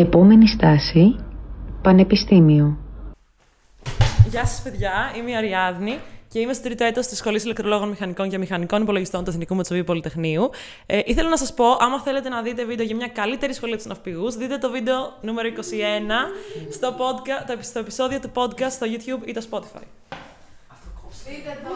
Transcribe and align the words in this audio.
Επόμενη 0.00 0.48
στάση, 0.48 1.16
Πανεπιστήμιο. 1.82 2.78
Γεια 4.28 4.46
σας, 4.46 4.62
παιδιά. 4.62 4.92
Είμαι 5.18 5.30
η 5.30 5.36
Αριάδνη 5.36 5.98
και 6.28 6.38
είμαι 6.38 6.52
στο 6.52 6.62
τρίτο 6.62 6.84
έτος 6.84 7.06
της 7.06 7.18
Σχολής 7.18 7.44
Ηλεκτρολόγων 7.44 7.88
Μηχανικών 7.88 8.28
και 8.28 8.38
Μηχανικών 8.38 8.82
Υπολογιστών 8.82 9.24
του 9.24 9.30
Εθνικού 9.30 9.54
Μετσοβίου 9.54 9.84
Πολυτεχνείου. 9.84 10.50
Ε, 10.86 11.00
ήθελα 11.04 11.28
να 11.28 11.36
σας 11.36 11.54
πω, 11.54 11.64
άμα 11.78 12.00
θέλετε 12.00 12.28
να 12.28 12.42
δείτε 12.42 12.64
βίντεο 12.64 12.86
για 12.86 12.96
μια 12.96 13.08
καλύτερη 13.08 13.52
σχολή 13.54 13.76
τους 13.76 13.86
ναυπηγούς, 13.86 14.36
δείτε 14.36 14.58
το 14.58 14.70
βίντεο 14.70 15.12
νούμερο 15.20 15.48
21 15.48 15.60
στο, 16.70 16.94
podcast, 16.98 17.58
στο 17.60 17.78
επεισόδιο 17.78 18.20
του 18.20 18.30
podcast 18.34 18.70
στο 18.70 18.86
YouTube 18.86 19.28
ή 19.28 19.32
το 19.32 19.46
Spotify. 19.50 19.84
Δείτε 21.24 21.58
το! 21.64 21.70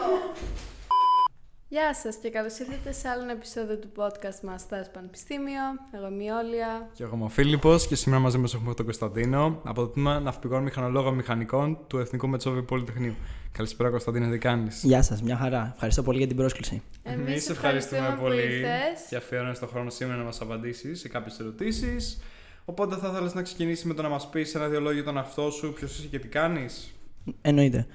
Γεια 1.67 1.93
σας 1.93 2.15
και 2.15 2.29
καλώς 2.29 2.59
ήρθατε 2.59 2.91
σε 2.91 3.07
άλλο 3.07 3.21
ένα 3.21 3.31
επεισόδιο 3.31 3.77
του 3.77 3.89
podcast 3.95 4.39
μας 4.43 4.61
στα 4.61 4.85
Πανεπιστήμιο. 4.93 5.61
Εγώ 5.91 6.07
είμαι 6.07 6.23
η 6.23 6.27
Όλια. 6.27 6.89
Και 6.93 7.03
εγώ 7.03 7.15
είμαι 7.15 7.25
ο 7.25 7.27
Φίλιππος 7.27 7.87
και 7.87 7.95
σήμερα 7.95 8.21
μαζί 8.21 8.37
μας 8.37 8.53
έχουμε 8.53 8.73
τον 8.73 8.85
Κωνσταντίνο 8.85 9.61
από 9.63 9.81
το 9.81 9.87
τμήμα 9.87 10.19
Ναυπηγών 10.19 10.63
Μηχανολόγων 10.63 11.13
Μηχανικών 11.13 11.77
του 11.87 11.97
Εθνικού 11.97 12.27
Μετσόβιου 12.27 12.65
Πολυτεχνείου. 12.65 13.15
Καλησπέρα, 13.51 13.89
Κωνσταντίνο, 13.89 14.29
τι 14.29 14.37
κάνεις; 14.37 14.83
Γεια 14.83 15.01
σας, 15.01 15.21
μια 15.21 15.37
χαρά. 15.37 15.71
Ευχαριστώ 15.73 16.03
πολύ 16.03 16.17
για 16.17 16.27
την 16.27 16.35
πρόσκληση. 16.35 16.81
Εμείς 17.03 17.49
ευχαριστούμε 17.49 18.17
πολύ 18.21 18.63
και 19.09 19.15
αφιέρωνες 19.15 19.59
τον 19.59 19.69
χρόνο 19.69 19.89
σήμερα 19.89 20.17
να 20.17 20.23
μας 20.23 20.41
απαντήσεις 20.41 20.99
σε 20.99 21.07
κάποιες 21.07 21.39
ερωτήσεις. 21.39 22.21
Οπότε 22.65 22.95
θα 22.95 23.07
ήθελα 23.07 23.31
να 23.33 23.41
ξεκινήσεις 23.41 23.83
με 23.85 23.93
το 23.93 24.01
να 24.01 24.09
μας 24.09 24.29
πεις 24.29 24.55
ένα-δύο 24.55 24.79
λόγια 24.79 25.03
τον 25.03 25.17
αυτό 25.17 25.51
σου, 25.51 25.73
ποιος 25.73 25.97
είσαι 25.97 26.07
και 26.07 26.19
τι 26.19 26.27
κάνεις; 26.27 26.93
Εννοείται. 27.41 27.87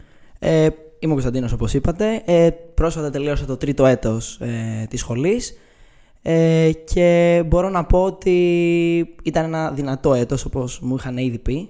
Ε, 0.42 0.68
είμαι 0.98 1.12
ο 1.12 1.14
Κωνσταντίνος, 1.14 1.52
όπως 1.52 1.74
είπατε. 1.74 2.22
Ε, 2.24 2.50
πρόσφατα 2.50 3.10
τελείωσα 3.10 3.44
το 3.44 3.56
τρίτο 3.56 3.86
έτος 3.86 4.40
ε, 4.40 4.86
της 4.90 5.00
σχολής. 5.00 5.54
Ε, 6.22 6.70
και 6.84 7.42
μπορώ 7.46 7.68
να 7.68 7.84
πω 7.84 8.04
ότι 8.04 9.14
ήταν 9.22 9.44
ένα 9.44 9.70
δυνατό 9.70 10.14
έτος 10.14 10.44
όπως 10.44 10.80
μου 10.80 10.94
είχαν 10.94 11.16
ήδη 11.16 11.38
πει 11.38 11.68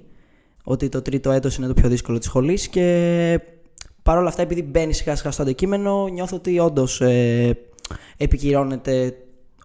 ότι 0.64 0.88
το 0.88 1.02
τρίτο 1.02 1.30
έτος 1.30 1.56
είναι 1.56 1.66
το 1.66 1.74
πιο 1.74 1.88
δύσκολο 1.88 2.18
της 2.18 2.27
σχολής 2.27 2.68
και 2.68 3.40
παρόλα 4.02 4.28
αυτά 4.28 4.42
επειδή 4.42 4.62
μπαίνει 4.62 4.92
σιγά 4.92 5.16
σιγά 5.16 5.30
στο 5.30 5.42
αντικείμενο 5.42 6.06
νιώθω 6.06 6.36
ότι 6.36 6.58
όντως 6.58 7.00
ε, 7.00 7.58
επικυρώνεται 8.16 9.16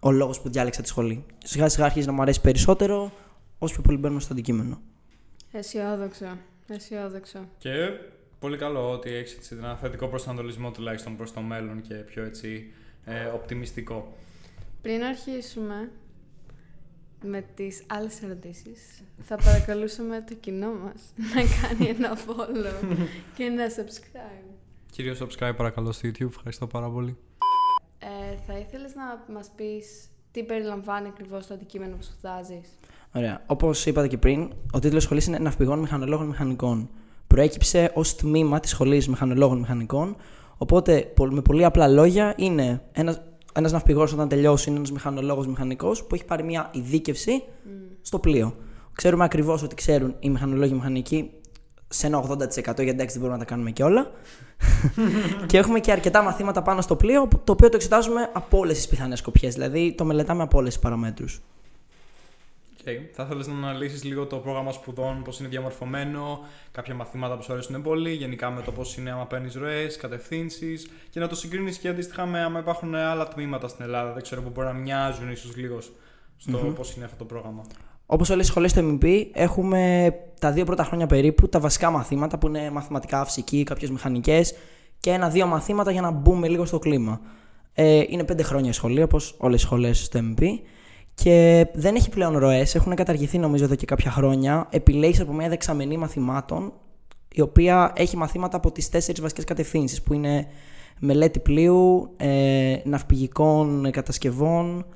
ο 0.02 0.10
λόγος 0.10 0.40
που 0.40 0.50
διάλεξα 0.50 0.82
τη 0.82 0.88
σχολή. 0.88 1.24
Σιγά 1.44 1.68
σιγά 1.68 1.84
αρχίζει 1.84 2.06
να 2.06 2.12
μου 2.12 2.22
αρέσει 2.22 2.40
περισσότερο 2.40 3.12
όσο 3.58 3.72
πιο 3.72 3.82
πολύ 3.82 3.98
μπαίνουμε 3.98 4.20
στο 4.20 4.32
αντικείμενο. 4.32 4.80
Αισιόδοξο. 5.52 6.26
Αισιόδοξο. 6.68 7.38
Και 7.58 7.70
πολύ 8.38 8.56
καλό 8.56 8.90
ότι 8.90 9.10
έχεις 9.10 9.50
ένα 9.50 9.76
θετικό 9.76 10.06
προσανατολισμό 10.08 10.70
τουλάχιστον 10.70 11.16
προς 11.16 11.32
το 11.32 11.40
μέλλον 11.40 11.80
και 11.80 11.94
πιο 11.94 12.24
έτσι 12.24 12.72
ε, 13.04 13.24
οπτιμιστικό. 13.24 14.16
Πριν 14.82 15.02
αρχίσουμε 15.02 15.90
με 17.24 17.44
τις 17.54 17.82
άλλες 17.86 18.22
ερωτήσεις, 18.22 19.02
θα 19.22 19.36
παρακαλούσαμε 19.36 20.24
το 20.28 20.34
κοινό 20.34 20.72
μας 20.72 21.12
να 21.34 21.42
κάνει 21.42 21.90
ένα 21.90 22.16
follow 22.16 23.06
και 23.36 23.42
ένα 23.42 23.66
subscribe. 23.66 24.54
Κύριο 24.90 25.14
subscribe 25.20 25.56
παρακαλώ 25.56 25.92
στο 25.92 26.08
YouTube, 26.08 26.28
ευχαριστώ 26.28 26.66
πάρα 26.66 26.90
πολύ. 26.90 27.16
Ε, 27.98 28.36
θα 28.46 28.58
ήθελες 28.58 28.94
να 28.94 29.32
μας 29.32 29.50
πεις 29.56 30.08
τι 30.30 30.42
περιλαμβάνει 30.42 31.08
ακριβώς 31.08 31.46
το 31.46 31.54
αντικείμενο 31.54 31.96
που 31.96 32.02
σπουδάζεις; 32.02 32.68
Ωραία. 33.12 33.42
Όπως 33.46 33.86
είπατε 33.86 34.08
και 34.08 34.18
πριν, 34.18 34.52
ο 34.72 34.78
τίτλος 34.78 35.02
σχολής 35.02 35.26
είναι 35.26 35.38
Ναυπηγών 35.38 35.78
Μηχανολόγων 35.78 36.26
Μηχανικών. 36.26 36.90
Προέκυψε 37.26 37.90
ως 37.94 38.16
τμήμα 38.16 38.60
της 38.60 38.70
σχολής 38.70 39.08
Μηχανολόγων 39.08 39.58
Μηχανικών. 39.58 40.16
Οπότε, 40.56 41.12
με 41.30 41.42
πολύ 41.42 41.64
απλά 41.64 41.88
λόγια, 41.88 42.34
είναι 42.36 42.82
ένας 42.92 43.20
ένας 43.56 43.72
ναυπηγός 43.72 44.12
όταν 44.12 44.28
τελειώσει, 44.28 44.68
είναι 44.68 44.78
ένας 44.78 44.92
μηχανολόγος 44.92 45.46
μηχανικός 45.46 46.04
που 46.04 46.14
έχει 46.14 46.24
πάρει 46.24 46.42
μια 46.42 46.70
ειδίκευση 46.72 47.42
στο 48.02 48.18
πλοίο. 48.18 48.54
Ξέρουμε 48.92 49.24
ακριβώς 49.24 49.62
ότι 49.62 49.74
ξέρουν 49.74 50.14
οι 50.18 50.30
μηχανολόγοι 50.30 50.72
μηχανικοί 50.72 51.30
σε 51.88 52.06
ένα 52.06 52.24
80% 52.28 52.50
γιατί 52.52 52.88
εντάξει 52.88 53.18
δεν 53.18 53.18
μπορούμε 53.18 53.38
να 53.38 53.38
τα 53.38 53.44
κάνουμε 53.44 53.70
και 53.70 53.82
όλα. 53.82 54.10
και 55.46 55.58
έχουμε 55.58 55.80
και 55.80 55.92
αρκετά 55.92 56.22
μαθήματα 56.22 56.62
πάνω 56.62 56.80
στο 56.80 56.96
πλοίο, 56.96 57.28
το 57.44 57.52
οποίο 57.52 57.68
το 57.68 57.76
εξετάζουμε 57.76 58.30
από 58.32 58.58
όλες 58.58 58.76
τις 58.76 58.88
πιθανές 58.88 59.18
σκοπιές. 59.18 59.54
Δηλαδή 59.54 59.94
το 59.96 60.04
μελετάμε 60.04 60.42
από 60.42 60.58
όλες 60.58 60.72
τις 60.72 60.82
παραμέτρους. 60.82 61.42
Okay. 62.86 63.08
Θα 63.12 63.22
ήθελε 63.22 63.44
να 63.46 63.68
αναλύσεις 63.68 64.04
λίγο 64.04 64.26
το 64.26 64.36
πρόγραμμα 64.36 64.72
σπουδών, 64.72 65.22
πώς 65.22 65.38
είναι 65.40 65.48
διαμορφωμένο, 65.48 66.40
κάποια 66.72 66.94
μαθήματα 66.94 67.36
που 67.36 67.42
σου 67.42 67.52
αρέσουν 67.52 67.82
πολύ, 67.82 68.12
γενικά 68.12 68.50
με 68.50 68.62
το 68.62 68.72
πώς 68.72 68.96
είναι 68.96 69.10
άμα 69.10 69.26
παίρνεις 69.26 69.54
ροές, 69.54 69.96
κατευθύνσεις 69.96 70.90
και 71.10 71.20
να 71.20 71.28
το 71.28 71.34
συγκρίνεις 71.34 71.78
και 71.78 71.88
αντίστοιχα 71.88 72.26
με 72.26 72.40
άμα 72.40 72.58
υπάρχουν 72.58 72.94
άλλα 72.94 73.28
τμήματα 73.28 73.68
στην 73.68 73.84
Ελλάδα. 73.84 74.12
Δεν 74.12 74.22
ξέρω 74.22 74.42
που 74.42 74.50
μπορεί 74.50 74.66
να 74.66 74.72
μοιάζουν 74.72 75.30
ίσως 75.30 75.56
λίγο 75.56 75.78
στο 76.36 76.58
mm-hmm. 76.58 76.74
πώς 76.74 76.94
είναι 76.94 77.04
αυτό 77.04 77.16
το 77.16 77.24
πρόγραμμα. 77.24 77.64
Όπως 78.06 78.30
όλες 78.30 78.46
οι 78.46 78.48
σχολές 78.50 78.72
του 78.72 78.98
MP, 79.02 79.24
έχουμε 79.32 80.12
τα 80.40 80.52
δύο 80.52 80.64
πρώτα 80.64 80.84
χρόνια 80.84 81.06
περίπου 81.06 81.48
τα 81.48 81.60
βασικά 81.60 81.90
μαθήματα 81.90 82.38
που 82.38 82.46
είναι 82.46 82.70
μαθηματικά, 82.70 83.24
φυσική, 83.24 83.62
κάποιες 83.62 83.90
μηχανικές 83.90 84.54
και 85.00 85.10
ένα-δύο 85.10 85.46
μαθήματα 85.46 85.90
για 85.90 86.00
να 86.00 86.10
μπούμε 86.10 86.48
λίγο 86.48 86.64
στο 86.64 86.78
κλίμα. 86.78 87.20
Ε, 87.72 88.02
είναι 88.08 88.24
πέντε 88.24 88.42
χρόνια 88.42 88.70
η 88.70 88.72
σχολή, 88.72 89.02
όπως 89.02 89.34
όλες 89.38 89.60
οι 89.60 89.64
σχολές 89.64 90.04
στο 90.04 90.20
MP. 90.22 90.44
Και 91.22 91.66
δεν 91.74 91.94
έχει 91.94 92.08
πλέον 92.08 92.38
ροές, 92.38 92.74
έχουν 92.74 92.94
καταργηθεί 92.94 93.38
νομίζω 93.38 93.64
εδώ 93.64 93.74
και 93.74 93.86
κάποια 93.86 94.10
χρόνια. 94.10 94.66
Επιλέγεις 94.70 95.20
από 95.20 95.32
μια 95.32 95.48
δεξαμενή 95.48 95.96
μαθημάτων, 95.96 96.72
η 97.32 97.40
οποία 97.40 97.92
έχει 97.96 98.16
μαθήματα 98.16 98.56
από 98.56 98.72
τις 98.72 98.88
τέσσερις 98.88 99.20
βασικές 99.20 99.44
κατευθύνσεις, 99.44 100.02
που 100.02 100.14
είναι 100.14 100.46
μελέτη 101.00 101.38
πλοίου, 101.38 102.14
ε, 102.16 102.76
ναυπηγικών 102.84 103.90
κατασκευών, 103.90 104.86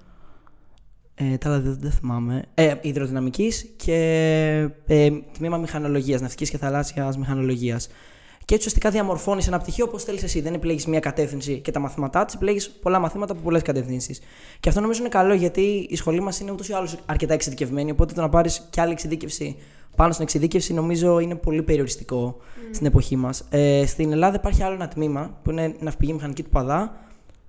ε, 1.15 1.37
τα 1.39 1.49
άλλα 1.49 1.61
δεν, 1.61 1.91
θυμάμαι, 1.91 2.43
ε, 2.55 2.75
υδροδυναμικής 2.81 3.67
και 3.77 3.95
ε, 4.87 5.11
τμήμα 5.33 5.57
μηχανολογίας, 5.57 6.21
ναυτικής 6.21 6.51
και 6.51 6.59
θαλάσσιας 6.59 7.17
μηχανολογίας. 7.17 7.89
Και 8.51 8.57
έτσι 8.57 8.69
ουσιαστικά 8.69 8.91
διαμορφώνεις 8.91 9.47
ένα 9.47 9.59
πτυχίο 9.59 9.85
όπως 9.85 10.05
θέλεις 10.05 10.23
εσύ. 10.23 10.41
Δεν 10.41 10.55
επιλέγεις 10.55 10.87
μία 10.87 11.01
κατεύθυνση 11.01 11.59
και 11.59 11.71
τα 11.71 11.81
μαθήματά 11.81 12.25
της, 12.25 12.35
επιλέγεις 12.35 12.71
πολλά 12.71 12.99
μαθήματα 12.99 13.33
από 13.33 13.43
πολλές 13.43 13.63
κατευθύνσεις. 13.63 14.21
Και 14.61 14.69
αυτό 14.69 14.81
νομίζω 14.81 15.01
είναι 15.01 15.09
καλό 15.09 15.35
γιατί 15.35 15.87
η 15.91 15.97
σχολή 15.97 16.21
μας 16.21 16.41
είναι 16.41 16.51
ούτως 16.51 16.69
ή 16.69 16.73
άλλως 16.73 16.97
αρκετά 17.07 17.35
εξειδικευμένη. 17.35 17.91
Οπότε 17.91 18.15
το 18.15 18.21
να 18.21 18.29
πάρεις 18.29 18.67
κι 18.71 18.81
άλλη 18.81 18.93
εξειδίκευση 18.93 19.57
πάνω 19.97 20.13
στην 20.13 20.25
εξειδίκευση 20.25 20.75
νομίζω 20.75 21.19
είναι 21.19 21.35
πολύ 21.35 21.63
περιοριστικό 21.63 22.37
στην 22.73 22.87
εποχή 22.87 23.17
μας. 23.17 23.45
Ε, 23.51 23.87
στην 23.87 24.13
Ελλάδα 24.13 24.37
υπάρχει 24.37 24.63
άλλο 24.63 24.75
ένα 24.75 24.89
τμήμα 24.89 25.39
που 25.43 25.51
είναι 25.51 25.75
ναυπηγή 25.81 26.13
μηχανική 26.13 26.43
του 26.43 26.51
Παδά. 26.51 26.97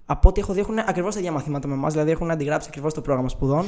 Από 0.05 0.29
ό,τι 0.29 0.41
έχω 0.41 0.53
δει 0.53 0.59
έχουν 0.59 0.79
ακριβώς 0.79 1.13
τα 1.13 1.19
ίδια 1.19 1.31
μαθήματα 1.31 1.67
με 1.67 1.73
εμάς, 1.73 1.93
δηλαδή 1.93 2.11
έχουν 2.11 2.31
αντιγράψει 2.31 2.67
ακριβώς 2.69 2.93
το 2.93 3.01
πρόγραμμα 3.01 3.29
σπουδών. 3.29 3.65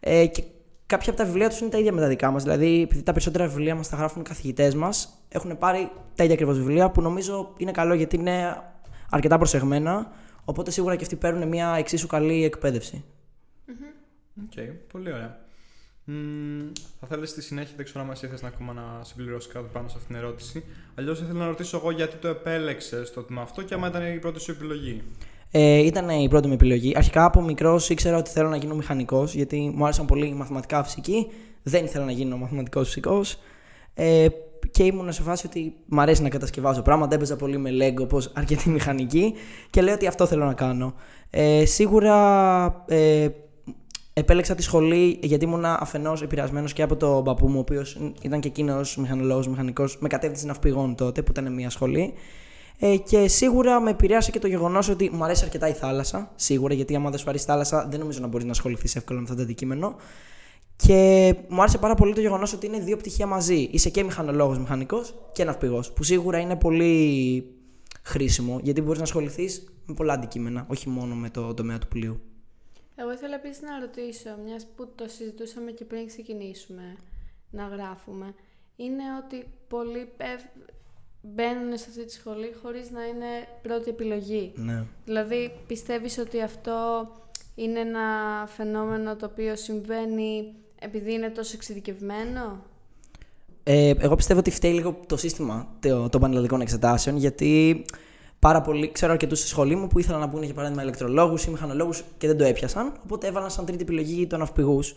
Ε, 0.00 0.26
και 0.26 0.42
κάποια 0.86 1.12
από 1.12 1.20
τα 1.20 1.26
βιβλία 1.26 1.48
τους 1.48 1.60
είναι 1.60 1.70
τα 1.70 1.78
ίδια 1.78 1.92
με 1.92 2.00
τα 2.00 2.08
δικά 2.08 2.30
μας. 2.30 2.42
Δηλαδή, 2.42 2.82
επειδή 2.82 3.02
τα 3.02 3.12
περισσότερα 3.12 3.46
βιβλία 3.46 3.74
μας 3.74 3.88
τα 3.88 3.96
γράφουν 3.96 4.20
οι 4.20 4.24
καθηγητές 4.24 4.74
μας, 4.74 5.22
έχουν 5.28 5.58
πάρει 5.58 5.90
τα 6.14 6.22
ίδια 6.22 6.34
ακριβώς 6.34 6.56
βιβλία 6.56 6.90
που 6.90 7.00
νομίζω 7.00 7.54
είναι 7.56 7.70
καλό 7.70 7.94
γιατί 7.94 8.16
είναι 8.16 8.62
αρκετά 9.10 9.36
προσεγμένα. 9.38 10.12
Οπότε 10.44 10.70
σίγουρα 10.70 10.96
και 10.96 11.02
αυτοί 11.02 11.16
παίρνουν 11.16 11.48
μια 11.48 11.74
εξίσου 11.78 12.06
καλή 12.06 12.44
εκπαίδευση. 12.44 13.04
OK, 14.44 14.52
okay, 14.56 14.72
πολύ 14.92 15.12
ωραία. 15.12 15.44
Mm, 16.08 16.72
θα 17.00 17.06
θέλεις 17.06 17.30
στη 17.30 17.42
συνέχεια, 17.42 17.72
δεν 17.76 17.84
ξέρω 17.84 18.00
αν 18.04 18.10
εσύ 18.10 18.26
θες 18.26 18.42
να 18.42 18.48
ακόμα 18.48 18.72
να 18.72 19.04
συμπληρώσεις 19.04 19.52
κάτι 19.52 19.68
πάνω 19.72 19.88
σε 19.88 19.94
αυτήν 19.96 20.14
την 20.14 20.24
ερώτηση. 20.24 20.64
Αλλιώς 20.94 21.20
ήθελα 21.20 21.38
να 21.38 21.46
ρωτήσω 21.46 21.76
εγώ 21.76 21.90
γιατί 21.90 22.16
το 22.16 22.28
επέλεξες 22.28 23.12
το 23.12 23.22
τμήμα 23.22 23.42
αυτό 23.42 23.62
και 23.62 23.74
άμα 23.74 23.88
ήταν 23.88 24.14
η 24.14 24.18
πρώτη 24.18 24.40
σου 24.40 24.50
επιλογή. 24.50 25.02
Ε, 25.58 25.78
ήταν 25.78 26.08
η 26.08 26.28
πρώτη 26.28 26.46
μου 26.46 26.52
επιλογή. 26.52 26.92
Αρχικά 26.96 27.24
από 27.24 27.42
μικρός 27.42 27.90
ήξερα 27.90 28.16
ότι 28.16 28.30
θέλω 28.30 28.48
να 28.48 28.56
γίνω 28.56 28.74
μηχανικός, 28.74 29.34
γιατί 29.34 29.72
μου 29.74 29.84
άρεσαν 29.84 30.06
πολύ 30.06 30.26
η 30.26 30.32
μαθηματικά 30.32 30.84
φυσική. 30.84 31.26
Δεν 31.62 31.84
ήθελα 31.84 32.04
να 32.04 32.10
γίνω 32.10 32.36
μαθηματικός 32.36 32.86
φυσικός. 32.86 33.38
Ε, 33.94 34.26
και 34.70 34.82
ήμουν 34.82 35.12
σε 35.12 35.22
φάση 35.22 35.46
ότι 35.46 35.74
μου 35.86 36.00
αρέσει 36.00 36.22
να 36.22 36.28
κατασκευάζω 36.28 36.82
πράγματα. 36.82 37.14
Έπαιζα 37.14 37.36
πολύ 37.36 37.58
με 37.58 37.70
Lego, 37.70 38.02
όπως 38.02 38.32
αρκετοί 38.34 38.68
μηχανικοί. 38.70 39.34
Και 39.70 39.82
λέω 39.82 39.94
ότι 39.94 40.06
αυτό 40.06 40.26
θέλω 40.26 40.44
να 40.44 40.54
κάνω. 40.54 40.94
Ε, 41.30 41.64
σίγουρα 41.64 42.84
ε, 42.88 43.28
επέλεξα 44.12 44.54
τη 44.54 44.62
σχολή 44.62 45.18
γιατί 45.22 45.44
ήμουν 45.44 45.64
αφενός 45.64 46.22
επηρεασμένος 46.22 46.72
και 46.72 46.82
από 46.82 46.96
τον 46.96 47.24
παππού 47.24 47.48
μου, 47.48 47.56
ο 47.56 47.60
οποίος 47.60 47.98
ήταν 48.22 48.40
και 48.40 48.48
εκείνος 48.48 48.96
μηχανολόγος, 48.96 49.48
μηχανικός, 49.48 49.98
με 50.00 50.08
κατεύθυνση 50.08 50.46
ναυπηγών 50.46 50.94
τότε, 50.94 51.22
που 51.22 51.30
ήταν 51.30 51.54
μια 51.54 51.70
σχολή. 51.70 52.12
Ε, 52.78 52.96
και 52.96 53.28
σίγουρα 53.28 53.80
με 53.80 53.90
επηρέασε 53.90 54.30
και 54.30 54.38
το 54.38 54.46
γεγονός 54.46 54.88
ότι 54.88 55.10
μου 55.10 55.24
αρέσει 55.24 55.44
αρκετά 55.44 55.68
η 55.68 55.72
θάλασσα. 55.72 56.32
Σίγουρα, 56.34 56.74
γιατί 56.74 56.96
άμα 56.96 57.10
δεν 57.10 57.18
σου 57.18 57.28
αρέσει 57.28 57.44
η 57.44 57.46
θάλασσα, 57.46 57.86
δεν 57.90 57.98
νομίζω 58.00 58.20
να 58.20 58.26
μπορείς 58.26 58.46
να 58.46 58.52
ασχοληθείς 58.52 58.96
εύκολα 58.96 59.18
με 59.18 59.24
αυτό 59.24 59.36
το 59.36 59.42
αντικείμενο. 59.42 59.96
Και 60.76 61.34
μου 61.48 61.60
άρεσε 61.60 61.78
πάρα 61.78 61.94
πολύ 61.94 62.14
το 62.14 62.20
γεγονός 62.20 62.52
ότι 62.52 62.66
είναι 62.66 62.78
δύο 62.78 62.96
πτυχία 62.96 63.26
μαζί. 63.26 63.68
Είσαι 63.72 63.90
και 63.90 64.04
μηχανολόγος 64.04 64.58
μηχανικός 64.58 65.14
και 65.32 65.44
ναυπηγός. 65.44 65.92
Που 65.92 66.02
σίγουρα 66.02 66.38
είναι 66.38 66.56
πολύ 66.56 67.44
χρήσιμο 68.02 68.60
γιατί 68.62 68.80
μπορείς 68.80 68.98
να 68.98 69.04
ασχοληθείς 69.04 69.64
με 69.86 69.94
πολλά 69.94 70.12
αντικείμενα, 70.12 70.66
όχι 70.68 70.88
μόνο 70.88 71.14
με 71.14 71.30
το 71.30 71.54
τομέα 71.54 71.78
του 71.78 71.88
πλοίου. 71.88 72.20
Εγώ 72.96 73.12
ήθελα 73.12 73.34
επίσης 73.34 73.62
να 73.62 73.80
ρωτήσω, 73.80 74.30
μιας 74.44 74.66
που 74.76 74.88
το 74.94 75.08
συζητούσαμε 75.08 75.70
και 75.70 75.84
πριν 75.84 76.06
ξεκινήσουμε 76.06 76.96
να 77.50 77.66
γράφουμε, 77.66 78.34
είναι 78.76 79.02
ότι 79.24 79.46
πολλοί 79.68 80.12
μπαίνουν 81.34 81.76
σε 81.78 81.86
αυτή 81.88 82.04
τη 82.04 82.12
σχολή 82.12 82.54
χωρίς 82.62 82.90
να 82.90 83.04
είναι 83.06 83.26
πρώτη 83.62 83.90
επιλογή. 83.90 84.52
Ναι. 84.54 84.84
Δηλαδή 85.04 85.52
πιστεύεις 85.66 86.18
ότι 86.18 86.42
αυτό 86.42 87.06
είναι 87.54 87.80
ένα 87.80 88.00
φαινόμενο 88.46 89.16
το 89.16 89.26
οποίο 89.26 89.56
συμβαίνει 89.56 90.54
επειδή 90.80 91.12
είναι 91.12 91.28
τόσο 91.30 91.52
εξειδικευμένο; 91.54 92.62
Ε, 93.62 93.92
εγώ 93.98 94.14
πιστεύω 94.14 94.38
ότι 94.38 94.50
φταίει 94.50 94.72
λίγο 94.72 95.00
το 95.06 95.16
σύστημα 95.16 95.68
το- 95.80 96.08
των 96.08 96.20
πανελλαδικών 96.20 96.60
εξετάσεων, 96.60 97.16
γιατί 97.16 97.84
πάρα 98.38 98.60
πολλοί, 98.60 98.92
ξέρω 98.92 99.12
αρκετούς 99.12 99.38
στη 99.38 99.48
σχολή 99.48 99.74
μου 99.76 99.86
που 99.86 99.98
ήθελαν 99.98 100.20
να 100.20 100.26
μπουν 100.26 100.42
για 100.42 100.54
παράδειγμα 100.54 100.82
ηλεκτρολόγους 100.82 101.44
ή 101.44 101.50
μηχανολόγους 101.50 102.04
και 102.18 102.26
δεν 102.26 102.36
το 102.38 102.44
έπιασαν. 102.44 102.92
Οπότε 103.04 103.26
έβαλαν 103.26 103.50
σαν 103.50 103.64
τρίτη 103.66 103.82
επιλογή 103.82 104.26
των 104.26 104.38
ναυπηγούς. 104.38 104.96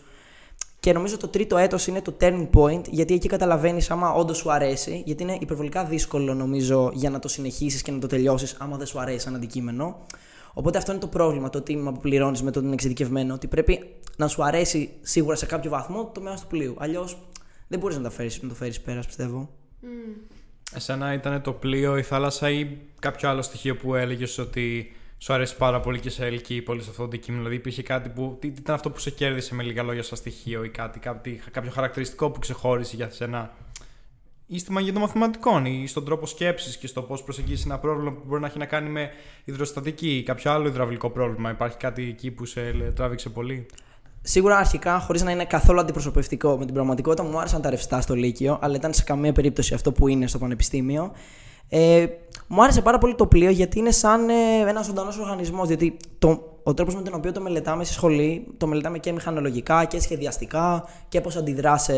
Και 0.80 0.92
νομίζω 0.92 1.16
το 1.16 1.28
τρίτο 1.28 1.56
έτος 1.56 1.86
είναι 1.86 2.02
το 2.02 2.16
turning 2.20 2.48
point, 2.54 2.88
γιατί 2.90 3.14
εκεί 3.14 3.28
καταλαβαίνεις 3.28 3.90
άμα 3.90 4.12
όντως 4.12 4.36
σου 4.36 4.52
αρέσει, 4.52 5.02
γιατί 5.06 5.22
είναι 5.22 5.36
υπερβολικά 5.40 5.84
δύσκολο 5.84 6.34
νομίζω 6.34 6.90
για 6.94 7.10
να 7.10 7.18
το 7.18 7.28
συνεχίσεις 7.28 7.82
και 7.82 7.90
να 7.90 7.98
το 7.98 8.06
τελειώσεις, 8.06 8.56
άμα 8.58 8.76
δεν 8.76 8.86
σου 8.86 9.00
αρέσει 9.00 9.18
σαν 9.18 9.34
αντικείμενο. 9.34 10.06
Οπότε 10.52 10.78
αυτό 10.78 10.90
είναι 10.92 11.00
το 11.00 11.06
πρόβλημα, 11.06 11.50
το 11.50 11.60
τίμημα 11.60 11.92
που 11.92 12.00
πληρώνεις 12.00 12.42
με 12.42 12.50
τον 12.50 12.72
εξειδικευμένο, 12.72 13.34
ότι 13.34 13.46
πρέπει 13.46 13.84
να 14.16 14.28
σου 14.28 14.44
αρέσει 14.44 14.90
σίγουρα 15.00 15.36
σε 15.36 15.46
κάποιο 15.46 15.70
βαθμό 15.70 16.10
το 16.14 16.20
μέρος 16.20 16.40
του 16.40 16.46
πλοίου. 16.46 16.74
Αλλιώς 16.78 17.18
δεν 17.68 17.78
μπορείς 17.78 17.96
να, 17.96 18.02
τα 18.02 18.10
φέρεις- 18.10 18.42
να 18.42 18.48
το 18.48 18.54
φέρεις 18.54 18.80
πέρας, 18.80 19.06
πιστεύω. 19.06 19.48
Εσένα 20.74 21.12
ήταν 21.12 21.42
το 21.42 21.52
πλοίο, 21.52 21.96
η 21.96 22.02
θάλασσα 22.02 22.50
ή 22.50 22.76
κάποιο 22.98 23.28
άλλο 23.28 23.42
στοιχείο 23.42 23.76
που 23.76 23.94
έλεγες 23.94 24.38
ότι 24.38 24.92
σου 25.22 25.32
αρέσει 25.32 25.56
πάρα 25.56 25.80
πολύ 25.80 26.00
και 26.00 26.10
σε 26.10 26.26
ελκύει 26.26 26.62
πολύ 26.62 26.82
σε 26.82 26.90
αυτό 26.90 27.02
το 27.02 27.08
αντικείμενο. 27.08 27.42
Δηλαδή 27.42 27.60
υπήρχε 27.60 27.82
κάτι 27.82 28.08
που. 28.08 28.36
Τι, 28.40 28.50
τι 28.50 28.60
ήταν 28.60 28.74
αυτό 28.74 28.90
που 28.90 28.98
σε 28.98 29.10
κέρδισε 29.10 29.54
με 29.54 29.62
λίγα 29.62 29.82
λόγια 29.82 30.02
σαν 30.02 30.18
στοιχείο 30.18 30.64
ή 30.64 30.68
κάτι, 30.68 30.98
κάτι, 30.98 31.40
κάποιο 31.50 31.70
χαρακτηριστικό 31.70 32.30
που 32.30 32.38
ξεχώρισε 32.38 32.96
για 32.96 33.10
σένα; 33.10 33.50
Ή 34.46 34.58
στη 34.58 34.72
μαγεία 34.72 34.92
των 34.92 35.02
μαθηματικών, 35.02 35.64
ή 35.64 35.86
στον 35.86 36.04
τρόπο 36.04 36.26
σκέψης 36.26 36.76
και 36.76 36.86
στο 36.86 37.02
πώς 37.02 37.22
προσεγγίσει 37.22 37.62
ένα 37.66 37.78
πρόβλημα 37.78 38.12
που 38.12 38.22
μπορεί 38.26 38.40
να 38.40 38.46
έχει 38.46 38.58
να 38.58 38.64
κάνει 38.64 38.88
με 38.88 39.10
υδροστατική 39.44 40.16
ή 40.16 40.22
κάποιο 40.22 40.50
άλλο 40.50 40.66
υδραυλικό 40.66 41.10
πρόβλημα; 41.10 41.50
Υπάρχει 41.50 41.76
κάτι 41.76 42.02
εκεί 42.02 42.30
που 42.30 42.44
σε 42.44 42.66
ε, 42.66 42.72
τράβηξε 42.72 43.28
πολύ; 43.28 43.66
Σίγουρα 44.22 44.56
αρχικά, 44.56 44.98
χωρίς 45.00 45.22
να 45.22 45.30
είναι 45.30 45.44
καθόλου 45.44 45.80
αντιπροσωπευτικό 45.80 46.58
με 46.58 46.64
την 46.64 46.74
πραγματικότητα, 46.74 47.22
μου 47.22 47.38
άρεσαν 47.38 47.62
τα 47.62 47.70
ρευστά 47.70 48.00
στο 48.00 48.14
Λύκειο, 48.14 48.58
αλλά 48.62 48.76
ήταν 48.76 48.92
σε 48.92 49.02
καμία 49.02 49.32
περίπτωση 49.32 49.74
αυτό 49.74 49.92
που 49.92 50.08
είναι 50.08 50.26
στο 50.26 50.38
Πανεπιστήμιο. 50.38 51.12
Ε, 51.72 52.06
μου 52.46 52.62
άρεσε 52.62 52.82
πάρα 52.82 52.98
πολύ 52.98 53.14
το 53.14 53.26
πλοίο 53.26 53.50
γιατί 53.50 53.78
είναι 53.78 53.90
σαν 53.90 54.28
ε, 54.28 54.34
ένας 54.68 54.86
ζωντανός 54.86 55.18
οργανισμός. 55.18 55.66
Γιατί 55.66 55.96
το, 56.18 56.58
ο 56.62 56.74
τρόπος 56.74 56.94
με 56.94 57.02
τον 57.02 57.14
οποίο 57.14 57.32
το 57.32 57.40
μελετάμε 57.40 57.84
στη 57.84 57.92
σχολή, 57.92 58.46
το 58.56 58.66
μελετάμε 58.66 58.98
και 58.98 59.12
μηχανολογικά 59.12 59.84
και 59.84 60.00
σχεδιαστικά 60.00 60.84
και 61.08 61.20
πώς 61.20 61.36
αντιδρά 61.36 61.78
σε 61.78 61.92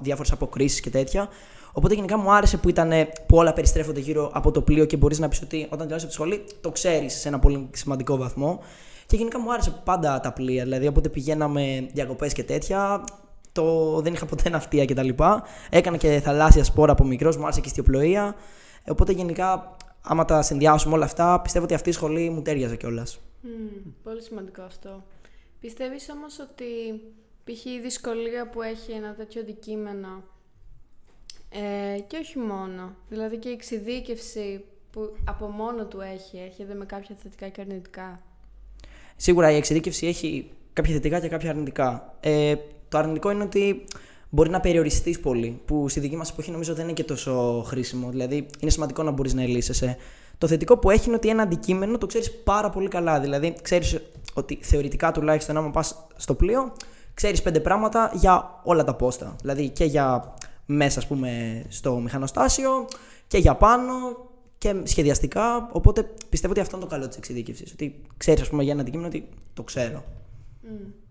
διάφορες 0.00 0.32
αποκρίσεις 0.32 0.80
και 0.80 0.90
τέτοια. 0.90 1.28
Οπότε 1.72 1.94
γενικά 1.94 2.18
μου 2.18 2.32
άρεσε 2.32 2.56
που, 2.56 2.68
ήταν, 2.68 2.90
που 3.26 3.36
όλα 3.36 3.52
περιστρέφονται 3.52 4.00
γύρω 4.00 4.30
από 4.32 4.50
το 4.50 4.62
πλοίο 4.62 4.84
και 4.84 4.96
μπορείς 4.96 5.18
να 5.18 5.28
πεις 5.28 5.42
ότι 5.42 5.66
όταν 5.70 5.78
τελειώσει 5.78 6.04
από 6.04 6.06
τη 6.06 6.12
σχολή 6.12 6.44
το 6.60 6.70
ξέρεις 6.70 7.20
σε 7.20 7.28
ένα 7.28 7.38
πολύ 7.38 7.68
σημαντικό 7.72 8.16
βαθμό. 8.16 8.60
Και 9.06 9.16
γενικά 9.16 9.40
μου 9.40 9.52
άρεσε 9.52 9.80
πάντα 9.84 10.20
τα 10.20 10.32
πλοία. 10.32 10.62
Δηλαδή, 10.62 10.86
όποτε 10.86 11.08
πηγαίναμε 11.08 11.88
διακοπές 11.92 12.32
και 12.32 12.44
τέτοια, 12.44 13.04
το, 13.52 14.00
δεν 14.00 14.12
είχα 14.12 14.26
ποτέ 14.26 14.48
ναυτία 14.48 14.84
κτλ. 14.84 15.08
Έκανα 15.70 15.96
και 15.96 16.20
θαλάσσια 16.24 16.64
σπόρα 16.64 16.92
από 16.92 17.04
μικρός, 17.04 17.36
μου 17.36 17.42
άρεσε 17.42 17.60
και 17.60 17.68
η 17.68 17.70
στιοπλοεία. 17.70 18.34
Οπότε 18.90 19.12
γενικά, 19.12 19.76
άμα 20.02 20.24
τα 20.24 20.42
συνδυάσουμε 20.42 20.94
όλα 20.94 21.04
αυτά, 21.04 21.40
πιστεύω 21.40 21.64
ότι 21.64 21.74
αυτή 21.74 21.88
η 21.88 21.92
σχολή 21.92 22.30
μου 22.30 22.42
τέριαζε 22.42 22.76
κιόλας. 22.76 23.20
Μμμ, 23.40 23.92
πολύ 24.02 24.22
σημαντικό 24.22 24.62
αυτό. 24.62 25.04
Πιστεύεις 25.60 26.10
όμως 26.10 26.38
ότι 26.38 27.00
π.χ. 27.44 27.64
η 27.64 27.80
δυσκολία 27.80 28.48
που 28.48 28.62
έχει 28.62 28.92
ένα 28.92 29.14
τέτοιο 29.14 29.40
αντικείμενο 29.40 30.22
ε, 31.50 31.98
και 32.06 32.16
όχι 32.16 32.38
μόνο, 32.38 32.94
δηλαδή 33.08 33.36
και 33.36 33.48
η 33.48 33.52
εξειδίκευση 33.52 34.64
που 34.90 35.16
από 35.24 35.46
μόνο 35.46 35.86
του 35.86 36.00
έχει, 36.00 36.38
έχετε 36.38 36.74
με 36.74 36.84
κάποια 36.84 37.16
θετικά 37.22 37.48
και 37.48 37.60
αρνητικά; 37.60 38.22
Σίγουρα 39.16 39.50
η 39.50 39.56
εξειδίκευση 39.56 40.06
έχει 40.06 40.50
κάποια 40.72 40.94
θετικά 40.94 41.20
και 41.20 41.28
κάποια 41.28 41.50
αρνητικά. 41.50 42.16
Ε, 42.20 42.54
το 42.88 42.98
αρνητικό 42.98 43.30
είναι 43.30 43.42
ότι 43.42 43.84
μπορεί 44.30 44.50
να 44.50 44.60
περιοριστείς 44.60 45.20
πολύ, 45.20 45.60
που 45.64 45.88
στη 45.88 46.00
δική 46.00 46.16
μας 46.16 46.30
εποχή 46.30 46.50
νομίζω 46.50 46.74
δεν 46.74 46.84
είναι 46.84 46.92
και 46.92 47.04
τόσο 47.04 47.62
χρήσιμο. 47.66 48.10
Δηλαδή, 48.10 48.46
είναι 48.58 48.70
σημαντικό 48.70 49.02
να 49.02 49.10
μπορείς 49.10 49.34
να 49.34 49.42
ελύσεσαι. 49.42 49.96
Το 50.38 50.46
θετικό 50.46 50.78
που 50.78 50.90
έχει 50.90 51.06
είναι 51.06 51.16
ότι 51.16 51.28
ένα 51.28 51.42
αντικείμενο 51.42 51.98
το 51.98 52.06
ξέρεις 52.06 52.32
πάρα 52.32 52.70
πολύ 52.70 52.88
καλά. 52.88 53.20
Δηλαδή, 53.20 53.54
ξέρεις 53.62 54.00
ότι 54.34 54.58
θεωρητικά 54.62 55.12
τουλάχιστον, 55.12 55.56
άμα 55.56 55.70
πας 55.70 56.06
στο 56.16 56.34
πλοίο, 56.34 56.72
ξέρεις 57.14 57.42
πέντε 57.42 57.60
πράγματα 57.60 58.10
για 58.14 58.60
όλα 58.64 58.84
τα 58.84 58.94
πόστα. 58.94 59.36
Δηλαδή, 59.40 59.68
και 59.68 59.84
για 59.84 60.34
μέσα, 60.66 60.98
ας 60.98 61.06
πούμε, 61.06 61.62
στο 61.68 61.96
μηχανοστάσιο, 61.96 62.86
και 63.26 63.38
για 63.38 63.54
πάνω, 63.54 63.92
και 64.58 64.74
σχεδιαστικά. 64.82 65.68
Οπότε 65.72 66.10
πιστεύω 66.28 66.52
ότι 66.52 66.62
αυτό 66.62 66.76
είναι 66.76 66.84
το 66.84 66.90
καλό 66.90 67.08
της 67.08 67.16
εξειδίκευσης. 67.16 67.72
Ότι 67.72 68.02
ξέρεις, 68.16 68.42
ας 68.42 68.48
πούμε, 68.48 68.62
για 68.62 68.72
ένα 68.72 68.80
αντικείμενο 68.80 69.08
ότι 69.08 69.28
το 69.54 69.62
ξέρω. 69.62 70.04
Μμ. 70.62 71.07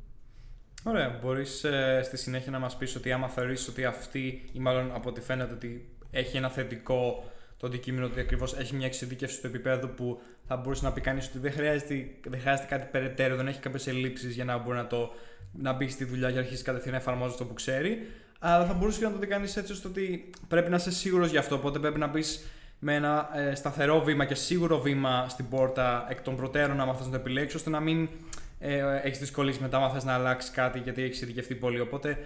Ωραία. 0.87 1.19
Μπορείς 1.21 1.65
στη 2.03 2.17
συνέχεια 2.17 2.51
να 2.51 2.59
μας 2.59 2.77
πεις 2.77 2.95
ότι 2.95 3.11
άμα 3.11 3.29
θεωρήσει 3.29 3.69
ότι 3.69 3.85
αυτή, 3.85 4.49
ή 4.51 4.59
μάλλον 4.59 4.91
από 4.93 5.09
ό,τι 5.09 5.21
φαίνεται 5.21 5.53
ότι 5.53 5.89
έχει 6.11 6.37
ένα 6.37 6.49
θετικό 6.49 7.31
το 7.57 7.67
αντικείμενο, 7.67 8.05
ότι 8.05 8.19
ακριβώς 8.19 8.57
έχει 8.57 8.75
μια 8.75 8.85
εξειδίκευση 8.85 9.41
του 9.41 9.47
επίπεδου 9.47 9.89
που 9.89 10.21
θα 10.47 10.55
μπορούσε 10.55 10.85
να 10.85 10.91
πει 10.91 11.01
κανείς 11.01 11.27
ότι 11.27 11.39
δεν 11.39 11.51
χρειάζεται, 11.51 12.07
δεν 12.27 12.39
χρειάζεται 12.39 12.67
κάτι 12.67 12.87
περαιτέρω, 12.91 13.35
δεν 13.35 13.47
έχει 13.47 13.59
κάποιες 13.59 13.87
ελλείψεις 13.87 14.35
για 14.35 14.45
να 14.45 14.57
μπορεί 14.57 14.77
να, 14.77 14.87
το, 14.87 15.13
να 15.51 15.73
μπει 15.73 15.89
στη 15.89 16.05
δουλειά 16.05 16.27
και 16.27 16.33
να 16.33 16.41
αρχίσει 16.41 16.63
κατευθείαν 16.63 16.93
να 16.93 16.99
εφαρμόζει 16.99 17.31
αυτό 17.31 17.45
που 17.45 17.53
ξέρει. 17.53 18.07
Αλλά 18.39 18.65
θα 18.65 18.73
μπορούσε 18.73 18.99
και 18.99 19.05
να 19.05 19.11
το 19.11 19.17
δει 19.17 19.27
κανείς 19.27 19.57
έτσι 19.57 19.71
ώστε 19.71 19.87
ότι 19.87 20.29
πρέπει 20.47 20.69
να 20.69 20.75
είσαι 20.75 20.91
σίγουρος 20.91 21.29
γι' 21.29 21.37
αυτό. 21.37 21.55
Οπότε 21.55 21.79
πρέπει 21.79 21.99
να 21.99 22.07
μπεις 22.07 22.45
με 22.79 22.95
ένα 22.95 23.29
ε, 23.33 23.55
σταθερό 23.55 24.01
βήμα 24.01 24.25
και 24.25 24.35
σίγουρο 24.35 24.79
βήμα 24.79 25.29
στην 25.29 25.49
πόρτα 25.49 26.05
εκ 26.09 26.21
των 26.21 26.35
προτέρων, 26.35 26.79
άμα 26.79 26.93
θες 26.93 27.05
να 27.05 27.11
το 27.11 27.17
επιλέξεις, 27.17 27.55
ώστε 27.55 27.69
να 27.69 27.79
μην 27.79 28.09
ε, 28.59 28.99
έχεις 29.03 29.19
δυσκολίες 29.19 29.57
μετά, 29.57 29.77
άμα 29.77 29.89
θες 29.89 30.03
να 30.03 30.13
αλλάξεις 30.13 30.51
κάτι 30.51 30.79
γιατί 30.79 31.01
έχεις 31.03 31.21
ειδικευτεί 31.21 31.55
πολύ. 31.55 31.79
Οπότε 31.79 32.17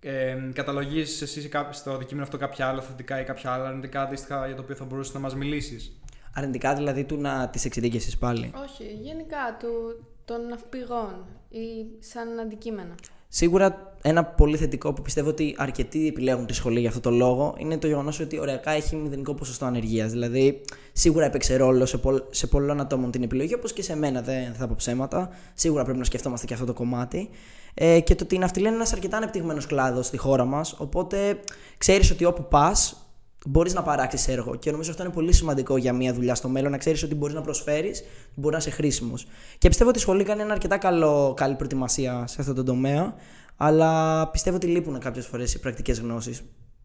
ε, 0.00 0.36
καταλογίζεις 0.52 1.22
εσύ 1.22 1.40
σε 1.40 1.48
κάποιο- 1.48 1.72
στο 1.72 1.90
αντικείμενο 1.92 2.24
αυτό 2.24 2.38
κάποια 2.38 2.66
άλλα 2.66 2.82
θετικά 2.82 3.20
ή 3.20 3.24
κάποια 3.24 3.50
άλλα 3.52 3.68
αρνητικά 3.68 4.02
αντίστοιχα 4.02 4.46
για 4.46 4.56
το 4.56 4.62
οποίο 4.62 4.74
θα 4.74 4.84
μπορούσες 4.84 5.14
να 5.14 5.20
μας 5.20 5.34
μιλήσεις. 5.34 6.00
Αρνητικά 6.34 6.74
δηλαδή 6.74 7.04
του 7.04 7.16
να 7.16 7.48
τη 7.48 7.62
εξειδίκευση 7.64 8.18
πάλι. 8.18 8.52
Όχι, 8.64 8.84
γενικά 8.84 9.56
του, 9.60 10.04
των 10.24 10.46
ναυπηγών 10.48 11.26
ή 11.48 11.86
σαν 11.98 12.40
αντικείμενα. 12.40 12.94
Σίγουρα 13.34 13.96
ένα 14.02 14.24
πολύ 14.24 14.56
θετικό 14.56 14.92
που 14.92 15.02
πιστεύω 15.02 15.28
ότι 15.28 15.54
αρκετοί 15.58 16.06
επιλέγουν 16.06 16.46
τη 16.46 16.52
σχολή 16.52 16.80
για 16.80 16.88
αυτό 16.88 17.00
το 17.00 17.10
λόγο 17.10 17.54
είναι 17.58 17.78
το 17.78 17.86
γεγονός 17.86 18.20
ότι 18.20 18.38
οριακά 18.38 18.70
έχει 18.70 18.96
μηδενικό 18.96 19.34
ποσοστό 19.34 19.64
ανεργίας. 19.64 20.10
Δηλαδή, 20.10 20.60
σίγουρα 20.92 21.24
έπαιξε 21.24 21.56
ρόλο 21.56 21.86
σε, 21.86 21.98
πολλ, 21.98 22.22
σε 22.30 22.46
πολλών 22.46 22.80
ατόμων 22.80 23.10
την 23.10 23.22
επιλογή, 23.22 23.54
όπως 23.54 23.72
και 23.72 23.82
σε 23.82 23.96
μένα, 23.96 24.22
δεν 24.22 24.54
θα 24.54 24.66
πω 24.66 24.74
ψέματα. 24.76 25.30
Σίγουρα 25.54 25.84
πρέπει 25.84 25.98
να 25.98 26.04
σκεφτόμαστε 26.04 26.46
και 26.46 26.54
αυτό 26.54 26.66
το 26.66 26.72
κομμάτι. 26.72 27.28
Ε, 27.74 28.00
και 28.00 28.14
το 28.14 28.24
ότι 28.24 28.34
η 28.34 28.38
ναυτιλία 28.38 28.68
είναι 28.68 28.76
ένας 28.76 28.92
αρκετά 28.92 29.16
ανεπτυγμένος 29.16 29.66
κλάδος 29.66 30.06
στη 30.06 30.16
χώρα 30.16 30.44
μας. 30.44 30.74
Οπότε 30.78 31.40
ξέρεις 31.78 32.10
ότι 32.10 32.24
όπου 32.24 32.48
πας 32.48 33.06
μπορείς 33.46 33.74
να 33.74 33.82
παράξεις 33.82 34.28
έργο. 34.28 34.54
Και 34.54 34.70
νομίζω 34.70 34.90
αυτό 34.90 35.02
είναι 35.02 35.12
πολύ 35.12 35.32
σημαντικό 35.32 35.76
για 35.76 35.92
μια 35.92 36.14
δουλειά 36.14 36.34
στο 36.34 36.48
μέλλον, 36.48 36.70
να 36.70 36.78
ξέρεις 36.78 37.02
ότι 37.02 37.14
μπορείς 37.14 37.34
να 37.34 37.40
προσφέρεις, 37.40 38.04
μπορεί 38.34 38.52
να 38.52 38.60
είσαι 38.60 38.70
χρήσιμος. 38.70 39.26
Και 39.58 39.68
πιστεύω 39.68 39.88
ότι 39.90 39.98
η 39.98 40.02
σχολή 40.02 40.24
κάνει 40.24 40.40
ένα 40.42 40.52
αρκετά 40.52 40.78
καλό, 40.78 41.34
καλή 41.36 41.54
προετοιμασία 41.54 42.24
σε 42.26 42.36
αυτό 42.40 42.52
το 42.52 42.62
τομέα, 42.62 43.14
αλλά 43.56 44.28
πιστεύω 44.28 44.56
ότι 44.56 44.66
λείπουν 44.66 44.98
κάποιες 44.98 45.26
φορές 45.26 45.54
οι 45.54 45.60
πρακτικές 45.60 46.00
γνώσεις. 46.00 46.42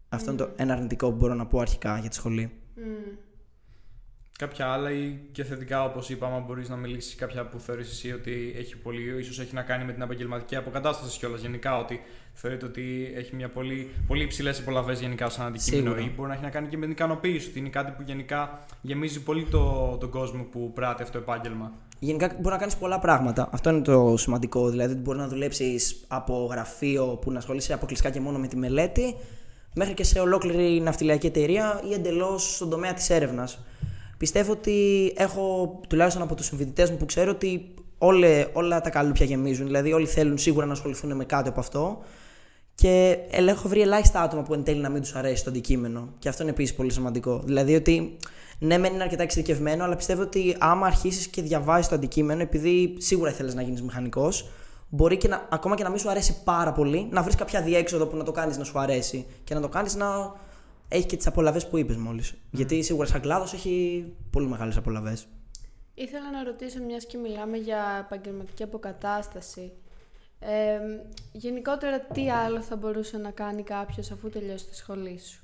Αυτό 0.08 0.30
είναι 0.30 0.40
το 0.40 0.48
ένα 0.56 0.72
αρνητικό 0.72 1.10
που 1.10 1.16
μπορώ 1.16 1.34
να 1.34 1.46
πω 1.46 1.58
αρχικά 1.58 1.98
για 1.98 2.08
τη 2.08 2.14
σχολή. 2.14 2.50
Μμ. 2.74 3.27
Κάποια 4.38 4.66
άλλα 4.66 4.90
ή 4.90 5.18
και 5.32 5.44
θετικά, 5.44 5.84
όπως 5.84 6.08
είπαμε, 6.08 6.44
μπορείς 6.46 6.68
να 6.68 6.76
μιλήσεις 6.76 7.14
κάποια 7.14 7.46
που 7.46 7.58
θεωρείς 7.58 7.90
εσύ 7.90 8.12
ότι 8.12 8.54
έχει 8.58 8.76
πολύ, 8.76 9.18
ίσως 9.18 9.40
έχει 9.40 9.54
να 9.54 9.62
κάνει 9.62 9.84
με 9.84 9.92
την 9.92 10.02
επαγγελματική 10.02 10.56
αποκατάσταση 10.56 11.18
κιόλας. 11.18 11.40
Γενικά, 11.40 11.78
ότι 11.78 12.00
θεωρείται 12.32 12.66
ότι 12.66 13.12
έχει 13.14 13.34
μια 13.34 13.48
πολύ, 13.48 13.90
πολύ 14.06 14.22
υψηλές 14.22 14.58
απολαυέ 14.60 14.94
γενικά 14.94 15.28
σαν 15.28 15.46
αντικείμενο, 15.46 15.90
Σίγουρα. 15.90 16.06
ή 16.06 16.14
μπορεί 16.16 16.28
να 16.28 16.34
έχει 16.34 16.42
να 16.42 16.50
κάνει 16.50 16.68
και 16.68 16.76
με 16.76 16.82
την 16.82 16.90
ικανοποίηση, 16.90 17.48
ότι 17.48 17.58
είναι 17.58 17.68
κάτι 17.68 17.90
που 17.90 18.02
γενικά 18.06 18.64
γεμίζει 18.80 19.22
πολύ 19.22 19.44
το, 19.44 19.96
τον 20.00 20.10
κόσμο 20.10 20.42
που 20.42 20.72
πράττει 20.72 21.02
αυτό 21.02 21.18
το 21.18 21.24
επάγγελμα. 21.30 21.72
Γενικά 21.98 22.26
μπορεί 22.26 22.54
να 22.54 22.58
κάνεις 22.58 22.76
πολλά 22.76 22.98
πράγματα. 22.98 23.48
Αυτό 23.52 23.70
είναι 23.70 23.80
το 23.80 24.16
σημαντικό. 24.16 24.68
Δηλαδή, 24.68 24.92
ότι 24.92 25.00
μπορεί 25.02 25.18
να 25.18 25.28
δουλέψεις 25.28 26.04
από 26.08 26.48
γραφείο 26.50 27.06
που 27.06 27.32
να 27.32 27.38
ασχολείσαι 27.38 27.72
αποκλειστικά 27.72 28.10
και 28.10 28.20
μόνο 28.20 28.38
με 28.38 28.46
τη 28.46 28.56
μελέτη, 28.56 29.16
μέχρι 29.74 29.94
και 29.94 30.04
σε 30.04 30.20
ολόκληρη 30.20 30.80
ναυτιλιακή 30.80 31.26
εταιρεία 31.26 31.80
ή 31.88 31.92
εντελώς 31.92 32.54
στον 32.54 32.70
τομέα 32.70 32.94
της 32.94 33.10
έρευνας. 33.10 33.58
Πιστεύω 34.18 34.52
ότι 34.52 35.12
έχω, 35.16 35.80
τουλάχιστον 35.88 36.22
από 36.22 36.34
τους 36.34 36.46
συμφοιτητές 36.46 36.90
μου 36.90 36.96
που 36.96 37.04
ξέρω, 37.04 37.30
ότι 37.30 37.74
όλε, 37.98 38.46
όλα 38.52 38.80
τα 38.80 38.90
καλούπια 38.90 39.26
γεμίζουν. 39.26 39.66
Δηλαδή, 39.66 39.92
όλοι 39.92 40.06
θέλουν 40.06 40.38
σίγουρα 40.38 40.66
να 40.66 40.72
ασχοληθούν 40.72 41.16
με 41.16 41.24
κάτι 41.24 41.48
από 41.48 41.60
αυτό. 41.60 41.98
Και 42.74 43.18
ε, 43.30 43.44
έχω 43.44 43.68
βρει 43.68 43.80
ελάχιστα 43.80 44.20
άτομα 44.20 44.42
που 44.42 44.54
εν 44.54 44.64
τέλει 44.64 44.80
να 44.80 44.88
μην 44.88 45.02
τους 45.02 45.14
αρέσει 45.14 45.44
το 45.44 45.50
αντικείμενο. 45.50 46.08
Και 46.18 46.28
αυτό 46.28 46.42
είναι 46.42 46.52
επίσης 46.52 46.74
πολύ 46.74 46.92
σημαντικό. 46.92 47.42
Δηλαδή 47.44 47.74
ότι 47.74 48.16
ναι, 48.58 48.78
μεν 48.78 48.92
είναι 48.94 49.02
αρκετά 49.02 49.22
εξειδικευμένο, 49.22 49.84
αλλά 49.84 49.96
πιστεύω 49.96 50.22
ότι 50.22 50.56
άμα 50.58 50.86
αρχίσεις 50.86 51.26
και 51.26 51.42
διαβάζεις 51.42 51.88
το 51.88 51.94
αντικείμενο, 51.94 52.42
επειδή 52.42 52.94
σίγουρα 52.98 53.30
ήθελε 53.30 53.52
να 53.52 53.62
γίνεις 53.62 53.82
μηχανικός, 53.82 54.48
μπορεί 54.88 55.16
και 55.16 55.28
να, 55.28 55.46
ακόμα 55.50 55.74
και 55.74 55.82
να 55.82 55.88
μην 55.88 55.98
σου 55.98 56.10
αρέσει 56.10 56.42
πάρα 56.44 56.72
πολύ, 56.72 57.08
να 57.10 57.22
βρεις 57.22 57.34
κάποια 57.34 57.62
διέξοδο 57.62 58.06
που 58.06 58.16
να 58.16 58.24
το 58.24 58.32
κάνεις 58.32 58.58
να 58.58 58.64
σου 58.64 58.78
αρέσει 58.78 59.26
και 59.44 59.54
να 59.54 59.60
το 59.60 59.68
κάνεις 59.68 59.94
να 59.94 60.06
έχει 60.88 61.06
και 61.06 61.16
τις 61.16 61.26
απολαυέ 61.26 61.60
που 61.70 61.76
είπες 61.76 61.96
μόλις. 61.96 62.34
Γιατί 62.50 62.82
σίγουρα 62.82 63.06
σαν 63.06 63.20
κλάδος 63.20 63.52
έχει 63.52 64.04
πολύ 64.30 64.46
μεγάλες 64.46 64.76
απολαυέ. 64.76 65.16
Ήθελα 65.94 66.30
να 66.30 66.44
ρωτήσω, 66.44 66.82
μιας 66.82 67.06
και 67.06 67.16
μιλάμε 67.16 67.56
για 67.56 68.06
επαγγελματική 68.06 68.62
αποκατάσταση, 68.62 69.72
Ε, 70.40 70.78
γενικότερα, 71.32 72.00
τι 72.00 72.30
άλλο 72.30 72.60
θα 72.62 72.76
μπορούσε 72.76 73.18
να 73.18 73.30
κάνει 73.30 73.62
κάποιος 73.62 74.10
αφού 74.10 74.28
τελειώσει 74.28 74.66
τη 74.66 74.76
σχολή 74.76 75.18
σου; 75.18 75.42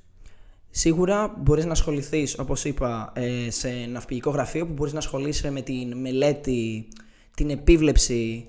Σίγουρα 0.70 1.34
μπορείς 1.38 1.64
να 1.64 1.72
ασχοληθείς, 1.72 2.38
όπως 2.38 2.64
είπα, 2.64 3.12
ε, 3.14 3.50
σε 3.50 3.68
ναυπηγικό 3.68 4.30
γραφείο 4.30 4.66
που 4.66 4.72
μπορείς 4.72 4.92
να 4.92 4.98
ασχολείσαι 4.98 5.50
με 5.50 5.60
την 5.60 5.96
μελέτη, 5.96 6.88
την 7.34 7.50
επίβλεψη 7.50 8.46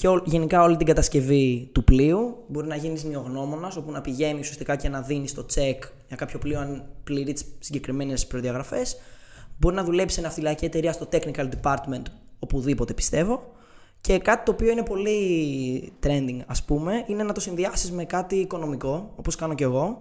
και 0.00 0.08
γενικά 0.24 0.62
όλη 0.62 0.76
την 0.76 0.86
κατασκευή 0.86 1.68
του 1.72 1.84
πλοίου. 1.84 2.44
Μπορεί 2.46 2.66
να 2.66 2.76
γίνεις 2.76 3.04
νιογνώμονας, 3.04 3.76
όπου 3.76 3.90
να 3.90 4.00
πηγαίνεις 4.00 4.40
ουσιαστικά 4.40 4.76
και 4.76 4.88
να 4.88 5.00
δίνεις 5.00 5.34
το 5.34 5.46
check 5.54 5.78
για 6.06 6.16
κάποιο 6.16 6.38
πλοίο 6.38 6.60
αν 6.60 6.84
πληρεί 7.04 7.32
τις 7.32 7.44
συγκεκριμένες 7.58 8.26
προδιαγραφές. 8.26 8.96
Μπορεί 9.58 9.74
να 9.74 9.84
δουλέψει 9.84 10.14
σε 10.14 10.20
ναυτιλιακή 10.20 10.64
εταιρεία 10.64 10.92
στο 10.92 11.08
technical 11.12 11.48
department, 11.62 12.02
οπουδήποτε 12.38 12.94
πιστεύω. 12.94 13.52
Και 14.00 14.18
κάτι 14.18 14.44
το 14.44 14.52
οποίο 14.52 14.70
είναι 14.70 14.82
πολύ 14.82 15.92
trending, 16.02 16.40
ας 16.46 16.62
πούμε, 16.62 17.04
είναι 17.06 17.22
να 17.22 17.32
το 17.32 17.40
συνδυάσεις 17.40 17.92
με 17.92 18.04
κάτι 18.04 18.36
οικονομικό, 18.36 19.12
όπως 19.16 19.36
κάνω 19.36 19.54
και 19.54 19.64
εγώ, 19.64 20.00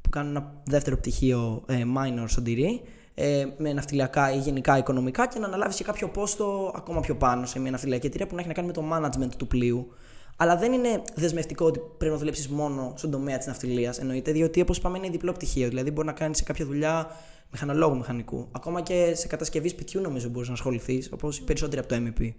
που 0.00 0.08
κάνω 0.08 0.28
ένα 0.28 0.52
δεύτερο 0.64 0.96
πτυχίο 0.96 1.62
ε, 1.66 1.82
minor 1.96 2.24
στον 2.26 2.44
τυρί, 2.44 2.80
ε, 3.20 3.46
με 3.56 3.72
ναυτιλιακά 3.72 4.32
ή 4.32 4.38
γενικά 4.38 4.78
οικονομικά 4.78 5.28
και 5.28 5.38
να 5.38 5.46
αναλάβεις 5.46 5.76
και 5.76 5.84
κάποιο 5.84 6.08
πόστο 6.08 6.72
ακόμα 6.76 7.00
πιο 7.00 7.16
πάνω 7.16 7.46
σε 7.46 7.58
μια 7.58 7.70
ναυτιλιακή 7.70 8.06
εταιρεία 8.06 8.26
που 8.26 8.34
να 8.34 8.40
έχει 8.40 8.48
να 8.48 8.54
κάνει 8.54 8.66
με 8.66 8.72
το 8.72 8.84
management 8.92 9.34
του 9.36 9.46
πλοίου. 9.46 9.92
Αλλά 10.36 10.56
δεν 10.56 10.72
είναι 10.72 11.02
δεσμευτικό 11.14 11.66
ότι 11.66 11.80
πρέπει 11.98 12.12
να 12.12 12.18
δουλέψεις 12.18 12.48
μόνο 12.48 12.92
στον 12.96 13.10
τομέα 13.10 13.38
της 13.38 13.46
ναυτιλίας. 13.46 13.98
Εννοείται, 13.98 14.32
διότι 14.32 14.60
όπως 14.60 14.76
είπαμε 14.76 14.98
είναι 14.98 15.08
διπλό 15.08 15.32
πτυχίο. 15.32 15.68
Δηλαδή 15.68 15.90
μπορεί 15.90 16.06
να 16.06 16.12
κάνεις 16.12 16.36
σε 16.36 16.42
κάποια 16.42 16.64
δουλειά 16.64 17.10
μηχανολόγου 17.50 17.96
μηχανικού. 17.96 18.48
Ακόμα 18.52 18.80
και 18.80 19.12
σε 19.14 19.26
κατασκευής 19.26 19.70
σπιτιού 19.70 20.00
νομίζω 20.00 20.28
μπορείς 20.28 20.48
να 20.48 20.54
ασχοληθείς, 20.54 21.12
όπως 21.12 21.38
οι 21.38 21.44
περισσότεροι 21.44 21.80
από 21.80 21.88
το 21.88 21.96
MEP. 22.06 22.32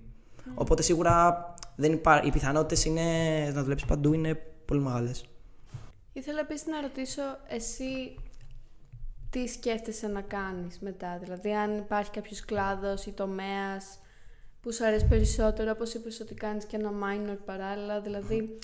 Οπότε 0.56 0.82
σίγουρα 0.82 1.54
δεν 1.76 1.92
υπά... 1.92 2.22
οι 2.24 2.32
πιθανότητες 2.32 2.86
να 3.54 3.62
δουλέψεις 3.64 3.88
παντού 3.88 4.14
είναι 4.14 4.42
πολύ 4.66 4.82
μεγάλες. 4.82 5.26
Ήθελα 6.14 6.40
επίσης 6.40 6.68
να 6.68 6.82
ρωτήσω 6.82 7.22
εσύ 7.48 8.16
τι 9.30 9.48
σκέφτεσαι 9.48 10.08
να 10.08 10.22
κάνεις 10.22 10.80
μετά, 10.80 11.18
δηλαδή 11.22 11.54
αν 11.54 11.78
υπάρχει 11.78 12.12
κάποιος 12.12 12.46
κλάδος 12.46 13.06
ή 13.06 13.12
τομέας 13.12 14.00
που 14.62 14.74
σου 14.74 14.86
αρέσει 14.86 15.06
περισσότερο, 15.08 15.72
όπως 15.72 15.94
είπες 15.94 16.20
ότι 16.20 16.34
κάνεις 16.34 16.66
και 16.66 16.76
ένα 16.76 16.90
minor 16.90 17.38
παράλληλα, 17.46 18.02
δηλαδή 18.02 18.58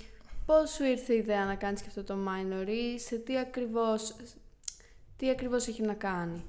πώς 0.46 0.70
σου 0.70 0.84
ήρθε 0.84 1.14
η 1.14 1.18
ιδέα 1.18 1.46
να 1.46 1.56
κάνεις 1.56 1.82
και 1.82 1.88
αυτό 1.88 2.04
το 2.04 2.14
minor 2.14 2.68
ή 2.68 3.00
σε 3.00 3.16
τι 3.16 3.38
ακριβώς, 3.38 4.16
τι 5.18 5.30
ακριβώς 5.30 5.68
έχει 5.68 5.82
να 5.82 5.94
κάνει; 5.94 6.44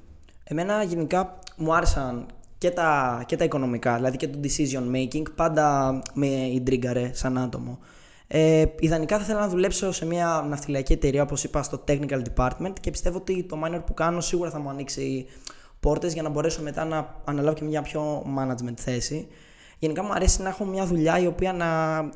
Εμένα 0.45 0.83
γενικά 0.83 1.39
μου 1.57 1.75
άρεσαν 1.75 2.27
και 2.59 2.71
τα, 2.71 3.23
και 3.27 3.37
τα 3.37 3.45
οικονομικά, 3.45 3.95
δηλαδή 3.97 4.17
και 4.17 4.29
το 4.29 4.39
decision 4.43 4.95
making, 4.95 5.35
πάντα 5.35 5.99
με 6.15 6.27
ιντρίγκαρε 6.27 7.11
σαν 7.15 7.39
άτομο. 7.39 7.79
Ε, 8.29 8.65
ιδανικά 8.79 9.17
θα 9.17 9.23
ήθελα 9.23 9.41
να 9.41 9.49
δουλέψω 9.49 9.93
σε 9.93 10.07
μια 10.07 10.45
ναυτιλιακή 10.49 10.93
εταιρεία, 10.93 11.23
όπως 11.23 11.45
είπα, 11.45 11.63
στο 11.63 11.85
technical 11.89 12.23
department 12.35 12.73
και 12.81 12.91
πιστεύω 12.91 13.19
ότι 13.19 13.45
το 13.45 13.61
minor 13.65 13.81
που 13.87 13.95
κάνω 13.95 14.21
σίγουρα 14.21 14.51
θα 14.51 14.59
μου 14.59 14.69
ανοίξει 14.69 15.27
πόρτες 15.81 16.13
για 16.13 16.23
να 16.23 16.29
μπορέσω 16.29 16.63
μετά 16.63 16.85
να 16.85 17.21
αναλάβω 17.25 17.57
και 17.57 17.65
μια 17.65 17.83
πιο 17.83 18.25
management 18.39 18.77
θέση. 18.77 19.29
Γενικά 19.79 20.03
μου 20.03 20.13
αρέσει 20.13 20.43
να 20.43 20.49
έχω 20.49 20.65
μια 20.65 20.87
δουλειά 20.87 21.19
η 21.19 21.27
οποία 21.27 21.53
να 21.53 21.67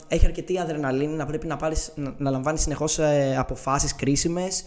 έχει 0.09 0.27
αρκετή 0.27 0.59
αδρεναλίνη, 0.59 1.17
να 1.17 1.27
πρέπει 1.27 1.47
να, 1.47 1.57
πάρεις, 1.57 1.93
να, 1.95 2.15
να 2.19 2.31
λαμβάνεις 2.31 2.61
συνεχώς 2.61 2.99
ε, 2.99 3.37
αποφάσεις 3.39 3.95
κρίσιμες 3.95 4.65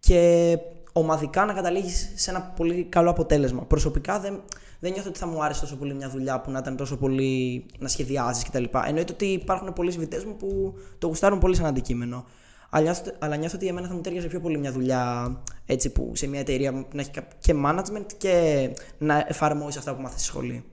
και 0.00 0.58
ομαδικά 0.92 1.44
να 1.44 1.52
καταλήγεις 1.52 2.12
σε 2.14 2.30
ένα 2.30 2.40
πολύ 2.40 2.84
καλό 2.84 3.10
αποτέλεσμα. 3.10 3.64
Προσωπικά 3.64 4.20
δεν, 4.20 4.42
δεν 4.80 4.92
νιώθω 4.92 5.08
ότι 5.08 5.18
θα 5.18 5.26
μου 5.26 5.44
άρεσε 5.44 5.60
τόσο 5.60 5.76
πολύ 5.76 5.94
μια 5.94 6.10
δουλειά 6.10 6.40
που 6.40 6.50
να 6.50 6.58
ήταν 6.58 6.76
τόσο 6.76 6.96
πολύ 6.96 7.66
να 7.78 7.88
σχεδιάζεις 7.88 8.44
κτλ. 8.44 8.64
Εννοείται 8.86 9.12
ότι 9.12 9.24
υπάρχουν 9.24 9.72
πολλοί 9.72 9.90
συμβητέ 9.90 10.22
μου 10.26 10.36
που 10.36 10.74
το 10.98 11.06
γουστάρουν 11.06 11.38
πολύ 11.38 11.56
σαν 11.56 11.66
αντικείμενο. 11.66 12.24
Αλλά 12.70 12.84
νιώθω, 12.84 13.02
αλλά 13.18 13.36
νιώθω 13.36 13.56
ότι 13.56 13.66
εμένα 13.66 13.88
θα 13.88 13.94
μου 13.94 14.00
ταιριάζει 14.00 14.28
πιο 14.28 14.40
πολύ 14.40 14.58
μια 14.58 14.72
δουλειά 14.72 15.36
έτσι 15.66 15.90
που 15.90 16.12
σε 16.14 16.26
μια 16.26 16.40
εταιρεία 16.40 16.72
να 16.92 17.00
έχει 17.00 17.10
και 17.38 17.54
management 17.64 18.06
και 18.16 18.68
να 18.98 19.24
εφαρμόζει 19.28 19.78
αυτά 19.78 19.94
που 19.94 20.02
μάθεις 20.02 20.20
στη 20.20 20.28
σχολή. 20.28 20.64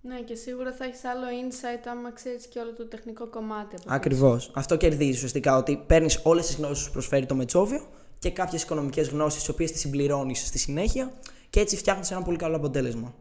Ναι, 0.00 0.20
και 0.20 0.34
σίγουρα 0.34 0.72
θα 0.72 0.84
έχεις 0.84 1.04
άλλο 1.04 1.22
insight 1.22 1.88
άμα 1.90 2.12
ξέρεις 2.12 2.46
και 2.46 2.58
όλο 2.58 2.72
το 2.72 2.86
τεχνικό 2.86 3.26
κομμάτι. 3.26 3.76
Ακριβώς. 3.86 4.50
Αυτό 4.54 4.76
κερδίζει 4.76 5.10
ουσιαστικά 5.10 5.56
ότι 5.56 5.82
παίρνεις 5.86 6.20
όλες 6.22 6.46
τις 6.46 6.56
γνώσεις 6.56 6.86
που 6.86 6.92
προσφέρει 6.92 7.26
το 7.26 7.34
Μετσόβιο 7.34 7.80
και 8.24 8.30
κάποιες 8.30 8.62
οικονομικές 8.62 9.08
γνώσεις, 9.08 9.38
τις 9.38 9.48
οποίες 9.48 9.72
τις 9.72 9.80
συμπληρώνεις 9.80 10.46
στη 10.46 10.58
συνέχεια 10.58 11.12
και 11.50 11.60
έτσι 11.60 11.76
φτιάχνεις 11.76 12.10
ένα 12.10 12.22
πολύ 12.22 12.36
καλό 12.36 12.56
αποτέλεσμα. 12.56 13.14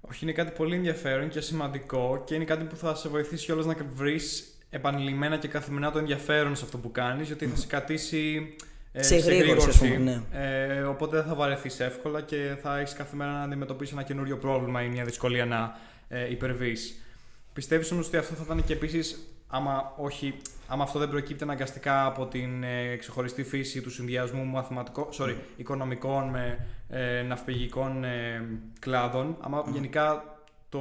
Όχι, 0.00 0.24
είναι 0.24 0.32
κάτι 0.32 0.50
πολύ 0.50 0.74
ενδιαφέρον 0.74 1.28
και 1.28 1.40
σημαντικό 1.40 2.22
και 2.26 2.34
είναι 2.34 2.44
κάτι 2.44 2.64
που 2.64 2.76
θα 2.76 2.94
σε 2.94 3.08
βοηθήσει 3.08 3.44
κιόλας 3.44 3.66
να 3.66 3.76
βρεις 3.94 4.58
επανειλημμένα 4.70 5.38
και 5.38 5.48
καθημερινά 5.48 5.92
το 5.92 5.98
ενδιαφέρον 5.98 6.56
σε 6.56 6.64
αυτό 6.64 6.78
που 6.78 6.90
κάνεις, 6.90 7.26
γιατί 7.26 7.46
θα 7.46 7.56
σε 7.56 7.66
κατήσει 7.66 8.54
ε, 8.92 9.02
σε, 9.02 9.20
σε 9.20 9.34
γρήγορση. 9.34 9.96
Ναι. 9.96 10.22
Ε, 10.32 10.82
οπότε 10.82 11.16
δεν 11.16 11.26
θα 11.26 11.34
βαρεθείς 11.34 11.80
εύκολα 11.80 12.20
και 12.20 12.56
θα 12.62 12.78
έχεις 12.78 12.94
κάθε 12.94 13.16
μέρα 13.16 13.30
να 13.30 13.42
αντιμετωπίσεις 13.42 13.94
ένα 13.94 14.02
καινούριο 14.02 14.38
πρόβλημα 14.38 14.82
ή 14.82 14.88
μια 14.88 15.04
δυσκολία 15.04 15.44
να 15.46 15.78
ε, 16.08 16.30
υπερβείς. 16.30 17.04
Πιστεύεις 17.52 17.90
όμως 17.90 18.06
ότι 18.06 18.16
αυτό 18.16 18.34
θα 18.34 18.42
ήταν 18.44 18.64
και 18.64 18.72
επίσης, 18.72 19.33
άμα, 19.54 19.92
όχι, 19.96 20.36
άμα 20.68 20.82
αυτό 20.82 20.98
δεν 20.98 21.08
προκύπτει 21.08 21.42
αναγκαστικά 21.42 22.06
από 22.06 22.26
την 22.26 22.62
ε, 22.62 22.96
ξεχωριστή 22.96 23.44
φύση 23.44 23.80
του 23.80 23.90
συνδυασμού 23.90 24.44
μαθηματικών, 24.44 25.08
sorry, 25.18 25.34
οικονομικών 25.56 26.28
με 26.28 26.66
ε, 26.88 27.22
ναυπηγικών 27.22 28.04
ε, 28.04 28.44
κλάδων, 28.78 29.36
άμα 29.40 29.64
γενικά 29.72 30.24
το, 30.68 30.78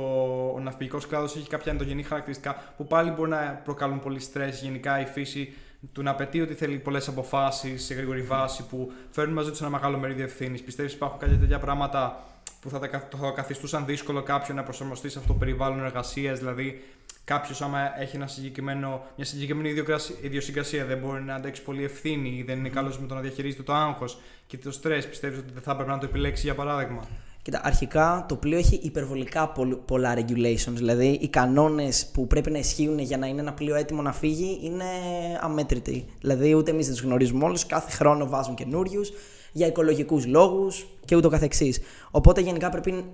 ο 0.55 0.59
ναυπηγικός 0.59 1.07
κλάδος 1.07 1.35
έχει 1.35 1.49
κάποια 1.49 1.71
ενδογενή 1.71 2.03
χαρακτηριστικά 2.03 2.73
που 2.77 2.87
πάλι 2.87 3.09
μπορεί 3.09 3.29
να 3.29 3.61
προκαλούν 3.63 3.99
πολύ 3.99 4.19
στρες. 4.19 4.61
Γενικά 4.61 4.99
η 4.99 5.05
φύση 5.05 5.53
του 5.91 6.01
να 6.03 6.11
απαιτεί 6.11 6.41
ότι 6.41 6.53
θέλει 6.53 6.77
πολλές 6.77 7.07
αποφάσεις 7.07 7.85
σε 7.85 7.93
γρήγορη 7.93 8.21
βάση 8.21 8.65
που 8.65 8.91
φέρνουν 9.09 9.33
μαζί 9.33 9.49
τους 9.49 9.61
ένα 9.61 9.69
μεγάλο 9.69 9.97
μερίδιο 9.97 10.23
ευθύνης. 10.23 10.61
Πιστεύεις 10.61 10.91
ότι 10.91 11.01
υπάρχουν 11.01 11.19
κάποια 11.19 11.37
τέτοια 11.37 11.59
πράγματα 11.59 12.23
που 12.61 12.69
θα, 12.69 12.79
θα 13.19 13.31
καθιστούσαν 13.35 13.85
δύσκολο 13.85 14.23
κάποιον 14.23 14.57
να 14.57 14.63
προσαρμοστεί 14.63 15.09
σε 15.09 15.19
αυτό 15.19 15.33
το 15.33 15.39
περιβάλλον 15.39 15.85
εργασίας, 15.85 16.39
δηλαδή 16.39 16.81
κάποιος, 17.23 17.61
άμα 17.61 18.01
έχει 18.01 18.15
ένα 18.15 18.27
συγκεκριμένο, 18.27 19.01
μια 19.15 19.25
συγκεκριμένη 19.25 19.73
ιδιοσυγκρασία, 20.21 20.85
δεν 20.85 20.97
μπορεί 20.97 21.21
να 21.21 21.35
αντέξει 21.35 21.61
πολύ 21.61 21.83
ευθύνη 21.83 22.29
ή 22.29 22.43
δεν 22.43 22.57
είναι 22.57 22.69
καλός 22.69 22.99
με 22.99 23.07
το 23.07 23.15
να 23.15 23.21
διαχειρίζεται 23.21 23.63
το 23.63 23.73
άγχος 23.73 24.17
και 24.47 24.57
το 24.57 24.71
στρες, 24.71 25.07
πιστεύεις 25.07 25.37
ότι 25.37 25.53
δεν 25.53 25.61
θα 25.61 25.71
έπρεπε 25.71 25.91
να 25.91 25.97
το 25.97 26.05
επιλέξει 26.05 26.45
για 26.45 26.55
παράδειγμα; 26.55 27.03
Κοίτα, 27.43 27.61
αρχικά 27.63 28.25
το 28.27 28.35
πλοίο 28.35 28.57
έχει 28.57 28.79
υπερβολικά 28.83 29.53
πολλά 29.85 30.15
regulations. 30.17 30.73
Δηλαδή, 30.73 31.07
οι 31.21 31.27
κανόνες 31.27 32.09
που 32.13 32.27
πρέπει 32.27 32.51
να 32.51 32.57
ισχύουν 32.57 32.99
για 32.99 33.17
να 33.17 33.27
είναι 33.27 33.41
ένα 33.41 33.53
πλοίο 33.53 33.75
έτοιμο 33.75 34.01
να 34.01 34.13
φύγει 34.13 34.59
είναι 34.63 34.85
αμέτρητοι. 35.41 36.05
Δηλαδή, 36.21 36.53
ούτε 36.53 36.71
εμείς 36.71 36.85
δεν 36.85 36.95
τους 36.95 37.03
γνωρίζουμε 37.03 37.45
όλους. 37.45 37.65
Κάθε 37.65 37.91
χρόνο 37.91 38.27
βάζουν 38.27 38.55
καινούριους 38.55 39.11
για 39.51 39.67
οικολογικούς 39.67 40.25
λόγους 40.25 40.85
και 41.05 41.15
ούτω 41.15 41.29
καθεξής. 41.29 41.79
Οπότε, 42.11 42.41
γενικά 42.41 42.69
πρέπει 42.69 43.05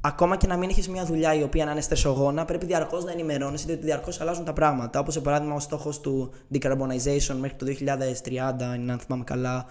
ακόμα 0.00 0.36
και 0.36 0.46
να 0.46 0.56
μην 0.56 0.68
έχεις 0.68 0.88
μια 0.88 1.04
δουλειά 1.04 1.34
η 1.34 1.42
οποία 1.42 1.64
να 1.64 1.70
είναι 1.70 1.80
στρεσογόνα, 1.80 2.44
πρέπει 2.44 2.66
διαρκώς 2.66 3.04
να 3.04 3.12
ενημερώνει 3.12 3.62
ότι 3.62 3.74
διαρκώς 3.74 4.20
αλλάζουν 4.20 4.44
τα 4.44 4.52
πράγματα. 4.52 4.98
Όπως, 5.00 5.14
για 5.14 5.22
παράδειγμα, 5.22 5.54
ο 5.54 5.60
στόχος 5.60 6.00
του 6.00 6.32
decarbonization 6.54 7.36
μέχρι 7.40 7.56
το 7.56 7.66
2030, 7.66 8.62
αν 8.62 9.00
θυμάμαι 9.06 9.24
καλά, 9.24 9.66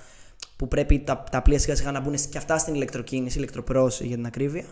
που 0.55 0.67
πρέπει 0.67 0.99
τα, 0.99 1.23
τα 1.31 1.41
πλοία 1.41 1.59
σιγά 1.59 1.75
σιγά 1.75 1.91
να 1.91 1.99
μπουν 1.99 2.15
και 2.29 2.37
αυτά 2.37 2.57
στην 2.57 2.73
ηλεκτροκίνηση, 2.73 3.37
ηλεκτροπρόση 3.37 4.07
για 4.07 4.15
την 4.15 4.25
ακρίβεια. 4.25 4.65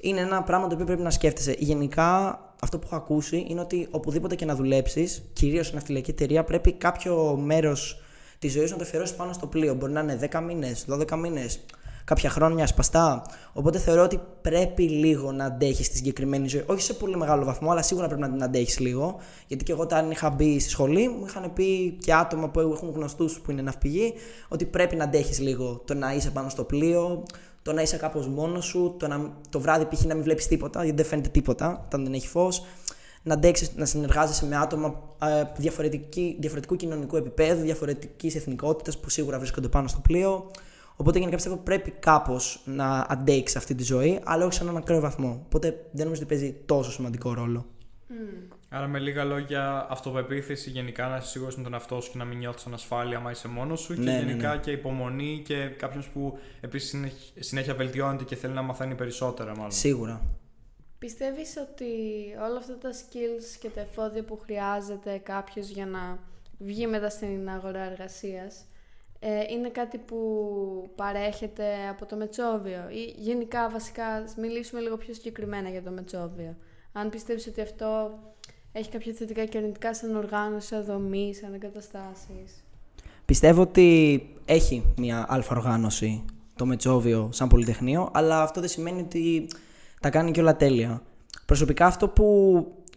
Είναι 0.00 0.20
ένα 0.20 0.42
πράγμα 0.42 0.66
το 0.66 0.74
οποίο 0.74 0.86
πρέπει 0.86 1.02
να 1.02 1.10
σκέφτεσαι. 1.10 1.54
Γενικά, 1.58 2.38
αυτό 2.62 2.78
που 2.78 2.86
έχω 2.86 2.96
ακούσει 2.96 3.46
είναι 3.48 3.60
ότι 3.60 3.88
οπουδήποτε 3.90 4.34
και 4.34 4.44
να 4.44 4.54
δουλέψεις, 4.54 5.22
κυρίως 5.32 5.66
σε 5.66 5.74
ναυτιλιακή 5.74 6.10
εταιρεία, 6.10 6.44
πρέπει 6.44 6.72
κάποιο 6.72 7.36
μέρος 7.36 8.02
της 8.38 8.52
ζωής 8.52 8.70
να 8.70 8.76
το 8.76 8.82
αφιερώσεις 8.82 9.16
πάνω 9.16 9.32
στο 9.32 9.46
πλοίο. 9.46 9.74
Μπορεί 9.74 9.92
να 9.92 10.00
είναι 10.00 10.18
10 10.30 10.40
μήνες, 10.40 10.84
12 10.88 11.16
μήνες, 11.16 11.60
κάποια 12.04 12.30
χρόνια 12.30 12.66
σπαστά. 12.66 13.22
Οπότε 13.52 13.78
θεωρώ 13.78 14.02
ότι 14.02 14.20
πρέπει 14.42 14.82
λίγο 14.82 15.32
να 15.32 15.44
αντέχεις 15.44 15.90
τη 15.90 15.96
συγκεκριμένη 15.96 16.48
ζωή. 16.48 16.62
Όχι 16.66 16.82
σε 16.82 16.94
πολύ 16.94 17.16
μεγάλο 17.16 17.44
βαθμό, 17.44 17.70
αλλά 17.70 17.82
σίγουρα 17.82 18.06
πρέπει 18.06 18.22
να 18.22 18.30
την 18.30 18.42
αντέχεις 18.42 18.78
λίγο. 18.78 19.16
Γιατί 19.46 19.64
και 19.64 19.72
εγώ 19.72 19.82
όταν 19.82 20.10
είχα 20.10 20.30
μπει 20.30 20.60
στη 20.60 20.70
σχολή, 20.70 21.08
μου 21.08 21.24
είχαν 21.26 21.52
πει 21.52 21.96
και 22.00 22.14
άτομα 22.14 22.48
που 22.48 22.60
έχουν 22.60 22.90
γνωστούς 22.94 23.40
που 23.40 23.50
είναι 23.50 23.62
ναυπηγοί, 23.62 24.14
ότι 24.48 24.64
πρέπει 24.64 24.96
να 24.96 25.04
αντέχεις 25.04 25.38
λίγο 25.38 25.82
το 25.84 25.94
να 25.94 26.14
είσαι 26.14 26.30
πάνω 26.30 26.48
στο 26.48 26.64
πλοίο, 26.64 27.22
το 27.62 27.72
να 27.72 27.82
είσαι 27.82 27.96
κάπως 27.96 28.28
μόνος 28.28 28.64
σου, 28.64 28.94
το, 28.98 29.08
να, 29.08 29.32
το 29.50 29.60
βράδυ 29.60 29.84
π.χ. 29.84 30.04
να 30.04 30.14
μην 30.14 30.22
βλέπεις 30.22 30.46
τίποτα, 30.46 30.84
γιατί 30.84 30.96
δεν 30.96 31.06
φαίνεται 31.10 31.28
τίποτα 31.28 31.82
όταν 31.86 32.04
δεν 32.04 32.12
έχει 32.12 32.28
φως. 32.28 32.64
Να 33.22 33.34
αντέξεις 33.34 33.74
να 33.76 33.84
συνεργάζεσαι 33.84 34.46
με 34.46 34.56
άτομα 34.56 35.02
ε, 35.22 35.42
διαφορετικού 36.38 36.76
κοινωνικού 36.76 37.16
επίπεδου, 37.16 37.62
διαφορετικής 37.62 38.34
εθνικότητας 38.34 38.98
που 38.98 39.10
σίγουρα 39.10 39.38
βρίσκονται 39.38 39.68
πάνω 39.68 39.88
στο 39.88 40.00
πλοίο. 40.00 40.50
Οπότε 40.96 41.18
γενικά 41.18 41.36
πιστεύω 41.36 41.56
πρέπει 41.56 41.90
κάπως 41.90 42.62
να 42.64 43.06
αντέξεις 43.08 43.56
αυτή 43.56 43.74
τη 43.74 43.82
ζωή, 43.82 44.20
αλλά 44.24 44.44
όχι 44.44 44.54
σε 44.54 44.62
έναν 44.62 44.76
ακραίο 44.76 45.00
βαθμό. 45.00 45.42
Οπότε 45.44 45.68
δεν 45.68 46.04
νομίζω 46.04 46.22
ότι 46.22 46.34
παίζει 46.34 46.56
τόσο 46.66 46.90
σημαντικό 46.92 47.34
ρόλο. 47.34 47.66
Mm. 48.08 48.54
Άρα, 48.68 48.86
με 48.86 48.98
λίγα 48.98 49.24
λόγια, 49.24 49.86
αυτοπεποίθηση 49.90 50.70
γενικά 50.70 51.08
να 51.08 51.16
είσαι 51.16 51.28
σίγουρος 51.28 51.56
με 51.56 51.62
τον 51.62 51.72
εαυτό 51.72 52.00
σου 52.00 52.10
και 52.10 52.18
να 52.18 52.24
μην 52.24 52.38
νιώθεις 52.38 52.66
ανασφάλεια 52.66 53.16
άμα 53.16 53.30
είσαι 53.30 53.48
μόνος 53.48 53.80
σου. 53.80 53.92
Ναι, 53.92 53.98
και 53.98 54.10
ναι, 54.10 54.18
γενικά 54.18 54.54
ναι. 54.54 54.60
και 54.60 54.70
υπομονή 54.70 55.42
και 55.44 55.66
κάποιο 55.66 56.02
που 56.12 56.38
επίσης 56.60 57.12
συνέχεια 57.38 57.74
βελτιώνεται 57.74 58.24
και 58.24 58.36
θέλει 58.36 58.52
να 58.54 58.62
μαθαίνει 58.62 58.94
περισσότερα, 58.94 59.56
μάλλον. 59.56 59.72
Σίγουρα. 59.72 60.20
Πιστεύεις 60.98 61.56
ότι 61.56 61.84
όλα 62.48 62.58
αυτά 62.58 62.78
τα 62.78 62.90
skills 62.92 63.56
και 63.60 63.68
τα 63.68 63.80
εφόδια 63.80 64.24
που 64.24 64.38
χρειάζεται 64.38 65.20
κάποιος 65.22 65.68
για 65.68 65.86
να 65.86 66.18
βγει 66.58 66.86
μετά 66.86 67.10
στην 67.10 67.48
αγορά 67.48 67.80
εργασίας 67.80 68.54
ε, 68.60 68.73
είναι 69.50 69.68
κάτι 69.68 69.98
που 69.98 70.18
παρέχεται 70.96 71.88
από 71.90 72.06
το 72.06 72.16
Μετσόβιο 72.16 72.88
ή 72.90 73.14
γενικά 73.16 73.70
βασικά 73.70 74.06
ας 74.06 74.34
μιλήσουμε 74.36 74.80
λίγο 74.80 74.96
πιο 74.96 75.14
συγκεκριμένα 75.14 75.68
για 75.68 75.82
το 75.82 75.90
Μετσόβιο. 75.90 76.56
Αν 76.92 77.10
πιστεύεις 77.10 77.46
ότι 77.46 77.60
αυτό 77.60 78.18
έχει 78.72 78.90
κάποια 78.90 79.12
θετικά 79.12 79.44
και 79.44 79.58
αρνητικά 79.58 79.94
σαν 79.94 80.16
οργάνωση, 80.16 80.66
σαν 80.66 80.84
δομή, 80.84 81.34
σαν 81.34 81.54
εγκαταστάσεις; 81.54 82.64
Πιστεύω 83.24 83.62
ότι 83.62 84.20
έχει 84.44 84.84
μια 84.96 85.26
αλφα 85.28 85.56
οργάνωση 85.56 86.24
το 86.56 86.66
Μετσόβιο 86.66 87.28
σαν 87.32 87.48
πολυτεχνείο, 87.48 88.10
αλλά 88.12 88.42
αυτό 88.42 88.60
δεν 88.60 88.68
σημαίνει 88.68 89.00
ότι 89.00 89.48
τα 90.00 90.10
κάνει 90.10 90.30
και 90.30 90.40
όλα 90.40 90.56
τέλεια. 90.56 91.02
Προσωπικά 91.46 91.86
αυτό 91.86 92.08
που 92.08 92.26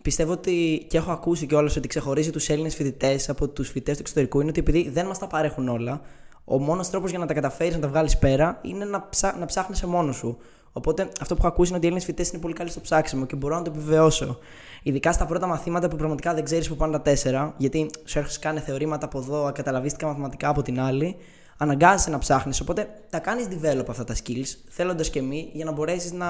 πιστεύω 0.08 0.32
ότι 0.32 0.86
και 0.90 0.98
έχω 0.98 1.12
ακούσει 1.12 1.46
κιόλας 1.46 1.76
ότι 1.76 1.88
ξεχωρίζει 1.88 2.32
τους 2.32 2.50
Έλληνες 2.50 2.76
φοιτητές 2.76 3.30
από 3.30 3.48
τους 3.48 3.68
φοιτητές 3.68 3.96
του 3.96 4.02
εξωτερικού 4.02 4.40
είναι 4.40 4.50
ότι 4.50 4.60
επειδή 4.60 4.90
δεν 4.90 5.06
μας 5.06 5.20
τα 5.20 5.28
παρέχουν 5.28 5.68
όλα, 5.68 6.02
ο 6.46 6.60
μόνος 6.60 6.90
τρόπος 6.90 7.10
για 7.10 7.20
να 7.20 7.26
τα 7.26 7.34
καταφέρεις 7.34 7.74
να 7.74 7.80
τα 7.80 7.88
βγάλεις 7.88 8.18
πέρα 8.18 8.60
είναι 8.62 8.86
να, 8.86 9.10
ψά, 9.10 9.36
να 9.40 9.46
ψάχνεις 9.46 9.78
σε 9.78 9.88
μόνος 9.88 10.16
σου. 10.16 10.38
Οπότε 10.72 11.10
αυτό 11.22 11.34
που 11.34 11.40
έχω 11.40 11.48
ακούσει 11.48 11.68
είναι 11.68 11.78
ότι 11.78 11.86
οι 11.86 11.90
Έλληνες 11.90 12.06
φοιτητές 12.06 12.32
είναι 12.32 12.42
πολύ 12.42 12.54
καλοί 12.54 12.70
στο 12.70 12.80
ψάξιμο 12.80 13.26
και 13.26 13.36
μπορώ 13.36 13.56
να 13.56 13.62
το 13.62 13.72
επιβεβαιώσω. 13.76 14.38
Ειδικά 14.84 15.12
στα 15.12 15.26
πρώτα 15.26 15.48
μαθήματα 15.48 15.88
που 15.88 15.96
πραγματικά 15.96 16.34
δεν 16.34 16.44
ξέρεις 16.44 16.68
που 16.68 16.76
πάνε 16.76 16.92
τα 16.92 17.02
τέσσερα, 17.02 17.54
γιατί 17.58 17.90
σου 18.06 18.20
έρχεσαι 18.20 18.40
κάνει 18.40 18.60
θεωρήματα 18.60 19.06
από 19.06 19.18
εδώ, 19.20 19.46
ακαταλαβίστηκα 19.46 20.08
μαθηματικά 20.08 20.50
από 20.50 20.62
την 20.62 20.80
άλλη, 20.80 21.16
αναγκάζεσαι 21.58 22.10
να 22.10 22.18
ψάχνεις. 22.18 22.62
Οπότε 22.62 22.88
τα 23.10 23.20
κάνεις 23.20 23.48
develop 23.52 23.86
αυτά 23.90 24.04
τα 24.04 24.16
skills, 24.16 24.56
θέλοντας 24.68 25.10
και 25.10 25.22
μη, 25.22 25.50
για 25.54 25.66
να 25.66 25.72
μπορέσεις 25.72 26.12
να 26.12 26.28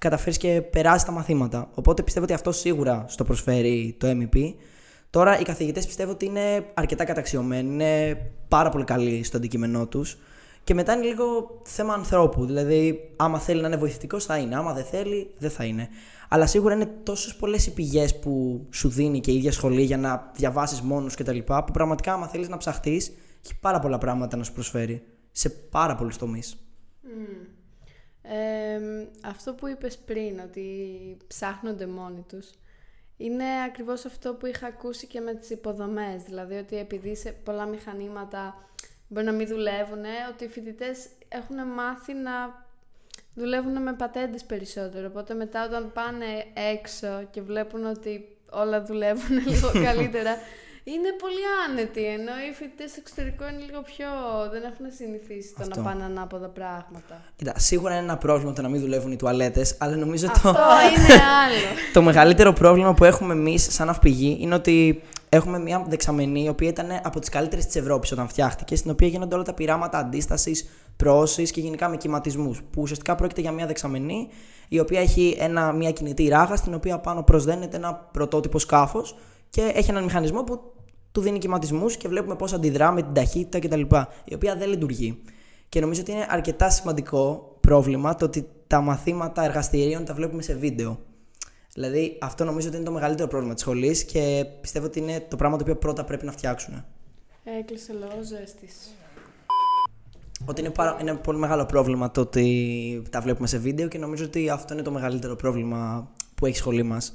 καταφέρεις 0.00 0.36
και 0.36 0.62
περάσεις 0.70 1.06
τα 1.06 1.12
μαθήματα. 1.12 1.70
Οπότε 1.74 2.02
πιστεύω 2.02 2.24
ότι 2.24 2.34
αυτό 2.34 2.52
σίγουρα 2.52 3.04
στο 3.08 3.24
προσφέρει 3.24 3.96
το 3.98 4.08
MEP. 4.10 4.54
Τώρα 5.10 5.38
οι 5.38 5.42
καθηγητές 5.42 5.86
πιστεύω 5.86 6.10
ότι 6.10 6.24
είναι 6.24 6.64
αρκετά 6.74 7.04
καταξιωμένοι, 7.04 7.72
είναι 7.72 8.16
πάρα 8.48 8.68
πολύ 8.68 8.84
καλοί 8.84 9.22
στο 9.22 9.36
αντικείμενό 9.36 9.86
τους. 9.86 10.18
Και 10.64 10.74
μετά 10.74 10.92
είναι 10.92 11.04
λίγο 11.04 11.60
θέμα 11.64 11.94
ανθρώπου. 11.94 12.46
Δηλαδή, 12.46 13.10
άμα 13.16 13.38
θέλει 13.38 13.60
να 13.60 13.66
είναι 13.66 13.76
βοηθητικός, 13.76 14.24
θα 14.24 14.36
είναι. 14.36 14.56
Άμα 14.56 14.72
δεν 14.72 14.84
θέλει, 14.84 15.34
δεν 15.38 15.50
θα 15.50 15.64
είναι. 15.64 15.88
Αλλά 16.28 16.46
σίγουρα 16.46 16.74
είναι 16.74 16.90
τόσες 17.02 17.34
πολλές 17.34 17.66
οι 17.66 17.72
πηγές 17.72 18.18
που 18.18 18.66
σου 18.70 18.88
δίνει 18.88 19.20
και 19.20 19.30
η 19.30 19.36
ίδια 19.36 19.52
σχολή 19.52 19.82
για 19.82 19.96
να 19.96 20.30
διαβάσεις 20.34 20.80
μόνος 20.80 21.14
κτλ. 21.14 21.38
Που 21.38 21.72
πραγματικά, 21.72 22.12
άμα 22.12 22.28
θέλεις 22.28 22.48
να 22.48 22.56
ψαχτείς, 22.56 23.12
έχει 23.44 23.58
πάρα 23.60 23.78
πολλά 23.78 23.98
πράγματα 23.98 24.36
να 24.36 24.44
σου 24.44 24.52
προσφέρει. 24.52 25.02
Σε 25.32 25.50
πάρα 25.50 25.94
πολλούς 25.94 26.16
τομείς. 26.16 26.56
Mm. 27.04 27.59
Ε, 28.22 28.80
αυτό 29.22 29.54
που 29.54 29.68
είπες 29.68 29.98
πριν, 29.98 30.40
ότι 30.40 30.66
ψάχνονται 31.26 31.86
μόνοι 31.86 32.24
τους, 32.28 32.50
είναι 33.16 33.44
ακριβώς 33.66 34.04
αυτό 34.04 34.34
που 34.34 34.46
είχα 34.46 34.66
ακούσει 34.66 35.06
και 35.06 35.20
με 35.20 35.34
τις 35.34 35.50
υποδομές. 35.50 36.22
Δηλαδή 36.22 36.54
ότι 36.54 36.76
επειδή 36.76 37.16
σε 37.16 37.32
πολλά 37.32 37.66
μηχανήματα 37.66 38.68
μπορεί 39.08 39.26
να 39.26 39.32
μην 39.32 39.46
δουλεύουν, 39.46 40.04
ότι 40.32 40.44
οι 40.44 40.48
φοιτητές 40.48 41.06
έχουν 41.28 41.66
μάθει 41.66 42.14
να 42.14 42.64
δουλεύουν 43.34 43.82
με 43.82 43.92
πατέντες 43.92 44.44
περισσότερο. 44.44 45.06
Οπότε 45.06 45.34
μετά 45.34 45.64
όταν 45.64 45.92
πάνε 45.92 46.26
έξω 46.72 47.28
και 47.30 47.42
βλέπουν 47.42 47.84
ότι 47.84 48.36
όλα 48.50 48.82
δουλεύουν 48.82 49.36
λίγο 49.48 49.70
καλύτερα, 49.72 50.36
είναι 50.84 51.10
πολύ 51.22 51.44
άνετοι. 51.64 52.04
Ενώ 52.04 52.32
οι 52.48 52.54
φοιτητές 52.54 52.90
στο 52.90 53.00
εξωτερικό 53.02 53.44
είναι 53.48 53.62
λίγο 53.66 53.80
πιο. 53.82 54.08
δεν 54.52 54.62
έχουν 54.70 54.86
συνηθίσει 54.96 55.54
το 55.58 55.64
να 55.74 55.82
πάνε 55.82 56.04
ανάποδα 56.04 56.48
πράγματα. 56.48 57.14
Κοίτα, 57.36 57.52
σίγουρα 57.56 57.92
είναι 57.94 58.02
ένα 58.02 58.16
πρόβλημα 58.16 58.52
το 58.52 58.62
να 58.62 58.68
μην 58.68 58.80
δουλεύουν 58.80 59.12
οι 59.12 59.16
τουαλέτες, 59.16 59.76
αλλά 59.78 59.96
νομίζω 59.96 60.26
Αυτό 60.30 60.52
το. 60.52 60.58
είναι 60.58 61.14
άλλο. 61.44 61.68
το 61.96 62.02
μεγαλύτερο 62.02 62.52
πρόβλημα 62.52 62.94
που 62.94 63.04
έχουμε 63.04 63.32
εμείς 63.32 63.74
σαν 63.74 63.88
αυπηγοί 63.88 64.36
είναι 64.40 64.54
ότι 64.54 65.02
έχουμε 65.28 65.58
μια 65.58 65.84
δεξαμενή 65.88 66.42
η 66.44 66.48
οποία 66.48 66.68
ήταν 66.68 67.00
από 67.02 67.20
τις 67.20 67.28
καλύτερες 67.28 67.66
της 67.66 67.76
Ευρώπης 67.76 68.12
όταν 68.12 68.28
φτιάχτηκε, 68.28 68.76
στην 68.76 68.90
οποία 68.90 69.08
γίνονται 69.08 69.34
όλα 69.34 69.44
τα 69.44 69.54
πειράματα 69.54 69.98
αντίστασης, 69.98 70.68
πρόωσης 70.96 71.50
και 71.50 71.60
γενικά 71.60 71.88
με 71.88 71.96
κυματισμούς. 71.96 72.62
Που 72.70 72.82
ουσιαστικά 72.82 73.14
πρόκειται 73.14 73.40
για 73.40 73.52
μια 73.52 73.66
δεξαμενή 73.66 74.28
η 74.68 74.78
οποία 74.78 75.00
έχει 75.00 75.36
ένα, 75.38 75.72
μια 75.72 75.90
κινητή 75.90 76.28
ράγα 76.28 76.56
στην 76.56 76.74
οποία 76.74 76.98
πάνω 76.98 77.22
προσδένεται 77.22 77.76
ένα 77.76 77.94
πρωτότυπο 77.94 78.58
σκάφος 78.58 79.16
και 79.50 79.72
έχει 79.74 79.90
έναν 79.90 80.04
μηχανισμό 80.04 80.42
που 80.42 80.72
του 81.12 81.20
δίνει 81.20 81.38
κυματισμούς 81.38 81.96
και 81.96 82.08
βλέπουμε 82.08 82.36
πώς 82.36 82.52
αντιδρά 82.52 82.92
με 82.92 83.02
την 83.02 83.12
ταχύτητα 83.12 83.58
κτλ. 83.58 83.80
Η 84.24 84.34
οποία 84.34 84.56
δεν 84.56 84.68
λειτουργεί. 84.68 85.22
Και 85.68 85.80
νομίζω 85.80 86.00
ότι 86.00 86.12
είναι 86.12 86.26
αρκετά 86.28 86.70
σημαντικό 86.70 87.50
πρόβλημα 87.60 88.14
το 88.14 88.24
ότι 88.24 88.48
τα 88.66 88.80
μαθήματα 88.80 89.44
εργαστηρίων 89.44 90.04
τα 90.04 90.14
βλέπουμε 90.14 90.42
σε 90.42 90.54
βίντεο. 90.54 90.98
Δηλαδή, 91.74 92.18
αυτό 92.20 92.44
νομίζω 92.44 92.68
ότι 92.68 92.76
είναι 92.76 92.84
το 92.84 92.92
μεγαλύτερο 92.92 93.28
πρόβλημα 93.28 93.54
της 93.54 93.62
σχολής 93.62 94.04
και 94.04 94.46
πιστεύω 94.60 94.86
ότι 94.86 94.98
είναι 94.98 95.26
το 95.28 95.36
πράγμα 95.36 95.56
το 95.56 95.62
οποίο 95.62 95.76
πρώτα 95.76 96.04
πρέπει 96.04 96.24
να 96.24 96.32
φτιάξουν. 96.32 96.84
Έκλεισε 97.58 97.92
λόγο 97.92 98.22
ζέστης. 98.22 98.94
Ότι 100.44 100.60
είναι, 100.60 100.70
πάρα, 100.70 100.96
είναι 101.00 101.14
πολύ 101.14 101.38
μεγάλο 101.38 101.66
πρόβλημα 101.66 102.10
το 102.10 102.20
ότι 102.20 103.02
τα 103.10 103.20
βλέπουμε 103.20 103.46
σε 103.46 103.58
βίντεο 103.58 103.88
και 103.88 103.98
νομίζω 103.98 104.24
ότι 104.24 104.50
αυτό 104.50 104.72
είναι 104.72 104.82
το 104.82 104.90
μεγαλύτερο 104.90 105.36
πρόβλημα 105.36 106.10
που 106.34 106.46
έχει 106.46 106.54
η 106.54 106.58
σχολή 106.58 106.82
μας. 106.82 107.14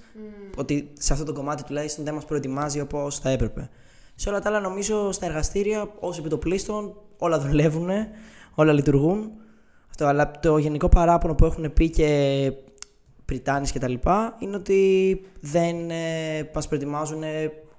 Ότι 0.55 0.91
σε 0.99 1.13
αυτό 1.13 1.25
το 1.25 1.33
κομμάτι 1.33 1.63
τουλάχιστον 1.63 2.05
δεν 2.05 2.13
μας 2.13 2.25
προετοιμάζει 2.25 2.79
όπως 2.79 3.19
θα 3.19 3.29
έπρεπε. 3.29 3.69
Σε 4.15 4.29
όλα 4.29 4.39
τα 4.39 4.49
άλλα, 4.49 4.59
νομίζω 4.59 5.11
στα 5.11 5.25
εργαστήρια, 5.25 5.81
ω 5.81 6.09
επιτοπλίστων, 6.19 6.95
όλα 7.17 7.39
δουλεύουν, 7.39 7.89
όλα 8.55 8.73
λειτουργούν. 8.73 9.31
Αυτό, 9.89 10.05
αλλά 10.05 10.31
το 10.31 10.57
γενικό 10.57 10.89
παράπονο 10.89 11.35
που 11.35 11.45
έχουν 11.45 11.73
πει 11.73 11.89
και 11.89 12.51
Πριτάνης 13.25 13.71
και 13.71 13.79
τα 13.79 13.87
λοιπά, 13.87 14.35
είναι 14.39 14.55
ότι 14.55 15.21
δεν 15.39 15.89
ε, 15.89 16.49
μας 16.53 16.67
προετοιμάζουν 16.67 17.23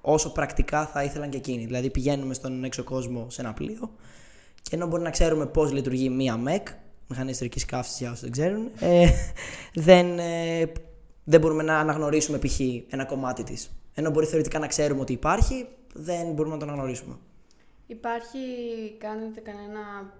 όσο 0.01 0.31
πρακτικά 0.31 0.85
θα 0.85 1.03
ήθελαν 1.03 1.29
και 1.29 1.37
εκείνοι. 1.37 1.65
Δηλαδή 1.65 1.89
πηγαίνουμε 1.89 2.33
στον 2.33 2.63
έξω 2.63 2.83
κόσμο 2.83 3.25
σε 3.29 3.41
ένα 3.41 3.53
πλοίο 3.53 3.91
και 4.61 4.75
ενώ 4.75 4.87
μπορεί 4.87 5.03
να 5.03 5.09
ξέρουμε 5.09 5.45
πώς 5.45 5.71
λειτουργεί 5.71 6.09
μία 6.09 6.37
ΜΕΚ, 6.37 6.67
μηχανή 7.07 7.29
ιστορικής 7.29 7.65
καύσης 7.65 7.99
για 7.99 8.09
όσους 8.09 8.21
δεν 8.21 8.31
ξέρουν, 8.31 8.69
ε, 8.79 9.09
δεν, 9.87 10.19
ε, 10.19 10.71
δεν 11.23 11.39
μπορούμε 11.39 11.63
να 11.63 11.79
αναγνωρίσουμε 11.79 12.37
π.χ. 12.37 12.59
ένα 12.89 13.05
κομμάτι 13.05 13.43
της. 13.43 13.71
Ενώ 13.93 14.09
μπορεί 14.09 14.25
θεωρητικά 14.25 14.59
να 14.59 14.67
ξέρουμε 14.67 15.01
ότι 15.01 15.13
υπάρχει, 15.13 15.67
δεν 15.97 16.31
μπορούμε 16.33 16.53
να 16.53 16.59
το 16.59 16.65
αναγνωρίσουμε. 16.65 17.17
Υπάρχει, 17.87 18.37
κάνετε 18.97 19.39
κανένα 19.39 20.13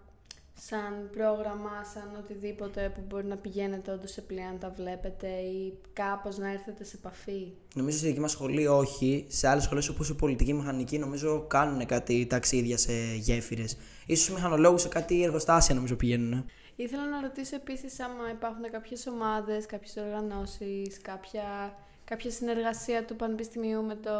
σαν 0.60 1.10
πρόγραμμα, 1.12 1.84
σαν 1.94 2.24
οτιδήποτε 2.24 2.92
που 2.96 3.02
μπορεί 3.08 3.26
να 3.26 3.36
πηγαίνετε 3.36 3.92
όντως 3.92 4.12
σε 4.12 4.22
πλοία 4.22 4.50
να 4.52 4.58
τα 4.58 4.74
βλέπετε 4.78 5.28
ή 5.28 5.78
κάπως 5.94 6.38
να 6.38 6.52
έρθετε 6.52 6.84
σε 6.84 6.96
επαφή; 7.00 7.52
Νομίζω 7.76 7.98
στη 7.98 8.08
δική 8.08 8.20
μας 8.20 8.32
σχολή 8.32 8.68
όχι. 8.68 9.26
Σε 9.28 9.48
άλλες 9.48 9.63
σχολές 9.63 9.90
όπως 9.90 10.10
η 10.10 10.16
πολιτική 10.16 10.54
μηχανική 10.54 10.98
νομίζω 10.98 11.46
κάνουν 11.48 11.86
κάτι 11.86 12.26
ταξίδια 12.26 12.78
σε 12.78 12.94
γέφυρες. 13.16 13.78
Ίσως 14.06 14.36
μηχανολόγους 14.36 14.82
σε 14.82 14.88
κάτι 14.88 15.24
εργοστάσια 15.24 15.76
νομίζω 15.76 15.96
πηγαίνουν. 15.96 16.46
Ήθελα 16.76 17.10
να 17.10 17.22
ρωτήσω 17.22 17.56
επίσης 17.56 18.00
άμα 18.00 18.30
υπάρχουν 18.32 18.72
κάποιες 18.72 19.08
ομάδες, 19.08 19.66
κάποιες 19.66 19.96
οργανώσεις, 19.96 21.02
κάποια, 21.02 21.76
κάποια 22.10 22.32
συνεργασία 22.32 23.06
του 23.06 23.15
Πανεπιστημίου 23.15 23.84
με, 23.84 23.96
το, 23.96 24.12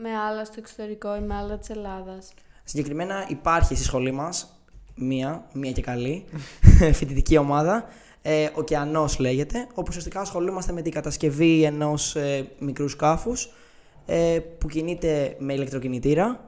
με 0.00 0.16
άλλα 0.16 0.44
στο 0.44 0.54
εξωτερικό 0.58 1.16
ή 1.16 1.20
με 1.20 1.34
άλλα 1.34 1.58
της 1.58 1.70
Ελλάδας; 1.70 2.34
Συγκεκριμένα 2.64 3.26
υπάρχει 3.28 3.74
στη 3.74 3.84
σχολή 3.84 4.10
μας 4.10 4.60
μία, 4.94 5.44
μία 5.52 5.72
και 5.72 5.82
καλή 5.82 6.24
φοιτητική 6.98 7.36
ομάδα. 7.36 7.84
Ε, 8.22 8.48
Οκεανός 8.54 9.18
λέγεται, 9.18 9.66
όπου 9.70 9.86
ουσιαστικά 9.88 10.20
ασχολούμαστε 10.20 10.72
με 10.72 10.82
την 10.82 10.92
κατασκευή 10.92 11.62
ενός 11.62 12.16
ε, 12.16 12.48
μικρού 12.58 12.88
σκάφους 12.88 13.52
ε, 14.06 14.38
που 14.58 14.68
κινείται 14.68 15.36
με 15.38 15.52
ηλεκτροκινητήρα, 15.52 16.40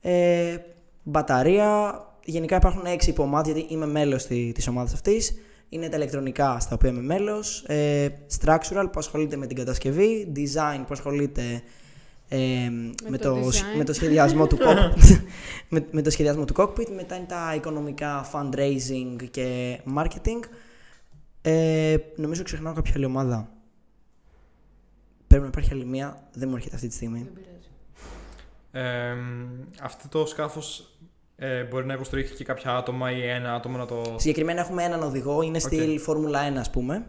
ε, 0.00 0.56
μπαταρία. 1.02 2.02
Γενικά 2.24 2.56
υπάρχουν 2.56 2.84
έξι 2.86 3.10
υπομάδια, 3.10 3.52
γιατί 3.52 3.72
είμαι 3.72 3.86
μέλος 3.86 4.26
τη, 4.26 4.52
της 4.52 4.68
ομάδας 4.68 4.92
αυτής. 4.92 5.34
Είναι 5.68 5.88
τα 5.88 5.96
ηλεκτρονικά 5.96 6.60
στα 6.60 6.74
οποία 6.74 6.90
είμαι 6.90 7.02
μέλος, 7.02 7.64
ε, 7.66 8.08
structural 8.40 8.88
που 8.92 8.98
ασχολείται 8.98 9.36
με 9.36 9.46
την 9.46 9.56
κατασκευή, 9.56 10.32
design 10.36 10.78
που 10.78 10.92
ασχολείται 10.92 11.62
ε, 12.28 12.70
με, 13.08 13.18
το, 13.18 13.36
με, 13.76 13.84
το, 13.84 13.92
σχεδιασμό 13.92 14.46
του 14.46 14.58
cockpit, 14.60 15.20
με, 15.68 15.86
με, 15.90 16.02
το 16.02 16.10
σχεδιασμό 16.10 16.44
του 16.44 16.54
cockpit, 16.56 16.88
μετά 16.94 17.16
είναι 17.16 17.26
τα 17.26 17.52
οικονομικά 17.56 18.30
fundraising 18.32 19.28
και 19.30 19.78
marketing. 19.96 20.44
Ε, 21.42 21.96
νομίζω 22.16 22.42
ξεχνάω 22.42 22.72
κάποια 22.72 22.92
άλλη 22.96 23.04
ομάδα. 23.04 23.48
Πρέπει 25.26 25.42
να 25.42 25.48
υπάρχει 25.48 25.72
άλλη 25.72 25.84
μία, 25.84 26.28
δεν 26.32 26.48
μου 26.48 26.56
έρχεται 26.56 26.74
αυτή 26.74 26.88
τη 26.88 26.94
στιγμή. 26.94 27.28
Ε, 28.72 29.14
αυτό 29.82 30.08
το 30.08 30.26
σκάφος 30.26 30.97
ε, 31.40 31.62
μπορεί 31.62 31.86
να 31.86 31.92
υποστηρίξει 31.92 32.34
και 32.34 32.44
κάποια 32.44 32.76
άτομα 32.76 33.10
ή 33.10 33.28
ένα 33.28 33.54
άτομο 33.54 33.76
να 33.76 33.86
το... 33.86 34.02
Συγκεκριμένα 34.16 34.60
έχουμε 34.60 34.82
έναν 34.82 35.02
οδηγό, 35.02 35.42
είναι 35.42 35.58
okay. 35.58 35.66
στυλ 35.66 35.98
Φόρμουλα 36.00 36.52
1 36.52 36.56
ας 36.56 36.70
πούμε. 36.70 37.06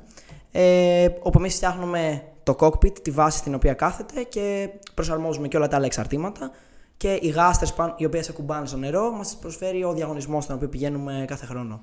Ε, 0.52 1.08
όπου 1.22 1.40
εμείς 1.40 1.56
φτιάχνουμε 1.56 2.24
το 2.44 2.56
cockpit, 2.60 3.00
τη 3.02 3.12
βάση 3.12 3.38
στην 3.38 3.54
οποία 3.54 3.74
κάθεται 3.74 4.24
και 4.24 4.70
προσαρμόζουμε 4.94 5.48
και 5.48 5.58
όλα 5.58 5.68
τα 5.68 5.76
άλλα 5.76 5.86
εξαρτήματα. 5.86 6.52
Και 6.98 7.20
οι 7.22 7.28
γάστε 7.28 7.68
οι 7.98 8.06
οποίες 8.06 8.30
ακουμπάνε 8.30 8.66
στο 8.66 8.78
νερό 8.78 9.12
μας 9.12 9.38
προσφέρει 9.42 9.84
ο 9.84 9.94
διαγωνισμός 9.94 10.44
στον 10.44 10.56
οποίο 10.56 10.70
πηγαίνουμε 10.70 11.26
κάθε 11.28 11.46
χρόνο. 11.46 11.82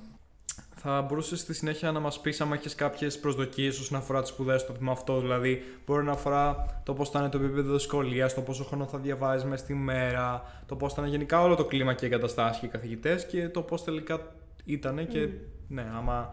Θα 0.89 1.01
μπορούσες 1.01 1.39
στη 1.39 1.53
συνέχεια 1.53 1.91
να 1.91 1.99
μας 1.99 2.19
πεις 2.21 2.41
αν 2.41 2.51
έχεις 2.51 2.75
κάποιες 2.75 3.19
προσδοκίες 3.19 3.79
όσον 3.79 3.97
αφορά 3.97 4.21
τις 4.21 4.29
σπουδές 4.29 4.61
στο 4.61 4.73
τμήμα 4.73 4.91
αυτό. 4.91 5.19
Δηλαδή, 5.19 5.63
μπορεί 5.85 6.03
να 6.03 6.11
αφορά 6.11 6.65
το 6.83 6.93
πώς 6.93 7.09
θα 7.09 7.19
είναι 7.19 7.29
το 7.29 7.37
επίπεδο 7.37 7.73
δυσκολίας, 7.73 8.33
το 8.33 8.41
πόσο 8.41 8.63
χρόνο 8.63 8.85
θα 8.85 8.97
διαβάζει 8.97 9.45
μέσα 9.45 9.63
στη 9.63 9.73
μέρα, 9.73 10.43
το 10.65 10.75
πώς 10.75 10.93
θα 10.93 11.01
είναι 11.01 11.09
γενικά 11.09 11.41
όλο 11.41 11.55
το 11.55 11.65
κλίμα 11.65 11.93
και 11.93 12.05
οι 12.05 12.07
εγκαταστάσεις 12.07 12.59
και 12.59 12.65
οι 12.65 12.69
καθηγητές 12.69 13.25
και 13.25 13.49
το 13.49 13.61
πώς 13.61 13.83
τελικά 13.83 14.35
ήταν 14.65 15.07
και 15.07 15.29
ναι, 15.67 15.85
άμα 15.97 16.31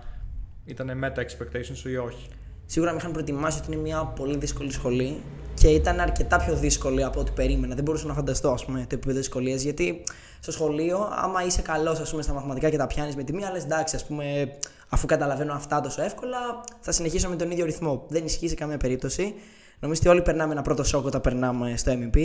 ήταν 0.64 1.01
meta 1.05 1.19
expectations 1.19 1.88
ή 1.88 1.97
όχι. 1.97 2.29
Σίγουρα 2.67 2.93
με 2.93 2.99
είχαν 2.99 3.12
προετοιμάσει 3.12 3.59
ότι 3.59 3.73
είναι 3.73 3.83
μια 3.83 4.05
πολύ 4.05 4.37
δύσκολη 4.37 4.73
σχολή 4.73 5.23
και 5.55 5.69
ήταν 5.69 6.01
αρκετά 6.01 6.37
πιο 6.37 6.55
δύσκολη 6.57 7.05
από 7.05 7.21
ό,τι 7.21 7.31
περίμενα. 7.31 7.75
Δεν 7.75 7.85
μπορούσα 7.85 8.07
να 8.07 8.14
φανταστώ 8.14 8.51
ας 8.51 8.64
πούμε, 8.64 8.79
το 8.79 8.95
επίπεδο 8.95 9.19
δυσκολία 9.19 9.57
γιατί 9.57 10.03
στο 10.40 10.53
σχολείο, 10.53 11.09
άμα 11.12 11.45
είσαι 11.45 11.62
καλός 11.62 12.01
στα 12.21 12.33
μαθηματικά 12.33 12.71
και 12.71 12.77
τα 12.77 12.87
πιάνεις 12.87 13.17
με 13.17 13.23
τη 13.23 13.33
μία, 13.33 13.51
λες 13.51 13.62
εντάξει, 13.62 13.97
ας 13.97 14.07
πούμε, 14.07 14.57
αφού 14.88 15.07
καταλαβαίνω 15.07 15.53
αυτά 15.53 15.81
τόσο 15.81 16.03
εύκολα, 16.03 16.38
θα 16.81 16.93
συνεχίσω 16.93 17.29
με 17.29 17.37
τον 17.37 17.51
ίδιο 17.51 17.64
ρυθμό. 17.64 18.05
Δεν 18.09 18.25
ισχύει 18.25 18.49
σε 18.49 18.55
καμία 18.55 18.77
περίπτωση. 18.77 19.35
Νομίζω 19.81 20.01
ότι 20.01 20.11
όλοι 20.11 20.23
περνάμε 20.23 20.53
ένα 20.53 20.62
πρώτο 20.62 20.85
σοκ 20.85 21.07
όταν 21.07 21.21
περνάμε 21.21 21.77
στο 21.77 21.93
MEP 21.93 22.19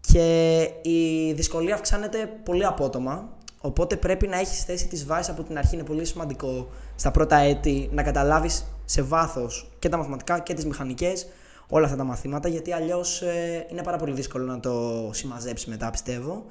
και 0.00 0.58
η 0.82 1.32
δυσκολία 1.32 1.74
αυξάνεται 1.74 2.30
πολύ 2.44 2.64
απότομα. 2.64 3.36
Οπότε 3.60 3.96
πρέπει 3.96 4.26
να 4.26 4.38
έχεις 4.38 4.64
θέσει 4.64 4.86
τι 4.86 5.04
βάσει 5.04 5.30
από 5.30 5.42
την 5.42 5.58
αρχή. 5.58 5.74
Είναι 5.74 5.84
πολύ 5.84 6.04
σημαντικό 6.04 6.68
στα 6.96 7.10
πρώτα 7.10 7.36
έτη 7.36 7.88
να 7.92 8.02
καταλάβεις 8.02 8.64
σε 8.84 9.02
βάθος 9.02 9.70
και 9.78 9.88
τα 9.88 9.96
μαθηματικά 9.96 10.38
και 10.38 10.54
τις 10.54 10.66
μηχανικές 10.66 11.26
όλα 11.68 11.84
αυτά 11.84 11.96
τα 11.96 12.04
μαθήματα, 12.04 12.48
γιατί 12.48 12.72
αλλιώς 12.72 13.22
ε, 13.22 13.66
είναι 13.70 13.82
πάρα 13.82 13.96
πολύ 13.96 14.12
δύσκολο 14.12 14.44
να 14.44 14.60
το 14.60 15.10
συμμαζέψει 15.12 15.70
μετά, 15.70 15.90
πιστεύω. 15.90 16.44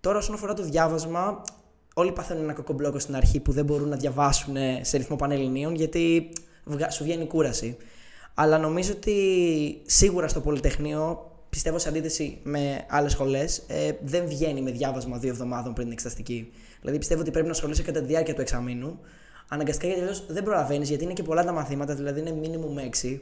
Τώρα, 0.00 0.18
όσον 0.18 0.34
αφορά 0.34 0.54
το 0.54 0.62
διάβασμα, 0.62 1.42
όλοι 1.94 2.12
παθαίνουν 2.12 2.42
ένα 2.42 2.52
κοκομπλόκο 2.52 2.98
στην 2.98 3.16
αρχή 3.16 3.40
που 3.40 3.52
δεν 3.52 3.64
μπορούν 3.64 3.88
να 3.88 3.96
διαβάσουν 3.96 4.56
σε 4.80 4.96
ρυθμό 4.96 5.16
πανελληνίων, 5.16 5.74
γιατί 5.74 6.32
σου 6.90 7.04
βγαίνει 7.04 7.26
κούραση. 7.26 7.76
Αλλά 8.34 8.58
νομίζω 8.58 8.92
ότι 8.92 9.16
σίγουρα 9.86 10.28
στο 10.28 10.40
Πολυτεχνείο, 10.40 11.30
πιστεύω 11.50 11.78
σε 11.78 11.88
αντίθεση 11.88 12.38
με 12.42 12.84
άλλες 12.88 13.12
σχολές, 13.12 13.64
ε, 13.66 13.92
δεν 14.02 14.26
βγαίνει 14.26 14.62
με 14.62 14.70
διάβασμα 14.70 15.18
δύο 15.18 15.30
εβδομάδων 15.30 15.72
πριν 15.72 15.84
την 15.84 15.92
εξεταστική. 15.92 16.52
Δηλαδή 16.80 16.98
πιστεύω 16.98 17.20
ότι 17.20 17.30
πρέπει 17.30 17.46
να 17.46 17.52
ασχολείσαι 17.52 17.82
κατά 17.82 18.00
τη 18.00 18.06
διάρκεια 18.06 18.34
του 18.34 18.40
εξαμήνου. 18.40 18.98
Αναγκαστικά 19.48 19.86
γιατί 19.86 20.02
αλλιώς 20.02 20.26
δεν 20.28 20.42
προλαβαίνεις, 20.42 20.88
γιατί 20.88 21.04
είναι 21.04 21.12
και 21.12 21.22
πολλά 21.22 21.44
τα 21.44 21.52
μαθήματα, 21.52 21.94
δηλαδή 21.94 22.20
είναι 22.20 22.34
minimum 22.42 23.04
6. 23.04 23.20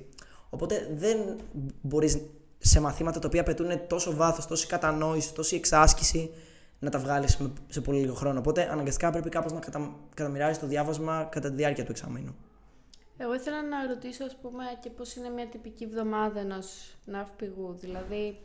Οπότε 0.55 0.89
δεν 0.95 1.37
μπορείς 1.83 2.21
σε 2.59 2.81
μαθήματα 2.81 3.19
τα 3.19 3.27
οποία 3.27 3.41
απαιτούν 3.41 3.87
τόσο 3.87 4.15
βάθος, 4.15 4.47
τόση 4.47 4.67
κατανόηση, 4.67 5.35
τόση 5.35 5.57
εξάσκηση 5.57 6.31
να 6.79 6.91
τα 6.91 6.99
βγάλεις 6.99 7.39
σε 7.69 7.81
πολύ 7.81 8.01
λίγο 8.01 8.15
χρόνο. 8.15 8.39
Οπότε 8.39 8.69
αναγκαστικά 8.71 9.11
πρέπει 9.11 9.29
κάπως 9.29 9.53
να 9.53 9.61
κατα... 9.61 9.95
καταμοιράζεις 10.15 10.59
το 10.59 10.67
διάβασμα 10.67 11.29
κατά 11.31 11.49
τη 11.49 11.55
διάρκεια 11.55 11.85
του 11.85 11.91
εξαμήνου. 11.91 12.35
Εγώ 13.17 13.35
ήθελα 13.35 13.63
να 13.63 13.87
ρωτήσω, 13.87 14.25
ας 14.25 14.37
πούμε, 14.43 14.65
και 14.81 14.91
πώς 14.91 15.15
είναι 15.15 15.29
μια 15.29 15.47
τυπική 15.47 15.85
εβδομάδα 15.85 16.41
ενός 16.41 16.97
ναυπηγού. 17.05 17.77
Δηλαδή, 17.81 18.41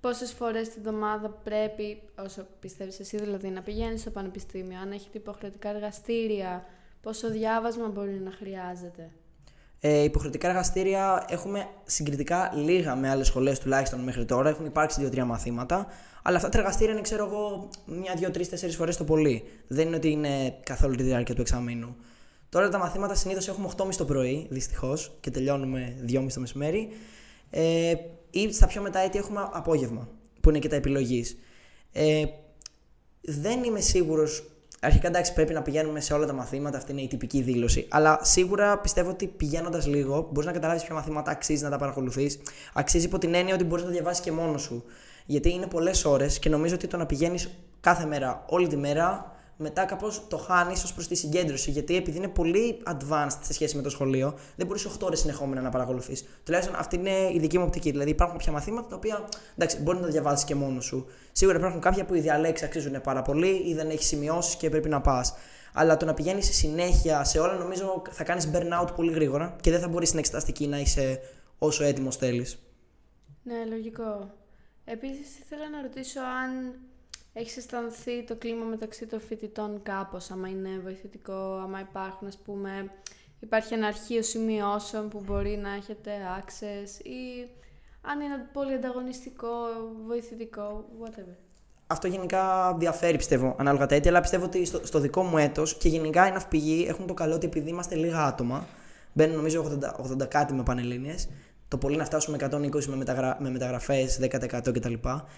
πόσες 0.00 0.32
φορές 0.32 0.68
την 0.68 0.82
εβδομάδα 0.86 1.28
πρέπει, 1.28 2.02
όσο 2.18 2.46
πιστεύεις 2.60 3.00
εσύ 3.00 3.16
δηλαδή, 3.16 3.48
να 3.48 3.62
πηγαίνεις 3.62 4.00
στο 4.00 4.10
πανεπιστήμιο, 4.10 4.78
αν 4.80 4.92
έχετε 4.92 5.18
υποχρεωτικά 5.18 5.68
εργαστήρια, 5.68 6.64
πόσο 7.02 7.30
διάβασμα 7.30 7.88
μπορεί 7.88 8.20
να 8.24 8.30
χρειάζεται; 8.30 9.10
Ε, 9.84 10.02
υποχρεωτικά 10.02 10.48
εργαστήρια 10.48 11.24
έχουμε 11.28 11.68
συγκριτικά 11.84 12.52
λίγα 12.54 12.96
με 12.96 13.10
άλλες 13.10 13.26
σχολές 13.26 13.58
τουλάχιστον 13.58 14.00
μέχρι 14.00 14.24
τώρα. 14.24 14.48
Έχουν 14.48 14.66
υπάρξει 14.66 15.00
δύο-τρία 15.00 15.24
μαθήματα. 15.24 15.86
Αλλά 16.22 16.36
αυτά 16.36 16.48
τα 16.48 16.58
εργαστήρια 16.58 16.92
είναι, 16.92 17.02
ξέρω 17.02 17.26
εγώ, 17.26 17.68
μια, 17.86 18.14
δύο, 18.16 18.30
τρεις, 18.30 18.48
τέσσερις 18.48 18.76
φορές 18.76 18.96
το 18.96 19.04
πολύ. 19.04 19.44
Δεν 19.66 19.86
είναι 19.86 19.96
ότι 19.96 20.10
είναι 20.10 20.58
καθόλου 20.62 20.94
τη 20.94 21.02
διάρκεια 21.02 21.34
του 21.34 21.40
εξαμήνου. 21.40 21.96
Τώρα 22.48 22.68
τα 22.68 22.78
μαθήματα 22.78 23.14
συνήθως 23.14 23.48
έχουμε 23.48 23.68
8.30 23.76 23.94
το 23.96 24.04
πρωί, 24.04 24.46
δυστυχώς, 24.50 25.16
και 25.20 25.30
τελειώνουμε 25.30 25.96
2.30 26.08 26.26
το 26.34 26.40
μεσημέρι. 26.40 26.88
Ε, 27.50 27.94
ή 28.30 28.52
στα 28.52 28.66
πιο 28.66 28.82
μετά 28.82 28.98
έτη 28.98 29.18
έχουμε 29.18 29.48
απόγευμα, 29.52 30.08
που 30.40 30.48
είναι 30.48 30.58
και 30.58 30.68
τα 30.68 30.76
επιλογής. 30.76 31.36
Ε, 31.92 32.24
δεν 33.20 33.62
είμαι 33.62 33.80
σίγουρος 33.80 34.51
Αρχικά 34.80 35.08
εντάξει, 35.08 35.32
πρέπει 35.32 35.52
να 35.52 35.62
πηγαίνουμε 35.62 36.00
σε 36.00 36.14
όλα 36.14 36.26
τα 36.26 36.32
μαθήματα, 36.32 36.76
αυτή 36.76 36.92
είναι 36.92 37.00
η 37.00 37.08
τυπική 37.08 37.40
δήλωση. 37.42 37.86
Αλλά 37.90 38.18
σίγουρα 38.22 38.78
πιστεύω 38.78 39.10
ότι 39.10 39.26
πηγαίνοντας 39.26 39.86
λίγο, 39.86 40.28
μπορείς 40.32 40.46
να 40.46 40.52
καταλάβεις 40.52 40.82
ποια 40.82 40.94
μαθήματα 40.94 41.30
αξίζει 41.30 41.62
να 41.62 41.70
τα 41.70 41.76
παρακολουθείς. 41.76 42.40
Αξίζει 42.72 43.04
υπό 43.04 43.18
την 43.18 43.34
έννοια 43.34 43.54
ότι 43.54 43.64
μπορείς 43.64 43.84
να 43.84 43.88
τα 43.90 43.94
διαβάσεις 43.94 44.22
και 44.24 44.32
μόνος 44.32 44.62
σου. 44.62 44.84
Γιατί 45.26 45.52
είναι 45.52 45.66
πολλές 45.66 46.04
ώρες 46.04 46.38
και 46.38 46.48
νομίζω 46.48 46.74
ότι 46.74 46.86
το 46.86 46.96
να 46.96 47.06
πηγαίνεις 47.06 47.50
κάθε 47.80 48.06
μέρα, 48.06 48.44
όλη 48.48 48.66
τη 48.66 48.76
μέρα, 48.76 49.31
μετά 49.62 49.84
κάπως 49.84 50.22
το 50.28 50.36
χάνεις 50.36 50.84
ως 50.84 50.94
προς 50.94 51.08
τη 51.08 51.14
συγκέντρωση. 51.14 51.70
Γιατί 51.70 51.96
επειδή 51.96 52.16
είναι 52.16 52.28
πολύ 52.28 52.82
advanced 52.86 53.38
σε 53.42 53.52
σχέση 53.52 53.76
με 53.76 53.82
το 53.82 53.90
σχολείο, 53.90 54.34
δεν 54.56 54.66
μπορείς 54.66 54.86
8 54.86 54.90
ώρες 55.02 55.20
συνεχόμενα 55.20 55.60
να 55.60 55.70
παρακολουθείς. 55.70 56.24
Τουλάχιστον 56.44 56.76
αυτή 56.76 56.96
είναι 56.96 57.30
η 57.32 57.38
δική 57.38 57.58
μου 57.58 57.64
οπτική. 57.64 57.90
Δηλαδή 57.90 58.10
υπάρχουν 58.10 58.38
κάποια 58.38 58.52
μαθήματα 58.52 58.88
τα 58.88 58.96
οποία 58.96 59.28
εντάξει, 59.54 59.80
μπορεί 59.82 59.98
να 59.98 60.04
τα 60.04 60.10
διαβάσεις 60.10 60.44
και 60.44 60.54
μόνος 60.54 60.84
σου. 60.84 61.06
Σίγουρα 61.32 61.58
υπάρχουν 61.58 61.80
κάποια 61.80 62.04
που 62.04 62.14
οι 62.14 62.20
διαλέξεις 62.20 62.66
αξίζουν 62.66 63.00
πάρα 63.00 63.22
πολύ 63.22 63.62
ή 63.68 63.74
δεν 63.74 63.90
έχεις 63.90 64.06
σημειώσεις 64.06 64.56
και 64.56 64.70
πρέπει 64.70 64.88
να 64.88 65.00
πας. 65.00 65.34
Αλλά 65.74 65.96
το 65.96 66.04
να 66.04 66.14
πηγαίνεις 66.14 66.56
συνέχεια 66.56 67.24
σε 67.24 67.38
όλα 67.38 67.54
νομίζω 67.54 68.02
θα 68.10 68.24
κάνεις 68.24 68.50
burnout 68.52 68.88
πολύ 68.96 69.12
γρήγορα 69.12 69.56
και 69.60 69.70
δεν 69.70 69.80
θα 69.80 69.88
μπορείς 69.88 70.08
στην 70.08 70.18
εξεταστική 70.18 70.66
να 70.66 70.78
είσαι 70.78 71.20
όσο 71.58 71.84
έτοιμος 71.84 72.16
θέλεις. 72.16 72.58
Ναι, 73.42 73.64
λογικό. 73.68 74.30
Επίσης 74.84 75.38
ήθελα 75.38 75.70
να 75.70 75.82
ρωτήσω 75.82 76.20
αν 76.20 76.74
έχεις 77.32 77.56
αισθανθεί 77.56 78.24
το 78.24 78.36
κλίμα 78.36 78.64
μεταξύ 78.64 79.06
των 79.06 79.20
φοιτητών 79.20 79.82
κάπως, 79.82 80.30
άμα 80.30 80.48
είναι 80.48 80.80
βοηθητικό, 80.82 81.60
άμα 81.62 81.80
υπάρχουν, 81.80 82.28
ας 82.28 82.38
πούμε, 82.44 82.90
υπάρχει 83.40 83.74
ένα 83.74 83.86
αρχείο 83.86 84.22
σημειώσεων 84.22 85.08
που 85.08 85.22
μπορεί 85.26 85.56
να 85.56 85.74
έχετε 85.74 86.10
access 86.40 87.04
ή 87.04 87.48
αν 88.00 88.20
είναι 88.20 88.48
πολύ 88.52 88.72
ανταγωνιστικό, 88.72 89.48
βοηθητικό, 90.06 90.84
whatever. 91.02 91.36
Αυτό 91.86 92.06
γενικά 92.06 92.74
διαφέρει, 92.78 93.16
πιστεύω, 93.16 93.54
ανάλογα 93.58 93.86
τα 93.86 93.94
έτη, 93.94 94.08
αλλά 94.08 94.20
πιστεύω 94.20 94.44
ότι 94.44 94.64
στο, 94.64 94.86
στο 94.86 94.98
δικό 94.98 95.22
μου 95.22 95.38
έτος 95.38 95.76
και 95.76 95.88
γενικά 95.88 96.26
οι 96.26 96.30
ναυπηγοί 96.30 96.86
έχουν 96.88 97.06
το 97.06 97.14
καλό 97.14 97.34
ότι 97.34 97.46
επειδή 97.46 97.70
είμαστε 97.70 97.94
λίγα 97.94 98.24
άτομα, 98.24 98.66
μπαίνουν 99.12 99.36
νομίζω 99.36 99.78
80, 100.18 100.22
80 100.22 100.28
κάτι 100.28 100.52
με 100.54 100.62
πανελλήνιες, 100.62 101.28
το 101.72 101.78
πολύ 101.78 101.96
να 101.96 102.04
φτάσουμε 102.04 102.36
120 102.40 102.84
με, 102.84 102.96
μεταγρα... 102.96 103.36
με 103.40 103.50
μεταγραφές 103.50 104.18
10% 104.22 104.28
κτλ. 104.72 104.94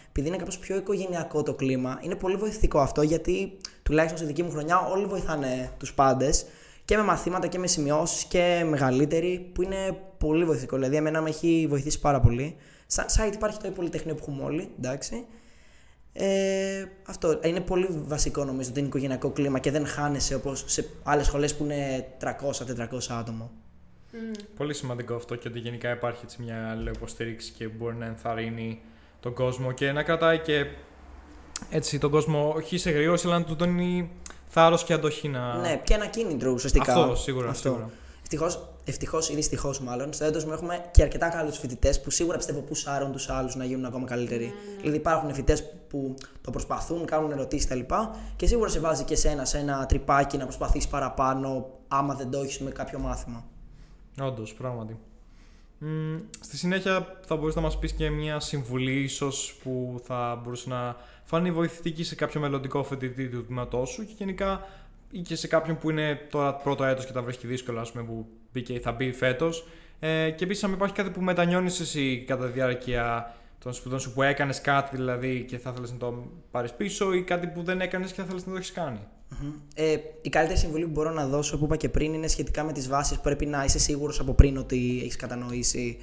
Επειδή 0.09 0.29
είναι 0.29 0.37
κάπως 0.37 0.59
πιο 0.59 0.77
οικογενειακό 0.77 1.42
το 1.42 1.55
κλίμα, 1.55 1.99
είναι 2.03 2.14
πολύ 2.14 2.37
βοηθητικό 2.37 2.81
αυτό 2.81 3.03
γιατί 3.03 3.57
τουλάχιστον 3.83 4.18
στη 4.18 4.27
δική 4.27 4.42
μου 4.42 4.51
χρονιά 4.51 4.79
όλοι 4.81 5.05
βοηθάνε 5.05 5.70
τους 5.79 5.94
πάντες 5.94 6.47
και 6.85 6.97
με 6.97 7.03
μαθήματα 7.03 7.47
και 7.47 7.59
με 7.59 7.66
σημειώσεις 7.66 8.25
και 8.25 8.64
μεγαλύτεροι 8.68 9.51
που 9.55 9.62
είναι 9.62 9.97
πολύ 10.18 10.44
βοηθητικό. 10.44 10.77
Δηλαδή, 10.77 10.97
εμένα 10.97 11.20
με 11.20 11.29
έχει 11.29 11.66
βοηθήσει 11.68 12.01
πάρα 12.01 12.20
πολύ. 12.20 12.57
Σαν 12.87 13.07
site 13.09 13.35
υπάρχει 13.35 13.59
το 13.59 13.70
Πολυτεχνείο 13.70 14.14
που 14.14 14.20
έχουμε 14.23 14.44
όλοι, 14.44 14.68
εντάξει. 14.79 15.27
Ε, 16.12 16.85
αυτό 17.07 17.40
είναι 17.44 17.61
πολύ 17.61 17.88
βασικό 18.07 18.44
νομίζω 18.44 18.73
το 18.73 18.81
οικογενειακό 18.81 19.31
κλίμα 19.31 19.59
και 19.59 19.70
δεν 19.70 19.87
χάνεσαι 19.87 20.35
όπως 20.35 20.64
σε 20.66 20.88
άλλες 21.03 21.27
σχολές 21.27 21.55
που 21.55 21.64
είναι 21.64 22.07
300-400 22.20 22.29
άτομα. 23.09 23.51
Πολύ 24.57 24.74
σημαντικό 24.74 25.14
αυτό 25.14 25.35
και 25.35 25.48
ότι 25.48 25.59
γενικά 25.59 25.90
υπάρχει 25.90 26.20
έτσι 26.24 26.42
μια 26.42 26.79
υποστήριξη 26.94 27.53
και 27.53 27.68
μπορεί 27.68 27.96
να 27.96 28.07
ενθαρρύνει 28.07 28.81
τον 29.20 29.35
κόσμο 29.35 29.72
και 29.72 29.92
να 29.92 30.03
κρατάει 30.03 30.38
και 30.38 30.66
έτσι 31.70 31.98
τον 31.98 32.11
κόσμο 32.11 32.53
όχι 32.57 32.79
σε 32.79 32.90
γρήγορση 32.90 33.27
αλλά 33.27 33.38
να 33.38 33.44
του 33.44 33.55
δίνει 33.55 34.11
θάρρος 34.48 34.85
και 34.85 34.92
αντοχή 34.92 35.29
να... 35.29 35.57
Ναι, 35.57 35.81
και 35.85 35.94
ένα 35.94 36.07
κίνητρο 36.07 36.50
ουσιαστικά. 36.50 36.94
Αυτό, 36.94 37.16
σίγουρα. 37.16 37.48
Αυτό. 37.48 37.68
σίγουρα. 37.68 37.90
Ευτυχώς, 38.22 38.68
ευτυχώς 38.85 39.29
ή 39.29 39.35
δυστυχώς 39.35 39.81
μάλλον, 39.81 40.12
στο 40.12 40.24
έντος 40.24 40.44
μου 40.44 40.53
έχουμε 40.53 40.85
και 40.90 41.03
αρκετά 41.03 41.29
καλούς 41.29 41.59
φοιτητές 41.59 42.00
που 42.00 42.11
σίγουρα 42.11 42.37
πιστεύω 42.37 42.61
που 42.61 42.74
σάρουν 42.74 43.12
τους 43.12 43.29
άλλους 43.29 43.55
να 43.55 43.64
γίνουν 43.64 43.85
ακόμα 43.85 44.07
καλύτεροι. 44.07 44.44
Ναι, 44.44 44.50
ναι. 44.50 44.81
Δηλαδή 44.81 44.96
υπάρχουν 44.96 45.35
φοιτητές 45.35 45.64
που 45.88 46.14
το 46.40 46.50
προσπαθούν, 46.50 47.05
κάνουν 47.05 47.31
ερωτήσεις 47.33 47.66
κτλ. 47.66 47.81
Και 48.37 48.46
σίγουρα 48.46 48.68
σε 48.68 48.81
βάζει 48.81 49.05
και 49.05 49.16
σένα 49.16 49.44
σε 49.44 49.59
ένα 49.59 49.87
τρυπάκι 49.87 50.37
να 50.37 50.44
προσπαθείς 50.44 50.88
παραπάνω, 50.88 51.70
άμα 51.88 52.14
δεν 52.14 52.31
το 52.31 52.40
έχεις 52.40 52.59
με 52.59 52.70
κάποιο 52.70 52.98
μάθημα. 52.98 53.44
Όντως, 54.20 54.55
πράγματι. 54.55 54.98
Mm, 55.81 56.20
στη 56.40 56.57
συνέχεια 56.57 57.20
θα 57.27 57.37
μπορείς 57.37 57.55
να 57.55 57.61
μας 57.61 57.79
πεις 57.79 57.92
και 57.92 58.11
μια 58.11 58.40
συμβουλή 58.40 59.03
ίσως 59.03 59.57
που 59.62 60.00
θα 60.05 60.40
μπορούσε 60.42 60.68
να 60.68 60.96
φανεί 61.24 61.50
βοηθητική 61.50 62.05
σε 62.05 62.14
κάποιο 62.14 62.40
μελλοντικό 62.40 62.83
φοιτητή 62.83 63.29
του 63.29 63.44
τμήματός 63.44 63.88
σου 63.88 64.07
και 64.07 64.12
γενικά 64.16 64.66
ή 65.11 65.20
και 65.20 65.37
σε 65.37 65.46
κάποιον 65.46 65.79
που 65.79 65.90
είναι 65.90 66.27
τώρα 66.31 66.55
πρώτο 66.55 66.85
έτος 66.85 67.07
και 67.07 67.12
τα 67.12 67.22
βρίσκει 67.22 67.46
δύσκολα 67.46 67.81
ας 67.81 67.92
πούμε, 67.92 68.05
που 68.05 68.27
μπήκε 68.53 68.72
ή 68.72 68.79
θα 68.79 68.92
μπει 68.92 69.12
φέτος 69.12 69.66
ε, 70.00 70.31
και 70.31 70.44
επίσης 70.44 70.64
αν 70.64 70.72
υπάρχει 70.72 70.94
κάτι 70.94 71.11
που 71.11 71.20
μετανιώνεις 71.20 71.81
εσύ 71.81 72.24
κατά 72.27 72.46
τη 72.46 72.53
διάρκεια 72.53 73.35
των 73.59 73.72
σπουδών 73.72 74.00
σου 74.00 74.12
που 74.12 74.22
έκανες 74.22 74.61
κάτι 74.61 74.96
δηλαδή 74.96 75.44
και 75.48 75.59
θα 75.59 75.70
ήθελες 75.70 75.92
να 75.92 75.98
το 75.98 76.31
πάρεις 76.50 76.72
πίσω 76.72 77.12
ή 77.12 77.22
κάτι 77.22 77.46
που 77.46 77.62
δεν 77.62 77.81
έκανες 77.81 78.09
και 78.09 78.16
θα 78.16 78.22
ήθελες 78.22 78.46
να 78.46 78.53
το 78.53 78.59
έχεις 78.59 78.72
κάνει. 78.72 79.00
Ε, 79.75 79.97
η 80.23 80.29
καλύτερη 80.29 80.59
συμβουλή 80.59 80.85
που 80.85 80.90
μπορώ 80.90 81.11
να 81.11 81.27
δώσω, 81.27 81.59
που 81.59 81.64
είπα 81.64 81.77
και 81.77 81.88
πριν, 81.88 82.14
είναι 82.14 82.27
σχετικά 82.27 82.62
με 82.62 82.73
τις 82.73 82.88
βάσεις. 82.88 83.18
Πρέπει 83.18 83.47
να 83.47 83.64
είσαι 83.64 83.79
σίγουρος 83.79 84.20
από 84.20 84.33
πριν 84.33 84.57
ότι 84.57 85.01
έχεις 85.03 85.16
κατανοήσει 85.16 85.99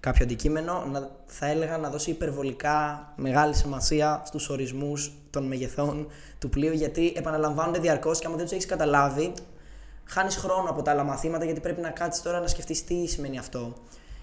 κάποιο 0.00 0.24
αντικείμενο. 0.24 0.84
Να, 0.92 1.10
θα 1.26 1.46
έλεγα 1.46 1.78
να 1.78 1.90
δώσει 1.90 2.10
υπερβολικά 2.10 3.08
μεγάλη 3.16 3.54
σημασία 3.54 4.22
στους 4.26 4.48
ορισμούς 4.48 5.12
των 5.30 5.46
μεγεθών 5.46 6.06
του 6.38 6.48
πλοίου, 6.48 6.72
γιατί 6.72 7.12
επαναλαμβάνονται 7.16 7.78
διαρκώς 7.78 8.18
και 8.18 8.26
άμα 8.26 8.36
δεν 8.36 8.44
τους 8.44 8.54
έχεις 8.54 8.66
καταλάβει, 8.66 9.32
χάνεις 10.04 10.36
χρόνο 10.36 10.70
από 10.70 10.82
τα 10.82 10.90
άλλα 10.90 11.04
μαθήματα 11.04 11.44
γιατί 11.44 11.60
πρέπει 11.60 11.80
να 11.80 11.90
κάτσεις 11.90 12.22
τώρα 12.22 12.40
να 12.40 12.46
σκεφτείς 12.46 12.84
τι 12.84 13.06
σημαίνει 13.06 13.38
αυτό. 13.38 13.74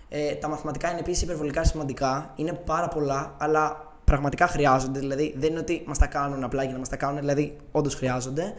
Ε, 0.10 0.34
τα 0.34 0.48
μαθηματικά 0.48 0.90
είναι 0.92 1.00
επίσης 1.00 1.22
υπερβολικά 1.22 1.64
σημαντικά. 1.64 2.34
Είναι 2.36 2.54
πάρα 2.54 2.88
πολλά, 2.88 3.36
αλλά 3.38 3.91
πραγματικά 4.12 4.48
χρειάζονται. 4.48 5.00
Δηλαδή, 5.00 5.34
δεν 5.38 5.50
είναι 5.50 5.60
ότι 5.60 5.84
μας 5.86 5.98
τα 5.98 6.08
κάνουν 6.08 6.44
απλά 6.44 6.64
για 6.64 6.72
να 6.72 6.80
μας 6.80 6.90
τα 6.90 6.96
κάνουν, 6.96 7.20
δηλαδή, 7.20 7.56
όντως 7.72 7.96
χρειάζονται. 7.96 8.54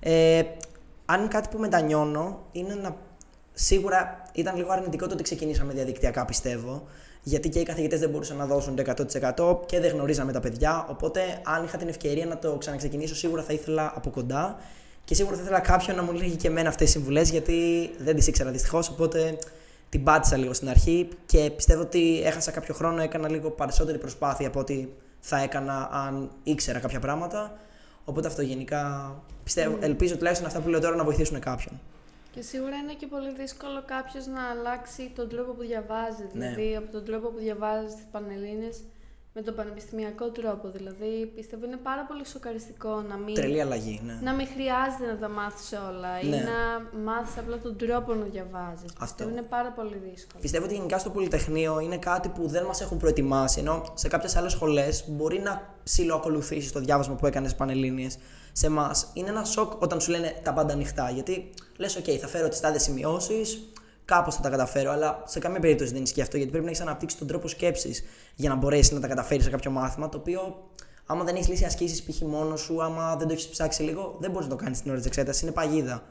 Ε, 0.00 0.42
αν 1.04 1.20
είναι 1.20 1.28
κάτι 1.28 1.48
που 1.50 1.58
μετανιώνω, 1.58 2.40
είναι 2.52 2.74
να. 2.74 2.96
Σίγουρα 3.52 4.22
ήταν 4.32 4.56
λίγο 4.56 4.72
αρνητικό 4.72 5.06
το 5.06 5.14
ότι 5.14 5.22
ξεκινήσαμε 5.22 5.72
διαδικτυακά, 5.72 6.24
πιστεύω. 6.24 6.82
Γιατί 7.22 7.48
και 7.48 7.58
οι 7.58 7.62
καθηγητές 7.62 8.00
δεν 8.00 8.10
μπορούσαν 8.10 8.36
να 8.36 8.46
δώσουν 8.46 8.76
το 8.76 8.82
100% 8.82 9.66
και 9.66 9.80
δεν 9.80 9.90
γνωρίζαμε 9.90 10.32
τα 10.32 10.40
παιδιά. 10.40 10.86
Οπότε, 10.90 11.20
αν 11.42 11.64
είχα 11.64 11.76
την 11.78 11.88
ευκαιρία 11.88 12.26
να 12.26 12.38
το 12.38 12.56
ξαναξεκινήσω, 12.56 13.14
σίγουρα 13.14 13.42
θα 13.42 13.52
ήθελα 13.52 13.92
από 13.94 14.10
κοντά. 14.10 14.56
Και 15.04 15.14
σίγουρα 15.14 15.36
θα 15.36 15.42
ήθελα 15.42 15.60
κάποιον 15.60 15.96
να 15.96 16.02
μου 16.02 16.12
λέγει 16.12 16.36
και 16.36 16.48
εμένα 16.48 16.68
αυτές 16.68 16.84
τις 16.84 16.94
συμβουλές, 16.94 17.30
γιατί 17.30 17.90
δεν 17.98 18.16
τις 18.16 18.26
ήξερα 18.26 18.50
δυστυχώς. 18.50 18.88
Οπότε 18.88 19.38
την 19.92 20.04
πάτησα 20.04 20.36
λίγο 20.36 20.52
στην 20.52 20.68
αρχή 20.68 21.08
και 21.26 21.50
πιστεύω 21.56 21.82
ότι 21.82 22.22
έχασα 22.24 22.50
κάποιο 22.50 22.74
χρόνο, 22.74 23.02
έκανα 23.02 23.28
λίγο 23.28 23.50
περισσότερη 23.50 23.98
προσπάθεια 23.98 24.46
από 24.46 24.60
ό,τι 24.60 24.88
θα 25.20 25.38
έκανα 25.38 25.88
αν 25.92 26.30
ήξερα 26.42 26.78
κάποια 26.78 27.00
πράγματα. 27.00 27.58
Οπότε 28.04 28.26
αυτό 28.26 28.42
γενικά 28.42 29.14
πιστεύω, 29.44 29.78
ελπίζω 29.80 30.16
τουλάχιστον 30.16 30.46
αυτά 30.46 30.60
που 30.60 30.68
λέω 30.68 30.80
τώρα 30.80 30.96
να 30.96 31.04
βοηθήσουν 31.04 31.40
κάποιον. 31.40 31.80
Και 32.34 32.42
σίγουρα 32.42 32.76
είναι 32.76 32.92
και 32.92 33.06
πολύ 33.06 33.32
δύσκολο 33.34 33.82
κάποιος 33.86 34.26
να 34.26 34.50
αλλάξει 34.50 35.12
τον 35.14 35.28
τρόπο 35.28 35.52
που 35.52 35.62
διαβάζει. 35.62 36.26
Ναι. 36.32 36.48
Δηλαδή, 36.48 36.76
από 36.76 36.92
τον 36.92 37.04
τρόπο 37.04 37.28
που 37.28 37.38
διαβάζει 37.38 37.94
τις 37.94 38.06
Πανελλήνιες 38.10 38.80
με 39.34 39.42
τον 39.42 39.54
πανεπιστημιακό 39.54 40.30
τρόπο. 40.30 40.68
Δηλαδή, 40.68 41.32
πιστεύω 41.34 41.64
είναι 41.66 41.76
πάρα 41.76 42.04
πολύ 42.04 42.26
σοκαριστικό 42.26 43.00
να 43.08 43.16
μην, 43.16 43.34
Τρελή 43.34 43.60
αλλαγή, 43.60 44.00
ναι. 44.04 44.18
να 44.22 44.34
μην 44.34 44.46
χρειάζεται 44.46 45.06
να 45.12 45.18
τα 45.18 45.28
μάθεις 45.28 45.72
όλα 45.90 46.12
Ναι. 46.22 46.36
ή 46.36 46.40
να 46.40 47.00
μάθεις 47.12 47.38
απλά 47.38 47.58
τον 47.58 47.76
τρόπο 47.76 48.14
να 48.14 48.24
διαβάζεις. 48.24 48.84
Αυτό. 48.84 49.04
Πιστεύω 49.04 49.30
είναι 49.30 49.42
πάρα 49.42 49.70
πολύ 49.70 49.96
δύσκολο. 50.10 50.40
Πιστεύω 50.40 50.64
ότι 50.64 50.74
γενικά 50.74 50.98
στο 50.98 51.10
Πολυτεχνείο 51.10 51.80
είναι 51.80 51.98
κάτι 51.98 52.28
που 52.28 52.46
δεν 52.48 52.64
μας 52.64 52.80
έχουν 52.80 52.98
προετοιμάσει. 52.98 53.60
Ενώ 53.60 53.82
σε 53.94 54.08
κάποιες 54.08 54.36
άλλες 54.36 54.52
σχολές 54.52 55.04
μπορεί 55.08 55.38
να 55.38 55.74
ψηλοακολουθήσεις 55.84 56.72
το 56.72 56.80
διάβασμα 56.80 57.14
που 57.14 57.26
έκανες 57.26 57.54
Πανελλήνιες. 57.54 58.18
Σε 58.52 58.66
εμάς 58.66 59.10
είναι 59.12 59.28
ένα 59.28 59.44
σοκ 59.44 59.82
όταν 59.82 60.00
σου 60.00 60.10
λένε 60.10 60.40
τα 60.42 60.52
πάντα 60.52 60.72
ανοιχτά. 60.72 61.10
Γιατί 61.10 61.50
λες, 61.76 61.98
OK, 61.98 62.10
θα 62.10 62.26
φέρω 62.28 62.48
τις 62.48 62.60
τάδες 62.60 62.82
σημειώσεις, 62.82 63.72
κάπως 64.04 64.34
θα 64.34 64.40
τα 64.40 64.50
καταφέρω. 64.50 64.90
Αλλά 64.90 65.22
σε 65.26 65.38
καμία 65.38 65.60
περίπτωση 65.60 65.92
δεν 65.92 66.02
ισχύει 66.02 66.20
αυτό. 66.20 66.36
Γιατί 66.36 66.50
πρέπει 66.50 66.64
να 66.66 66.70
έχεις 66.70 66.82
αναπτύξει 66.82 67.16
τον 67.18 67.26
τρόπο 67.26 67.48
σκέψης 67.48 68.04
για 68.34 68.48
να 68.48 68.54
μπορέσεις 68.54 68.92
να 68.92 69.00
τα 69.00 69.08
καταφέρεις 69.08 69.44
σε 69.44 69.50
κάποιο 69.50 69.70
μάθημα. 69.70 70.08
Το 70.08 70.18
οποίο, 70.18 70.70
άμα 71.06 71.24
δεν 71.24 71.34
έχεις 71.34 71.48
λύσει 71.48 71.64
ασκήσεις 71.64 72.02
π.χ. 72.02 72.20
μόνος 72.20 72.60
σου, 72.60 72.82
άμα 72.82 73.16
δεν 73.16 73.26
το 73.26 73.32
έχεις 73.32 73.48
ψάξει 73.48 73.82
λίγο, 73.82 74.16
δεν 74.20 74.30
μπορείς 74.30 74.48
να 74.48 74.56
το 74.56 74.62
κάνεις 74.64 74.80
την 74.80 74.90
ώρα 74.90 74.98
της 74.98 75.06
εξέτασης. 75.06 75.42
Είναι 75.42 75.52
παγίδα. 75.52 76.02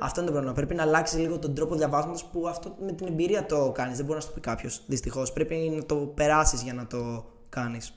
Αυτό 0.00 0.20
είναι 0.20 0.28
το 0.28 0.32
πρόβλημα. 0.32 0.56
Πρέπει 0.56 0.74
να 0.74 0.82
αλλάξεις 0.82 1.18
λίγο 1.18 1.38
τον 1.38 1.54
τρόπο 1.54 1.74
διαβάσματος 1.74 2.24
που 2.24 2.48
αυτό 2.48 2.76
με 2.84 2.92
την 2.92 3.06
εμπειρία 3.06 3.46
το 3.46 3.72
κάνεις. 3.74 3.96
Δεν 3.96 4.04
μπορεί 4.04 4.18
να 4.18 4.24
σου 4.24 4.28
το 4.28 4.34
πει 4.34 4.40
κάποιος. 4.40 4.82
Δυστυχώς. 4.86 5.32
Πρέπει 5.32 5.54
να 5.54 5.84
το 5.86 5.96
περάσεις 5.96 6.62
για 6.62 6.72
να 6.72 6.86
το 6.86 7.24
κάνεις. 7.48 7.92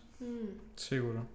Σίγουρα. 0.74 1.28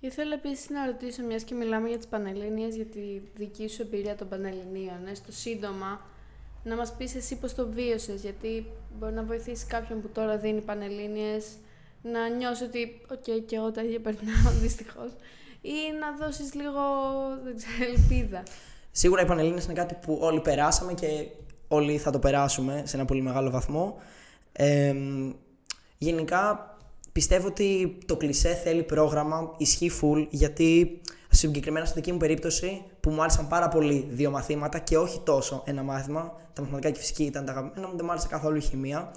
Ήθελα 0.00 0.34
επίσης 0.34 0.70
να 0.70 0.86
ρωτήσω, 0.86 1.22
μιας 1.22 1.42
και 1.42 1.54
μιλάμε 1.54 1.88
για 1.88 1.96
τις 1.96 2.06
Πανελλήνιες, 2.06 2.74
για 2.74 2.84
τη 2.84 3.00
δική 3.34 3.68
σου 3.68 3.82
εμπειρία 3.82 4.14
των 4.14 4.28
Πανελληνίων, 4.28 5.06
έστω 5.10 5.32
σύντομα, 5.32 6.00
να 6.64 6.76
μας 6.76 6.92
πεις 6.92 7.14
εσύ 7.14 7.36
πώς 7.36 7.54
το 7.54 7.68
βίωσες, 7.68 8.20
γιατί 8.20 8.66
μπορεί 8.98 9.12
να 9.12 9.22
βοηθήσει 9.22 9.66
κάποιον 9.66 10.00
που 10.00 10.08
τώρα 10.08 10.36
δίνει 10.36 10.60
Πανελλήνιες 10.60 11.46
να 12.02 12.28
νιώσει 12.28 12.64
ότι, 12.64 13.00
οκ, 13.10 13.46
και 13.46 13.56
εγώ 13.56 13.70
τα 13.70 13.82
ίδια 13.82 14.00
περνάω, 14.00 14.52
δυστυχώς. 14.62 15.10
Ή 15.60 15.74
να 16.00 16.26
δώσεις 16.26 16.54
λίγο, 16.54 16.80
δεν 17.44 17.56
ξέρω, 17.56 17.90
ελπίδα. 17.96 18.42
Σίγουρα 18.90 19.22
οι 19.22 19.26
Πανελλήνιες 19.26 19.64
είναι 19.64 19.72
κάτι 19.72 19.94
που 19.94 20.18
όλοι 20.20 20.40
περάσαμε 20.40 20.92
και 20.92 21.26
όλοι 21.68 21.98
θα 21.98 22.10
το 22.10 22.18
περάσουμε 22.18 22.82
σε 22.86 22.96
ένα 22.96 23.04
πολύ 23.04 23.22
μεγάλο 23.22 23.50
βαθμό. 23.50 23.96
Ε, 24.52 24.94
γενικά 25.98 26.76
πιστεύω 27.12 27.46
ότι 27.46 27.98
το 28.06 28.16
κλισέ 28.16 28.54
θέλει 28.54 28.82
πρόγραμμα, 28.82 29.54
ισχύει 29.56 29.90
full, 30.00 30.26
γιατί 30.30 31.00
συγκεκριμένα 31.30 31.84
στη 31.84 31.94
δική 31.94 32.12
μου 32.12 32.18
περίπτωση 32.18 32.82
που 33.04 33.10
μου 33.10 33.22
άρεσαν 33.22 33.48
πάρα 33.48 33.68
πολύ 33.68 34.08
δύο 34.10 34.30
μαθήματα 34.30 34.78
και 34.78 34.98
όχι 34.98 35.20
τόσο 35.20 35.62
ένα 35.66 35.82
μάθημα, 35.82 36.32
τα 36.52 36.60
μαθηματικά 36.62 36.90
και 36.90 36.98
η 36.98 37.00
φυσική 37.00 37.24
ήταν 37.24 37.44
τα 37.44 37.52
αγαπημένα 37.52 37.86
μου, 37.86 37.96
δεν 37.96 38.04
μου 38.04 38.10
άρεσε 38.10 38.26
καθόλου 38.28 38.56
η 38.56 38.60
χημεία, 38.60 39.10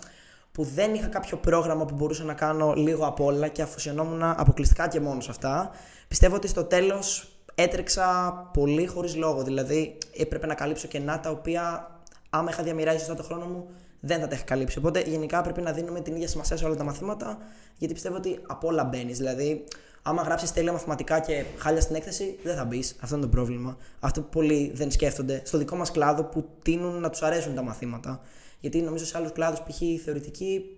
που 0.52 0.63
δεν 0.63 0.93
είχα 0.93 1.08
κάποιο 1.08 1.38
πρόγραμμα 1.38 1.86
που 1.86 1.95
μπορούσα 1.95 2.23
να 2.23 2.34
κάνω 2.34 2.73
λίγο 2.73 3.06
απ' 3.06 3.19
όλα 3.19 3.47
και 3.47 3.62
αφοσιωνόμουν 3.62 4.23
αποκλειστικά 4.23 4.88
και 4.88 5.00
μόνος 5.00 5.23
σε 5.23 5.32
αυτά. 5.32 5.71
Πιστεύω 6.08 6.36
ότι 6.36 6.47
στο 6.47 6.63
τέλος 6.63 7.38
έτρεξα 7.56 8.34
πολύ 8.54 8.86
χωρίς 8.86 9.15
λόγο. 9.15 9.43
Δηλαδή 9.43 9.97
έπρεπε 10.17 10.45
να 10.45 10.54
καλύψω 10.54 10.88
κενά 10.88 11.19
τα 11.19 11.30
οποία 11.30 11.91
άμα 12.30 12.50
είχα 12.52 12.63
διαμοιράσει 12.63 12.97
σωστά 12.97 13.15
το 13.15 13.23
χρόνο 13.23 13.45
μου 13.45 13.67
δεν 14.00 14.20
θα 14.20 14.28
τα 14.28 14.36
είχα 14.36 14.44
καλύψει. 14.44 14.78
Οπότε 14.78 15.02
γενικά 15.02 15.42
πρέπει 15.42 15.62
να 15.62 15.72
δίνουμε 15.72 16.02
την 16.02 16.16
ίδια 16.16 16.28
σημασία 16.28 16.58
σε 16.58 16.66
όλα 16.66 16.76
τα 16.76 16.84
μαθήματα 16.84 17.38
γιατί 17.78 17.94
πιστεύω 17.94 18.16
ότι 18.16 18.40
από 18.48 18.68
όλα 18.68 18.84
μπαίνεις. 18.84 19.18
Δηλαδή 19.18 19.64
άμα 20.02 20.22
γράψεις 20.22 20.54
τέλεια 20.54 20.72
μαθηματικά 20.72 21.20
και 21.20 21.44
χάλια 21.58 21.82
στην 21.82 21.96
έκθεση 21.96 22.38
δεν 22.44 22.56
θα 22.56 22.66
μπεις. 22.66 22.96
Αυτό 23.00 23.16
είναι 23.16 23.26
το 23.26 23.32
πρόβλημα. 23.32 23.78
Αυτό 24.00 24.22
που 24.22 24.30
πολλοί 24.30 24.72
δεν 24.74 24.92
σκέφτονται 24.92 25.42
στο 25.46 25.58
δικό 25.58 25.76
μας 25.76 25.92
κλάδο 25.92 26.24
που 26.24 26.50
τείνουν 26.62 27.00
να 27.00 27.10
τους 27.10 27.22
αρέσουν 27.22 27.56
τα 27.56 27.62
μαθήματα. 27.62 28.22
Γιατί 28.60 28.82
νομίζω 28.82 29.06
σε 29.06 29.18
άλλους 29.18 29.32
κλάδους, 29.32 29.60
π.χ. 29.60 30.04
θεωρητική, 30.04 30.78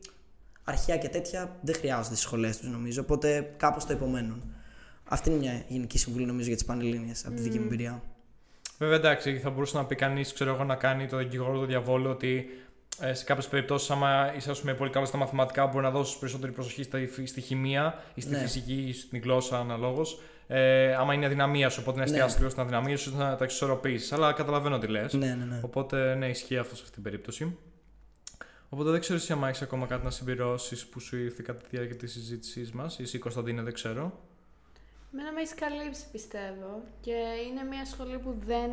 αρχαία 0.63 0.97
και 0.97 1.09
τέτοια 1.09 1.57
δεν 1.61 1.75
χρειάζονται 1.75 2.05
στις 2.05 2.19
σχολές 2.19 2.57
τους 2.57 2.69
νομίζω. 2.69 3.01
Οπότε 3.01 3.53
κάπως 3.57 3.85
το 3.85 3.93
υπομένουν. 3.93 4.43
Αυτή 5.09 5.29
είναι 5.29 5.39
μια 5.39 5.63
γενική 5.67 5.97
συμβουλή 5.97 6.25
νομίζω 6.25 6.47
για 6.47 6.55
τις 6.55 6.65
Πανελλήνιες 6.65 7.25
από 7.25 7.35
τη 7.35 7.41
δική 7.41 7.59
μου 7.59 7.65
εμπειρία. 7.65 8.01
Βέβαια, 8.77 8.95
εντάξει, 8.95 9.39
θα 9.39 9.49
μπορούσε 9.49 9.77
να 9.77 9.85
πει 9.85 9.95
κανείς, 9.95 10.33
ξέρω 10.33 10.53
εγώ, 10.53 10.63
να 10.63 10.75
κάνει 10.75 11.07
το 11.07 11.17
δικηγόρο 11.17 11.59
του 11.59 11.65
διαβόλου 11.65 12.09
ότι 12.09 12.45
ε, 13.01 13.13
σε 13.13 13.23
κάποιες 13.23 13.47
περιπτώσεις, 13.47 13.89
άμα 13.89 14.33
είσαι 14.35 14.51
ας 14.51 14.59
πούμε, 14.59 14.73
πολύ 14.73 14.89
καλός 14.91 15.07
στα 15.07 15.17
μαθηματικά, 15.17 15.67
μπορεί 15.67 15.83
να 15.83 15.91
δώσεις 15.91 16.17
περισσότερη 16.17 16.51
προσοχή 16.51 16.83
στη, 16.83 17.25
στη 17.25 17.41
χημεία 17.41 18.03
ή 18.13 18.21
στη 18.21 18.31
Ναι. 18.31 18.37
φυσική 18.37 18.73
ή 18.87 18.93
στην 18.93 19.21
γλώσσα 19.21 19.59
αναλόγως. 19.59 20.21
Ε, 20.47 20.95
άμα 20.95 21.13
είναι 21.13 21.25
αδυναμίας 21.25 21.73
σου, 21.73 21.79
οπότε 21.81 21.97
να 21.99 22.03
Ναι. 22.05 22.09
εστιάσει 22.11 22.37
λίγο 22.37 22.49
στην 22.49 22.61
αδυναμία 22.61 22.97
σου, 22.97 23.15
να 23.17 23.35
τα 23.35 23.43
εξισορροπήσεις. 23.43 24.11
Αλλά 24.11 24.33
καταλαβαίνω 24.33 24.77
τι 24.77 24.87
λες. 24.87 25.13
Ναι, 25.13 25.25
ναι, 25.25 25.45
ναι. 25.45 25.59
Οπότε, 25.63 26.15
ναι, 26.15 26.27
ισχύει 26.29 26.57
αυτό 26.57 26.75
σε 26.75 26.81
αυτή 26.81 26.93
την 26.93 27.03
περίπτωση. 27.03 27.57
Οπότε 28.69 28.89
δεν 28.89 28.99
ξέρω 28.99 29.17
εσύ 29.19 29.31
άμα 29.33 29.47
έχεις 29.47 29.61
ακόμα 29.61 29.85
κάτι 29.85 30.03
να 30.03 30.09
συμπληρώσεις 30.09 30.85
που 30.85 30.99
σου 30.99 31.17
ήρθε 31.17 31.43
κατά 31.45 31.59
τη 31.61 31.67
διάρκεια 31.69 31.95
της 31.95 32.11
συζήτησής 32.11 32.71
μας, 32.71 32.99
ή 32.99 33.01
εσύ 33.01 33.17
Κωνσταντίνε, 33.17 33.61
δεν 33.61 33.73
ξέρω. 33.73 34.19
Μένα 35.11 35.31
με 35.31 35.41
έχει 35.41 35.53
καλύψει, 35.55 36.03
πιστεύω. 36.11 36.81
Και 37.01 37.11
είναι 37.49 37.63
μια 37.69 37.85
σχολή 37.85 38.17
που 38.17 38.35
δεν 38.45 38.69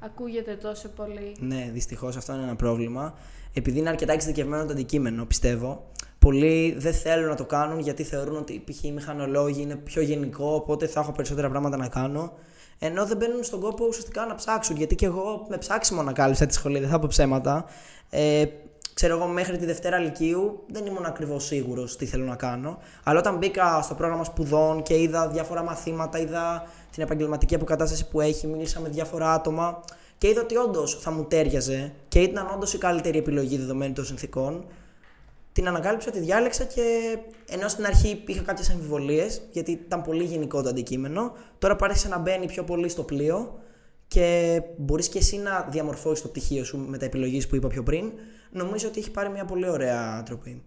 ακούγεται 0.00 0.54
τόσο 0.54 0.88
πολύ. 0.88 1.36
Ναι, 1.38 1.70
δυστυχώς 1.72 2.16
αυτό 2.16 2.32
είναι 2.32 2.42
ένα 2.42 2.56
πρόβλημα. 2.56 3.14
Επειδή 3.54 3.78
είναι 3.78 3.88
αρκετά 3.88 4.12
εξειδικευμένο 4.12 4.64
το 4.64 4.72
αντικείμενο, 4.72 5.24
πιστεύω. 5.24 5.86
Πολλοί 6.18 6.74
δεν 6.78 6.92
θέλουν 6.92 7.28
να 7.28 7.34
το 7.34 7.44
κάνουν 7.44 7.78
γιατί 7.78 8.02
θεωρούν 8.02 8.36
ότι 8.36 8.64
π.χ. 8.66 8.84
οι 8.84 8.92
μηχανολόγοι 8.92 9.62
είναι 9.62 9.76
πιο 9.76 10.02
γενικό, 10.02 10.54
οπότε 10.54 10.86
θα 10.86 11.00
έχω 11.00 11.12
περισσότερα 11.12 11.48
πράγματα 11.48 11.76
να 11.76 11.88
κάνω. 11.88 12.32
Ενώ 12.78 13.06
δεν 13.06 13.16
μπαίνουν 13.16 13.44
στον 13.44 13.60
κόπο 13.60 13.86
ουσιαστικά 13.86 14.26
να 14.26 14.34
ψάξουν. 14.34 14.76
Γιατί 14.76 14.94
και 14.94 15.06
εγώ 15.06 15.46
με 15.48 15.56
ψάξιμο 15.56 16.00
ανακάλυψα 16.00 16.46
τη 16.46 16.54
σχολή, 16.54 16.78
δεν 16.78 16.88
θα 16.88 16.98
πω 16.98 17.06
ψέματα. 17.08 17.64
Ε, 18.10 18.44
ξέρω 18.94 19.16
εγώ, 19.16 19.26
μέχρι 19.26 19.56
τη 19.56 19.66
Δευτέρα 19.66 19.98
Λυκείου 19.98 20.64
δεν 20.68 20.86
ήμουν 20.86 21.04
ακριβώς 21.04 21.44
σίγουρος 21.44 21.96
τι 21.96 22.06
θέλω 22.06 22.24
να 22.24 22.36
κάνω. 22.36 22.78
Αλλά 23.04 23.18
όταν 23.18 23.36
μπήκα 23.36 23.82
στο 23.82 23.94
πρόγραμμα 23.94 24.24
σπουδών 24.24 24.82
και 24.82 25.00
είδα 25.00 25.28
διάφορα 25.28 25.62
μαθήματα, 25.62 26.18
είδα 26.18 26.64
την 26.90 27.02
επαγγελματική 27.02 27.54
αποκατάσταση 27.54 28.08
που 28.08 28.20
έχει, 28.20 28.46
μίλησα 28.46 28.80
με 28.80 28.88
διάφορα 28.88 29.32
άτομα 29.32 29.80
και 30.18 30.28
είδα 30.28 30.40
ότι 30.40 30.56
όντως 30.56 30.98
θα 31.00 31.10
μου 31.10 31.24
τέριαζε 31.24 31.92
και 32.08 32.20
ήταν 32.20 32.50
όντως 32.54 32.74
η 32.74 32.78
καλύτερη 32.78 33.18
επιλογή 33.18 33.56
δεδομένη 33.56 33.92
των 33.92 34.04
συνθήκων. 34.04 34.64
Την 35.52 35.68
ανακάλυψα, 35.68 36.10
τη 36.10 36.18
διάλεξα 36.18 36.64
και 36.64 37.18
ενώ 37.48 37.68
στην 37.68 37.86
αρχή 37.86 38.22
είχα 38.26 38.42
κάποιες 38.42 38.70
αμφιβολίες, 38.70 39.42
γιατί 39.52 39.70
ήταν 39.70 40.02
πολύ 40.02 40.24
γενικό 40.24 40.62
το 40.62 40.68
αντικείμενο, 40.68 41.32
τώρα 41.58 41.76
άρχισε 41.80 42.08
να 42.08 42.18
μπαίνει 42.18 42.46
πιο 42.46 42.64
πολύ 42.64 42.88
στο 42.88 43.02
πλοίο 43.02 43.60
και 44.08 44.62
μπορείς 44.76 45.08
και 45.08 45.18
εσύ 45.18 45.36
να 45.36 45.66
διαμορφώσεις 45.70 46.22
το 46.22 46.28
πτυχίο 46.28 46.64
σου 46.64 46.78
με 46.78 46.98
τα 46.98 47.04
επιλογή 47.04 47.46
που 47.46 47.56
είπα 47.56 47.68
πιο 47.68 47.82
πριν. 47.82 48.12
Νομίζω 48.50 48.88
ότι 48.88 48.98
έχει 48.98 49.10
πάρει 49.10 49.28
μια 49.28 49.44
πολύ 49.44 49.68
ωραία 49.68 50.22
τροπή. 50.22 50.62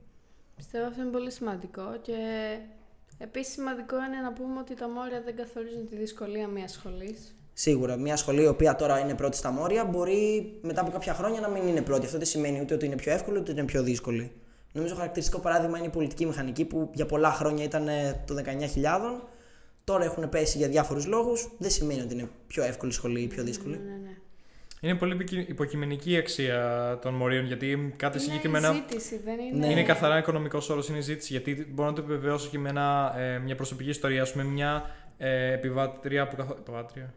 Πιστεύω 0.55 0.85
αυτό 0.85 1.01
είναι 1.01 1.11
πολύ 1.11 1.31
σημαντικό 1.31 1.81
και 2.01 2.13
επίσης 3.23 3.53
σημαντικό 3.53 3.95
είναι 3.95 4.19
να 4.23 4.33
πούμε 4.33 4.59
ότι 4.59 4.75
τα 4.75 4.89
μόρια 4.89 5.21
δεν 5.25 5.35
καθορίζουν 5.35 5.87
τη 5.89 5.95
δυσκολία 5.95 6.47
μιας 6.47 6.71
σχολής. 6.71 7.35
Σίγουρα, 7.53 7.97
μια 7.97 8.15
σχολή 8.15 8.41
η 8.41 8.47
οποία 8.47 8.75
τώρα 8.75 8.99
είναι 8.99 9.13
πρώτη 9.13 9.37
στα 9.37 9.51
μόρια 9.51 9.85
μπορεί 9.85 10.53
μετά 10.61 10.81
από 10.81 10.91
κάποια 10.91 11.13
χρόνια 11.13 11.39
να 11.39 11.49
μην 11.49 11.67
είναι 11.67 11.81
πρώτη. 11.81 12.05
Αυτό 12.05 12.17
δεν 12.17 12.27
σημαίνει 12.27 12.61
ούτε 12.61 12.73
ότι 12.73 12.85
είναι 12.85 12.95
πιο 12.95 13.11
εύκολο 13.11 13.39
ούτε 13.39 13.51
ότι 13.51 13.59
είναι 13.59 13.69
πιο 13.69 13.83
δύσκολη. 13.83 14.31
Νομίζω 14.71 14.95
χαρακτηριστικό 14.95 15.39
παράδειγμα 15.39 15.77
είναι 15.77 15.87
η 15.87 15.89
πολιτική 15.89 16.25
μηχανική 16.25 16.65
που 16.65 16.89
για 16.93 17.05
πολλά 17.05 17.31
χρόνια 17.31 17.63
ήταν 17.63 17.87
ε, 17.87 18.23
το 18.27 18.35
19.000. 18.45 19.21
Τώρα 19.83 20.03
έχουν 20.03 20.29
πέσει 20.29 20.57
για 20.57 20.67
διάφορους 20.67 21.05
λόγους. 21.05 21.51
Δεν 21.57 21.69
σημαίνει 21.69 22.01
ότι 22.01 22.13
είναι 22.13 22.29
πιο 22.47 22.63
εύκολη 22.63 22.91
σχολή 22.91 23.21
ή 23.21 23.27
πιο 23.27 23.43
δύσκολη. 23.43 23.77
Ναι, 23.77 23.83
ναι, 23.83 23.97
ναι. 23.97 24.17
Είναι 24.83 24.95
πολύ 24.95 25.13
υποκει- 25.13 25.49
υποκειμενική 25.49 26.11
η 26.11 26.17
αξία 26.17 26.99
των 27.01 27.13
μορίων 27.13 27.45
γιατί 27.45 27.93
κάτι 27.97 28.17
Είναι 28.17 28.25
συγκεκριμένα. 28.25 28.69
η 28.71 28.73
ζήτηση, 28.73 29.21
δεν 29.25 29.39
είναι... 29.39 29.57
Ναι. 29.65 29.71
Είναι 29.71 29.83
καθαρά 29.83 30.17
οικονομικός 30.17 30.69
όρος 30.69 30.87
είναι 30.89 30.97
η 30.97 31.01
ζήτηση. 31.01 31.31
Γιατί 31.33 31.67
μπορώ 31.71 31.89
να 31.89 31.95
το 31.95 32.01
επιβεβαιώσω 32.01 32.49
και 32.49 32.59
με 32.59 32.69
ένα, 32.69 33.13
ε, 33.19 33.37
μια 33.37 33.55
προσωπική 33.55 33.89
ιστορία. 33.89 34.23
Α 34.23 34.27
πούμε, 34.31 34.43
μια 34.43 34.89
ε, 35.17 35.53
επιβάτρια 35.53 36.27
που 36.27 36.35
καθ... 36.35 36.49
Επιβάτρια. 36.49 37.13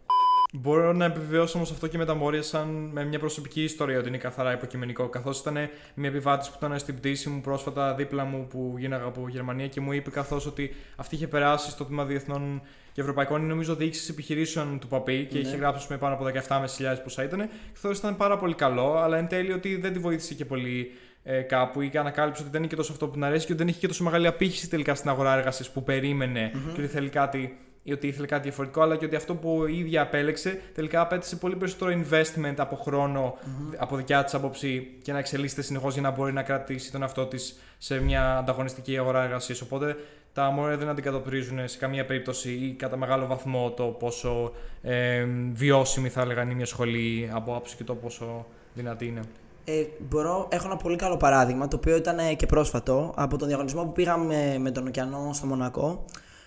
Μπορώ 0.59 0.93
να 0.93 1.05
επιβεβαιώσω 1.05 1.57
όμως 1.57 1.71
αυτό 1.71 1.87
και 1.87 1.99
με 1.99 2.05
τα 2.05 2.15
μόρια 2.15 2.43
σαν 2.43 2.69
με 2.93 3.05
μια 3.05 3.19
προσωπική 3.19 3.63
ιστορία 3.63 3.99
ότι 3.99 4.09
είναι 4.09 4.19
καθαρά 4.19 4.53
υποκειμενικό. 4.53 5.09
Καθώς 5.09 5.41
ήταν 5.41 5.55
μια 5.95 6.09
επιβάτη 6.09 6.49
που 6.49 6.55
ήταν 6.65 6.79
στην 6.79 6.95
πτήση 6.95 7.29
μου 7.29 7.41
πρόσφατα 7.41 7.95
δίπλα 7.95 8.25
μου 8.25 8.47
που 8.51 8.75
γίναγα 8.79 9.05
από 9.05 9.29
Γερμανία 9.29 9.69
και 9.69 9.81
μου 9.81 9.93
είπε 9.93 10.11
καθώς 10.11 10.47
ότι 10.47 10.75
αυτή 10.97 11.15
είχε 11.15 11.27
περάσει 11.29 11.71
στο 11.71 11.85
τμήμα 11.85 12.05
διεθνών 12.05 12.63
και 12.93 13.01
ευρωπαϊκών, 13.01 13.39
είναι 13.39 13.49
νομίζω 13.49 13.75
διοίκησης 13.75 14.09
επιχειρήσεων 14.09 14.79
του 14.79 14.87
ΠΑΠΗ 14.87 15.25
και 15.25 15.39
Ναι. 15.39 15.41
είχε 15.49 15.57
γράψει 15.57 15.87
με 15.91 15.97
πάνω 15.97 16.15
από 16.15 16.25
17.500 16.25 17.03
πόσα 17.03 17.23
ήταν. 17.25 17.49
Καθώς 17.73 17.99
ήταν 17.99 18.17
πάρα 18.17 18.37
πολύ 18.39 18.55
καλό, 18.55 18.97
αλλά 18.97 19.17
εν 19.19 19.27
τέλει 19.29 19.53
ότι 19.53 19.77
δεν 19.77 19.93
τη 19.93 19.99
βοήθησε 19.99 20.35
και 20.35 20.45
πολύ 20.45 20.93
ε, 21.23 21.41
κάπου 21.41 21.81
ή 21.81 21.89
και 21.89 21.99
ανακάλυψε 21.99 22.43
ότι 22.43 22.51
δεν 22.51 22.61
είναι 22.61 22.69
και 22.71 22.77
τόσο 22.77 22.93
αυτό 22.93 23.09
που 23.09 23.19
να 23.19 23.27
αρέσει 23.27 23.47
και 23.47 23.53
ότι 23.53 23.63
δεν 23.63 23.71
είχε 23.71 23.81
και 23.81 23.87
τόσο 23.87 24.05
μεγάλη 24.05 24.27
απήχηση 24.27 24.69
τελικά 24.71 24.95
στην 24.95 25.11
αγορά 25.11 25.37
εργασία 25.37 25.67
που 25.73 25.83
περιμενε 25.83 26.51
και 26.75 26.81
ότι 26.81 26.87
θέλει 26.91 27.09
κάτι 27.09 27.57
ή 27.89 27.93
ότι 27.93 28.07
ήθελε 28.07 28.27
κάτι 28.27 28.43
διαφορετικό, 28.43 28.83
αλλά 28.83 28.97
και 28.97 29.05
ότι 29.05 29.17
αυτό 29.17 29.35
που 29.35 29.67
η 29.67 29.79
ίδια 29.79 30.03
απέλεξε 30.03 30.61
τελικά 30.75 31.01
απέτησε 31.01 31.37
πολύ 31.37 31.57
περισσότερο 31.57 32.01
investment 32.01 32.55
από 32.57 32.77
χρόνο, 32.77 33.39
από 33.77 33.97
δικιά 33.97 34.25
της 34.25 34.35
άποψη 34.35 34.95
και 35.03 35.13
να 35.13 35.19
εξελίσσεται 35.19 35.63
συνεχώς 35.63 35.93
για 35.93 36.03
να 36.03 36.11
μπορεί 36.11 36.33
να 36.33 36.43
κρατήσει 36.43 36.93
τον 36.93 37.03
εαυτό 37.03 37.27
της 37.27 37.59
σε 37.79 38.01
μια 38.01 38.37
ανταγωνιστική 38.37 38.99
αγορά 38.99 39.23
εργασίας. 39.23 39.61
Οπότε 39.61 39.97
τα 40.33 40.51
μόρια 40.51 40.77
δεν 40.77 40.89
αντικατοπτρίζουν 40.89 41.69
σε 41.69 41.79
καμία 41.79 42.05
περίπτωση 42.05 42.51
ή 42.51 42.75
κατά 42.79 42.97
μεγάλο 42.97 43.27
βαθμό 43.27 43.71
το 43.71 43.85
πόσο 43.85 44.53
ε, 44.83 45.27
βιώσιμη 45.53 46.09
θα 46.09 46.21
έλεγα 46.21 46.43
είναι 46.43 46.55
μια 46.55 46.67
σχολή 46.67 47.31
από 47.33 47.51
άποψη 47.51 47.77
και 47.77 47.85
το 47.85 47.95
πόσο 47.95 48.47
δυνατή 48.75 49.07
είναι. 49.07 49.21
Ε, 49.65 49.85
μπορώ, 50.09 50.49
έχω 50.51 50.67
ένα 50.67 50.77
πολύ 50.77 50.97
καλό 50.97 51.17
παράδειγμα, 51.17 51.69
το 51.69 51.77
οποίο 51.77 51.97
ήταν 51.97 52.19
ε, 52.19 52.35
και 52.35 52.47
πρόσφατο. 52.47 53.13
Από 53.17 53.39
τον 53.39 53.49
διαγωνισμό 53.49 53.85
που 53.85 53.93
πήγαμε 53.93 54.57
με 54.61 54.71
τον 54.71 54.87
ωκεανό 54.87 55.31
στο 55.33 55.47
Μονακό, 55.47 56.05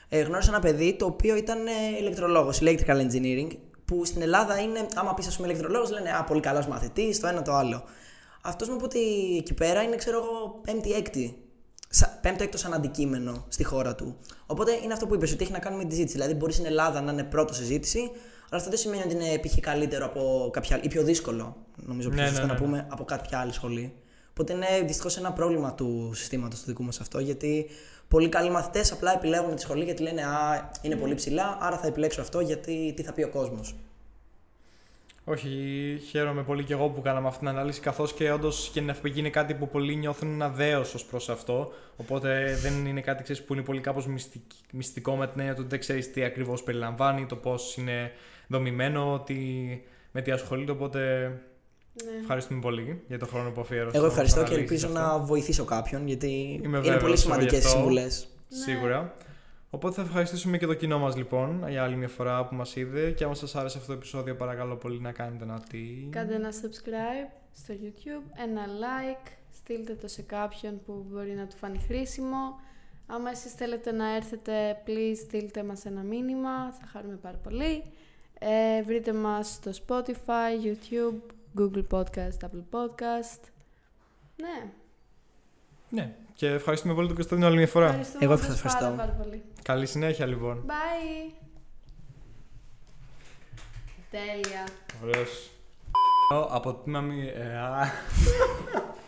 ε, 0.10 0.22
γνώρισα 0.22 0.50
ένα 0.50 0.60
παιδί 0.60 0.96
το 0.96 1.06
οποίο 1.06 1.36
ήταν 1.36 1.68
ε, 1.68 1.72
ηλεκτρολόγος, 2.00 2.60
electrical 2.62 3.08
engineering, 3.08 3.50
που 3.86 4.06
στην 4.06 4.22
Ελλάδα 4.22 4.60
είναι, 4.60 4.86
άμα 4.96 5.14
πεις 5.14 5.28
ας 5.28 5.36
πούμε 5.36 5.48
ηλεκτρολόγος, 5.48 5.92
λένε 5.92 6.10
«Α, 6.10 6.24
πολύ 6.24 6.42
καλός 6.42 6.68
μαθητής, 6.68 7.20
το 7.20 7.28
ένα 7.28 7.42
το 7.42 7.54
άλλο». 7.54 7.84
Αυτός 8.42 8.70
μου 8.70 8.76
είπε 8.76 8.84
ότι 8.84 9.00
εκεί 9.38 9.54
πέρα 9.54 9.82
είναι, 9.82 9.96
ξέρω 9.96 10.18
εγώ, 10.18 10.60
πέμπτη-έκτη. 10.66 11.44
Πέμπτο 12.22 12.44
έκτος 12.44 12.60
σαν 12.60 12.74
αντικείμενο 12.74 13.46
στη 13.48 13.64
χώρα 13.64 13.96
του. 13.96 14.18
Οπότε 14.46 14.80
είναι 14.84 14.94
αυτό 14.94 15.08
που 15.08 15.16
είπες, 15.16 15.32
ότι 15.32 15.44
έχει 15.44 15.52
να 15.52 15.60
κάνει 15.60 15.78
με 15.78 15.86
τη 15.86 15.96
ζήτηση. 15.96 16.14
Δηλαδή, 16.14 16.34
μπορεί 16.34 16.54
στην 16.54 16.66
Ελλάδα 16.66 17.02
να 17.02 17.12
είναι 17.12 17.24
πρώτο 17.24 17.54
σε 17.54 17.64
ζήτηση, 17.64 18.00
αλλά 18.00 18.62
αυτό 18.62 18.70
δεν 18.70 18.80
σημαίνει 18.80 19.04
ότι 19.04 19.14
είναι 19.14 19.40
π.χ. 19.40 19.60
καλύτερο 19.60 20.06
από 20.06 20.50
κάποια 20.54 20.76
άλλη, 20.76 20.86
ή 20.86 20.88
πιο 20.88 21.04
δύσκολο, 21.04 21.58
νομίζω 21.76 22.10
πιο 22.10 22.22
Ναι, 22.22 22.28
σωστό 22.28 22.42
ναι, 22.42 22.48
να 22.48 22.54
ναι, 22.54 22.66
πούμε, 22.66 22.88
από 22.90 23.04
κάποια 23.04 23.40
άλλη 23.40 23.54
σχολή. 23.54 23.94
Οπότε 24.30 24.54
είναι 24.54 24.68
δυστυχώς 24.86 25.18
ένα 25.18 25.34
πρόβλημα 25.34 25.74
του 25.74 26.12
συστήματος 26.14 26.60
του 26.60 26.66
δικού 26.66 26.84
μας 26.84 27.00
αυτό, 27.00 27.20
γιατί 27.20 27.70
πολλοί 28.10 28.30
καλοί 28.30 28.50
μαθητές 28.50 28.92
απλά 28.92 29.14
επιλέγουν 29.14 29.56
τη 29.56 29.62
σχολή 29.62 29.84
γιατί 29.84 30.02
λένε 30.02 30.24
Α, 30.24 30.70
είναι 30.82 30.96
πολύ 30.96 31.16
ψηλά, 31.16 31.58
άρα 31.62 31.78
θα 31.78 31.88
επιλέξω 31.88 32.22
αυτό 32.22 32.40
γιατί 32.40 32.94
τι 32.96 33.04
θα 33.04 33.14
πει 33.14 33.24
ο 33.24 33.30
κόσμος. 33.30 33.76
Όχι, 35.24 35.50
χαίρομαι 36.10 36.44
πολύ 36.44 36.64
και 36.64 36.74
εγώ 36.74 36.90
που 36.90 37.02
κάναμε 37.02 37.28
αυτή 37.28 37.40
την 37.40 37.48
ανάλυση, 37.48 37.82
καθώς 37.82 38.14
και 38.14 38.32
όντως 38.32 38.70
και 38.74 38.80
η 38.80 38.86
NFPG 38.88 39.16
είναι 39.16 39.30
κάτι 39.30 39.54
που 39.54 39.68
πολλοί 39.68 39.96
νιώθουν 39.96 40.34
ένα 40.34 40.50
δέος 40.50 40.94
ως 40.94 41.06
προς 41.06 41.30
αυτό. 41.30 41.74
Οπότε 41.98 42.58
δεν 42.62 42.86
είναι 42.86 43.02
κάτι 43.02 43.24
ξέρεις, 43.24 43.44
που 43.44 43.54
είναι 43.54 43.64
πολύ 43.64 43.82
κάπως 43.82 44.08
μυστικό 44.72 45.16
με 45.16 45.28
την 45.28 45.40
έννοια 45.40 45.56
ότι 45.58 45.68
δεν 45.68 45.80
ξέρεις 45.80 46.12
τι 46.12 46.24
ακριβώς 46.24 46.64
περιλαμβάνει, 46.64 47.26
το 47.26 47.36
πώς 47.36 47.78
είναι 47.78 48.12
δομημένο, 48.48 49.24
τι, 49.26 49.36
με 50.12 50.22
τι 50.22 50.32
ασχολείται. 50.32 50.72
Οπότε 50.72 51.32
Ναι. 52.06 52.20
ευχαριστούμε 52.22 52.60
πολύ 52.60 53.02
για 53.08 53.20
τον 53.20 53.28
χρόνο 53.28 53.50
που 53.52 53.62
αφιέρωσε. 53.62 53.98
Εγώ 53.98 54.06
ευχαριστώ 54.06 54.44
και 54.44 54.54
αναλύσεις 54.54 54.84
ελπίζω 54.84 55.00
αυτό. 55.00 55.18
να 55.18 55.26
βοηθήσω 55.26 55.64
κάποιον, 55.66 56.08
γιατί 56.08 56.28
Είμαι 56.28 56.68
είναι 56.68 56.80
βέβαιος 56.80 57.02
πολύ 57.02 57.14
εγώ 57.14 57.22
σημαντικές 57.22 57.52
γι' 57.52 57.56
οι 57.56 57.60
αυτό. 57.60 57.70
συμβουλές. 57.70 58.28
Σίγουρα. 58.48 59.16
Οπότε 59.70 59.96
θα 59.96 60.02
ευχαριστήσουμε 60.02 60.58
και 60.58 60.66
το 60.66 60.74
κοινό 60.74 61.00
μας 61.00 61.16
λοιπόν 61.16 61.64
για 61.70 61.84
άλλη 61.84 61.96
μια 61.96 62.08
φορά 62.08 62.46
που 62.46 62.56
μας 62.56 62.76
είδε 62.76 63.12
και 63.12 63.24
αν 63.24 63.36
σας 63.36 63.56
άρεσε 63.56 63.78
αυτό 63.78 63.92
το 63.92 63.98
επεισόδιο 63.98 64.36
παρακαλώ 64.36 64.76
πολύ 64.76 65.00
να 65.00 65.12
κάνετε 65.12 65.44
ένα 65.44 65.64
τι. 65.70 66.08
Κάντε 66.10 66.36
ένα 66.36 66.50
subscribe 66.52 67.30
στο 67.56 67.74
YouTube, 67.84 68.42
ένα 68.48 68.62
like, 68.66 69.32
στείλτε 69.54 69.94
το 69.94 70.08
σε 70.08 70.22
κάποιον 70.22 70.82
που 70.86 71.06
μπορεί 71.10 71.32
να 71.32 71.48
του 71.48 71.56
φανεί 71.58 71.80
χρήσιμο. 71.88 72.60
Άμα 73.08 73.30
εσείς 73.30 73.52
θέλετε 73.54 73.92
να 73.92 74.16
έρθετε, 74.16 74.82
please 74.86 75.16
στείλτε 75.26 75.64
μας 75.64 75.86
ένα 75.86 76.02
μήνυμα, 76.02 76.72
θα 76.72 76.88
χαρούμε 76.92 77.16
πάρα 77.22 77.38
πολύ. 77.44 77.84
Ε, 78.40 78.84
βρείτε 78.84 79.14
μας 79.14 79.48
στο 79.48 79.72
Spotify, 79.88 80.66
YouTube, 80.66 81.34
Google 81.58 81.84
Podcast, 81.92 82.38
Apple 82.42 82.64
Podcast. 82.72 83.42
Ναι, 84.36 84.72
Ναι. 85.90 86.16
Και 86.34 86.48
ευχαριστούμε 86.48 86.94
πολύ 86.94 87.08
τον 87.08 87.16
Κωνσταντίνο 87.16 87.48
άλλη 87.48 87.58
μια 87.58 87.68
φορά. 87.68 87.86
ευχαριστούμε 87.88 88.24
Εγώ 88.26 88.34
όλους 88.34 88.46
σας 88.46 88.62
πάρα, 88.62 88.76
ευχαριστώ. 88.76 88.98
πάρα 89.02 89.24
πολύ. 89.24 89.44
Καλή 89.64 89.86
συνέχεια 89.86 90.26
λοιπόν. 90.26 90.66
Bye! 90.68 91.34
Τέλεια. 94.10 94.68
Ωραίος. 95.04 95.50
Από 96.50 96.74
τμήμα 96.74 97.02
μη... 97.02 97.28
ε, 97.36 97.58
α. 97.58 97.88